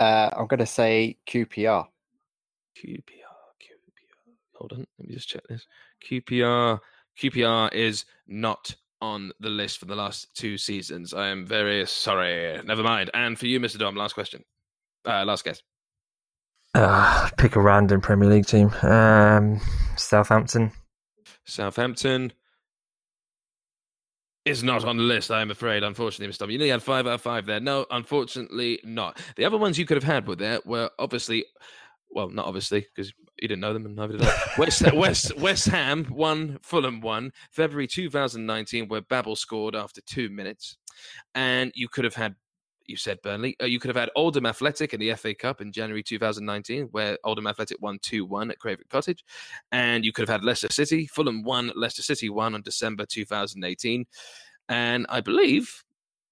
Uh, 0.00 0.30
I'm 0.34 0.46
gonna 0.46 0.64
say 0.66 1.18
QPR. 1.26 1.86
QPR, 2.76 3.04
QPR. 3.60 4.34
Hold 4.56 4.72
on, 4.72 4.86
let 4.98 5.08
me 5.08 5.14
just 5.14 5.28
check 5.28 5.42
this. 5.48 5.66
QPR, 6.08 6.80
QPR 7.18 7.72
is 7.74 8.06
not 8.26 8.74
on 9.02 9.32
the 9.40 9.50
list 9.50 9.78
for 9.78 9.84
the 9.84 9.94
last 9.94 10.34
two 10.34 10.56
seasons. 10.56 11.12
I 11.12 11.28
am 11.28 11.44
very 11.44 11.86
sorry. 11.86 12.60
Never 12.64 12.82
mind. 12.82 13.10
And 13.12 13.38
for 13.38 13.46
you, 13.46 13.60
Mr. 13.60 13.78
Dom, 13.78 13.94
last 13.94 14.14
question. 14.14 14.42
Uh, 15.06 15.24
last 15.26 15.44
guess. 15.44 15.62
Uh, 16.74 17.28
pick 17.36 17.56
a 17.56 17.60
random 17.60 18.00
Premier 18.00 18.28
League 18.28 18.46
team. 18.46 18.70
Um, 18.82 19.60
Southampton. 19.96 20.72
Southampton 21.44 22.32
is 24.44 24.62
not 24.62 24.84
on 24.84 24.96
the 24.96 25.02
list, 25.02 25.30
I'm 25.30 25.50
afraid, 25.50 25.82
unfortunately, 25.82 26.32
Mr. 26.32 26.38
Tom. 26.38 26.50
You 26.50 26.58
only 26.58 26.70
had 26.70 26.82
five 26.82 27.06
out 27.06 27.14
of 27.14 27.20
five 27.20 27.46
there. 27.46 27.60
No, 27.60 27.86
unfortunately 27.90 28.80
not. 28.84 29.20
The 29.36 29.44
other 29.44 29.58
ones 29.58 29.78
you 29.78 29.84
could 29.84 29.96
have 29.96 30.04
had 30.04 30.26
were 30.26 30.36
there 30.36 30.60
were 30.64 30.90
obviously, 30.98 31.44
well, 32.10 32.28
not 32.28 32.46
obviously, 32.46 32.80
because 32.80 33.12
you 33.40 33.48
didn't 33.48 33.60
know 33.60 33.72
them 33.72 33.86
and 33.86 33.96
neither 33.96 34.16
did 34.16 34.22
I. 34.22 34.34
West, 34.58 34.92
West, 34.92 35.36
West 35.38 35.66
Ham 35.66 36.06
won, 36.10 36.58
Fulham 36.62 37.00
won, 37.00 37.32
February 37.50 37.86
2019, 37.86 38.88
where 38.88 39.02
Babel 39.02 39.36
scored 39.36 39.76
after 39.76 40.00
two 40.02 40.30
minutes. 40.30 40.76
And 41.34 41.72
you 41.74 41.88
could 41.88 42.04
have 42.04 42.14
had 42.14 42.34
you 42.90 42.96
said 42.96 43.22
Burnley. 43.22 43.56
Uh, 43.62 43.66
you 43.66 43.78
could 43.78 43.88
have 43.88 43.96
had 43.96 44.10
Oldham 44.16 44.46
Athletic 44.46 44.92
in 44.92 45.00
the 45.00 45.14
FA 45.14 45.34
Cup 45.34 45.60
in 45.60 45.72
January 45.72 46.02
2019, 46.02 46.88
where 46.90 47.16
Oldham 47.24 47.46
Athletic 47.46 47.80
won 47.80 47.98
2 48.02 48.26
1 48.26 48.50
at 48.50 48.58
Craven 48.58 48.84
Cottage. 48.90 49.24
And 49.72 50.04
you 50.04 50.12
could 50.12 50.28
have 50.28 50.40
had 50.40 50.44
Leicester 50.44 50.70
City. 50.70 51.06
Fulham 51.06 51.42
won, 51.42 51.70
Leicester 51.74 52.02
City 52.02 52.28
won 52.28 52.54
on 52.54 52.62
December 52.62 53.06
2018. 53.06 54.04
And 54.68 55.06
I 55.08 55.20
believe. 55.20 55.84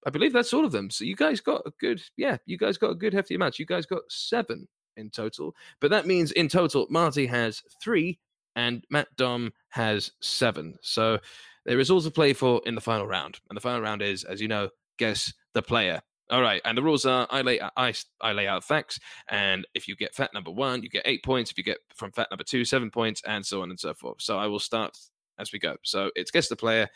I 0.07 0.11
believe 0.11 0.31
that's 0.31 0.53
all 0.53 0.63
of 0.63 0.71
them. 0.71 0.89
So 0.89 1.03
you 1.03 1.15
guys 1.15 1.41
got 1.41 1.61
a 1.65 1.71
good, 1.77 2.01
yeah, 2.15 2.37
you 2.45 2.57
guys 2.57 2.77
got 2.77 2.91
a 2.91 2.95
good 2.95 3.13
hefty 3.13 3.35
match. 3.35 3.59
You 3.59 3.65
guys 3.65 3.85
got 3.85 4.03
seven 4.07 4.65
in 4.95 5.09
total. 5.09 5.53
But 5.81 5.91
that 5.91 6.07
means 6.07 6.31
in 6.31 6.47
total, 6.47 6.87
Marty 6.89 7.25
has 7.25 7.61
three 7.83 8.17
and 8.55 8.85
Matt 8.89 9.07
Dom 9.17 9.51
has 9.69 10.13
seven. 10.21 10.75
So 10.81 11.19
there 11.65 11.81
is 11.81 11.91
all 11.91 12.01
to 12.01 12.11
play 12.11 12.31
for 12.31 12.61
in 12.65 12.75
the 12.75 12.81
final 12.81 13.07
round. 13.07 13.39
And 13.49 13.57
the 13.57 13.61
final 13.61 13.81
round 13.81 14.01
is, 14.01 14.23
as 14.23 14.39
you 14.39 14.47
know, 14.47 14.69
guess 14.97 15.33
the 15.53 15.61
player. 15.61 16.01
All 16.31 16.41
right, 16.41 16.61
and 16.63 16.77
the 16.77 16.83
rules 16.83 17.05
are: 17.05 17.25
I 17.31 17.41
lay 17.41 17.59
I, 17.75 17.93
I 18.21 18.33
lay 18.33 18.47
out 18.47 18.63
facts, 18.63 18.99
and 19.29 19.67
if 19.73 19.87
you 19.87 19.95
get 19.95 20.13
fact 20.13 20.33
number 20.33 20.51
one, 20.51 20.83
you 20.83 20.89
get 20.89 21.01
eight 21.05 21.23
points. 21.23 21.49
If 21.49 21.57
you 21.57 21.63
get 21.63 21.79
from 21.95 22.11
fact 22.11 22.29
number 22.31 22.43
two, 22.43 22.65
seven 22.65 22.91
points, 22.91 23.21
and 23.25 23.43
so 23.45 23.61
on 23.63 23.71
and 23.71 23.79
so 23.79 23.93
forth. 23.95 24.21
So 24.21 24.37
I 24.37 24.45
will 24.45 24.59
start 24.59 24.95
as 25.39 25.51
we 25.51 25.57
go. 25.59 25.77
So 25.83 26.11
it's 26.15 26.31
guess 26.31 26.47
the 26.47 26.55
player. 26.55 26.87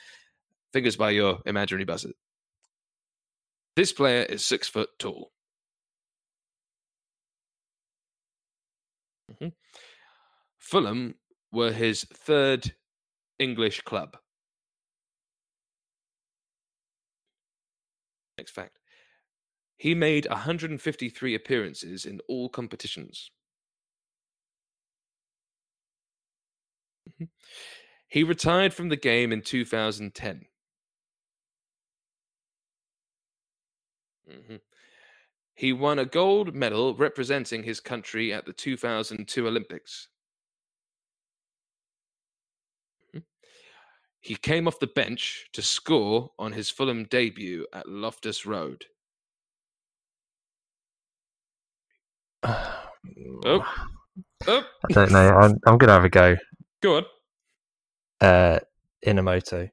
Fingers 0.72 0.96
by 0.96 1.12
your 1.12 1.40
imaginary 1.46 1.86
buzzer. 1.86 2.12
This 3.76 3.92
player 3.92 4.24
is 4.24 4.46
six 4.46 4.68
foot 4.68 4.90
tall. 5.00 5.32
Mm-hmm. 9.32 9.50
Fulham 10.60 11.16
were 11.52 11.72
his 11.72 12.04
third 12.04 12.74
English 13.40 13.82
club. 13.82 14.18
Next 18.38 18.52
fact. 18.52 18.80
He 19.84 19.94
made 19.94 20.26
153 20.32 21.36
appearances 21.36 22.06
in 22.06 22.22
all 22.30 22.48
competitions. 22.48 23.30
Mhm. 27.20 27.30
He 28.08 28.24
retired 28.24 28.74
from 28.74 28.90
the 28.90 28.98
game 28.98 29.32
in 29.34 29.42
2010. 29.42 30.48
Mhm. 34.28 34.60
He 35.56 35.74
won 35.74 36.00
a 36.00 36.06
gold 36.06 36.56
medal 36.56 36.96
representing 36.96 37.64
his 37.64 37.80
country 37.80 38.34
at 38.34 38.46
the 38.46 38.54
2002 38.54 39.48
Olympics. 39.48 40.10
Mhm. 43.14 43.24
He 44.22 44.36
came 44.36 44.68
off 44.68 44.80
the 44.80 44.88
bench 44.88 45.50
to 45.54 45.62
score 45.62 46.34
on 46.40 46.54
his 46.54 46.72
Fulham 46.72 47.06
debut 47.06 47.68
at 47.74 47.88
Loftus 47.90 48.46
Road. 48.46 48.88
Oh, 52.44 52.80
Oh. 54.46 54.64
I 54.90 54.94
don't 54.94 55.12
know. 55.12 55.30
I'm, 55.38 55.52
I'm 55.66 55.78
going 55.78 55.88
to 55.88 55.94
have 55.94 56.04
a 56.04 56.10
go. 56.10 56.36
go 56.82 56.98
on. 56.98 57.06
Uh, 58.20 58.60
Inamoto. 59.06 59.70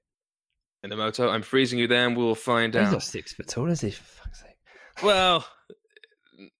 Inamoto, 0.86 1.28
I'm 1.28 1.42
freezing 1.42 1.78
you 1.78 1.86
there 1.88 2.06
and 2.06 2.16
we'll 2.16 2.34
find 2.36 2.74
He's 2.74 2.84
out. 2.84 2.92
not 2.92 3.02
six 3.02 3.32
foot 3.32 3.48
tall, 3.48 3.68
is 3.68 3.80
he? 3.80 3.90
For 3.90 4.02
fuck's 4.04 4.40
sake. 4.40 4.56
Well, 5.02 5.44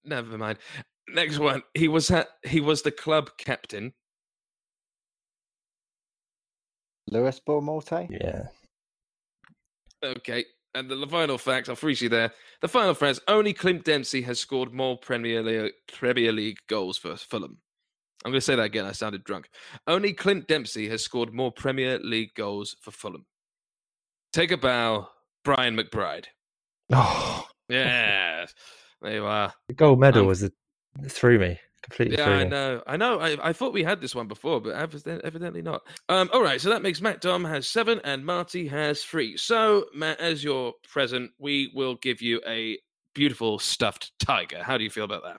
never 0.05 0.37
mind. 0.37 0.59
Next 1.09 1.39
one. 1.39 1.63
He 1.75 1.89
was 1.89 2.11
at, 2.11 2.29
he 2.45 2.61
was 2.61 2.83
the 2.83 2.91
club 2.91 3.31
captain. 3.39 3.93
Lewis 7.09 7.41
Morte. 7.47 8.09
Yeah. 8.11 8.43
Okay. 10.05 10.45
And 10.75 10.89
the 10.89 11.07
final 11.09 11.37
fact, 11.39 11.69
I'll 11.69 11.75
freeze 11.77 12.01
you 12.01 12.09
there. 12.09 12.33
The 12.63 12.69
final 12.69 12.95
fact, 12.95 13.21
only 13.27 13.53
Clint 13.53 13.85
Dempsey 13.85 14.23
has 14.23 14.39
scored 14.39 14.73
more 14.73 14.97
Premier 14.99 15.43
League, 15.43 15.73
Premier 15.93 16.31
League 16.33 16.59
goals 16.69 16.97
for 16.97 17.17
Fulham. 17.17 17.59
I'm 18.25 18.31
going 18.31 18.37
to 18.39 18.45
say 18.45 18.55
that 18.55 18.63
again. 18.63 18.85
I 18.85 18.93
sounded 18.93 19.25
drunk. 19.25 19.49
Only 19.87 20.13
Clint 20.13 20.47
Dempsey 20.47 20.89
has 20.89 21.03
scored 21.03 21.33
more 21.35 21.51
Premier 21.51 21.99
League 21.99 22.35
goals 22.37 22.77
for 22.81 22.91
Fulham. 22.91 23.25
Take 24.33 24.53
a 24.53 24.57
bow, 24.57 25.09
Brian 25.45 25.77
McBride. 25.77 26.27
Oh, 26.93 27.47
Yes. 27.69 28.53
there 29.01 29.15
you 29.15 29.25
are. 29.25 29.53
the 29.69 29.75
gold 29.75 29.99
medal 30.01 30.23
Um, 30.23 30.27
was 30.29 30.43
a, 30.43 30.51
threw 31.09 31.39
me 31.39 31.59
completely. 31.91 32.17
Yeah, 32.19 32.31
I 32.31 32.45
know. 32.45 32.83
I 32.87 32.97
know. 32.97 33.21
I, 33.21 33.49
I 33.49 33.53
thought 33.53 33.73
we 33.73 33.83
had 33.83 34.01
this 34.01 34.15
one 34.15 34.29
before, 34.29 34.61
but 34.61 34.71
evidently 34.71 35.63
not. 35.63 35.83
Um, 36.09 36.31
all 36.33 36.43
right, 36.43 36.61
so 36.61 36.71
that 36.71 36.83
makes 36.83 37.01
Matt 37.01 37.21
Dom 37.21 37.45
has 37.45 37.67
seven 37.67 38.01
and 38.05 38.25
Marty 38.25 38.69
has 38.69 39.03
three. 39.03 39.37
So, 39.37 39.87
Matt, 39.95 40.21
as 40.21 40.45
your 40.45 40.75
present, 40.89 41.33
we 41.39 41.71
will 41.75 41.97
give 41.97 42.23
you 42.23 42.41
a 42.47 42.79
beautiful 43.15 43.59
stuffed 43.59 44.13
tiger. 44.19 44.63
How 44.63 44.79
do 44.79 44.85
you 44.85 44.91
feel 44.91 45.05
about 45.05 45.23
that? 45.25 45.39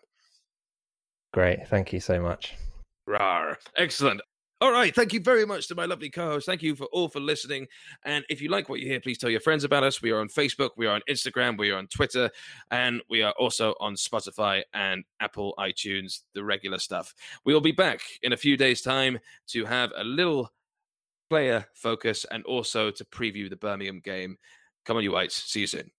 Great. 1.33 1.67
Thank 1.67 1.93
you 1.93 1.99
so 1.99 2.21
much. 2.21 2.55
Rar. 3.07 3.57
Excellent. 3.77 4.21
All 4.61 4.71
right. 4.71 4.93
Thank 4.93 5.11
you 5.11 5.19
very 5.19 5.43
much 5.43 5.67
to 5.69 5.75
my 5.75 5.85
lovely 5.85 6.11
co 6.11 6.27
host. 6.27 6.45
Thank 6.45 6.61
you 6.61 6.75
for 6.75 6.85
all 6.93 7.09
for 7.09 7.19
listening. 7.19 7.65
And 8.05 8.23
if 8.29 8.43
you 8.43 8.49
like 8.49 8.69
what 8.69 8.79
you 8.79 8.85
hear, 8.85 8.99
please 8.99 9.17
tell 9.17 9.31
your 9.31 9.39
friends 9.39 9.63
about 9.63 9.83
us. 9.83 10.03
We 10.03 10.11
are 10.11 10.19
on 10.19 10.29
Facebook, 10.29 10.69
we 10.77 10.85
are 10.85 10.93
on 10.93 11.01
Instagram, 11.09 11.57
we 11.57 11.71
are 11.71 11.79
on 11.79 11.87
Twitter, 11.87 12.29
and 12.69 13.01
we 13.09 13.23
are 13.23 13.33
also 13.39 13.73
on 13.79 13.95
Spotify 13.95 14.61
and 14.75 15.03
Apple 15.19 15.55
iTunes, 15.57 16.19
the 16.35 16.43
regular 16.43 16.77
stuff. 16.77 17.15
We 17.43 17.55
will 17.55 17.61
be 17.61 17.71
back 17.71 18.01
in 18.21 18.33
a 18.33 18.37
few 18.37 18.55
days' 18.55 18.83
time 18.83 19.17
to 19.47 19.65
have 19.65 19.91
a 19.97 20.03
little 20.03 20.51
player 21.31 21.65
focus 21.73 22.27
and 22.29 22.45
also 22.45 22.91
to 22.91 23.05
preview 23.05 23.49
the 23.49 23.55
Birmingham 23.55 23.99
game. 23.99 24.37
Come 24.85 24.95
on, 24.95 25.03
you 25.03 25.13
whites. 25.13 25.41
See 25.51 25.61
you 25.61 25.67
soon. 25.67 25.89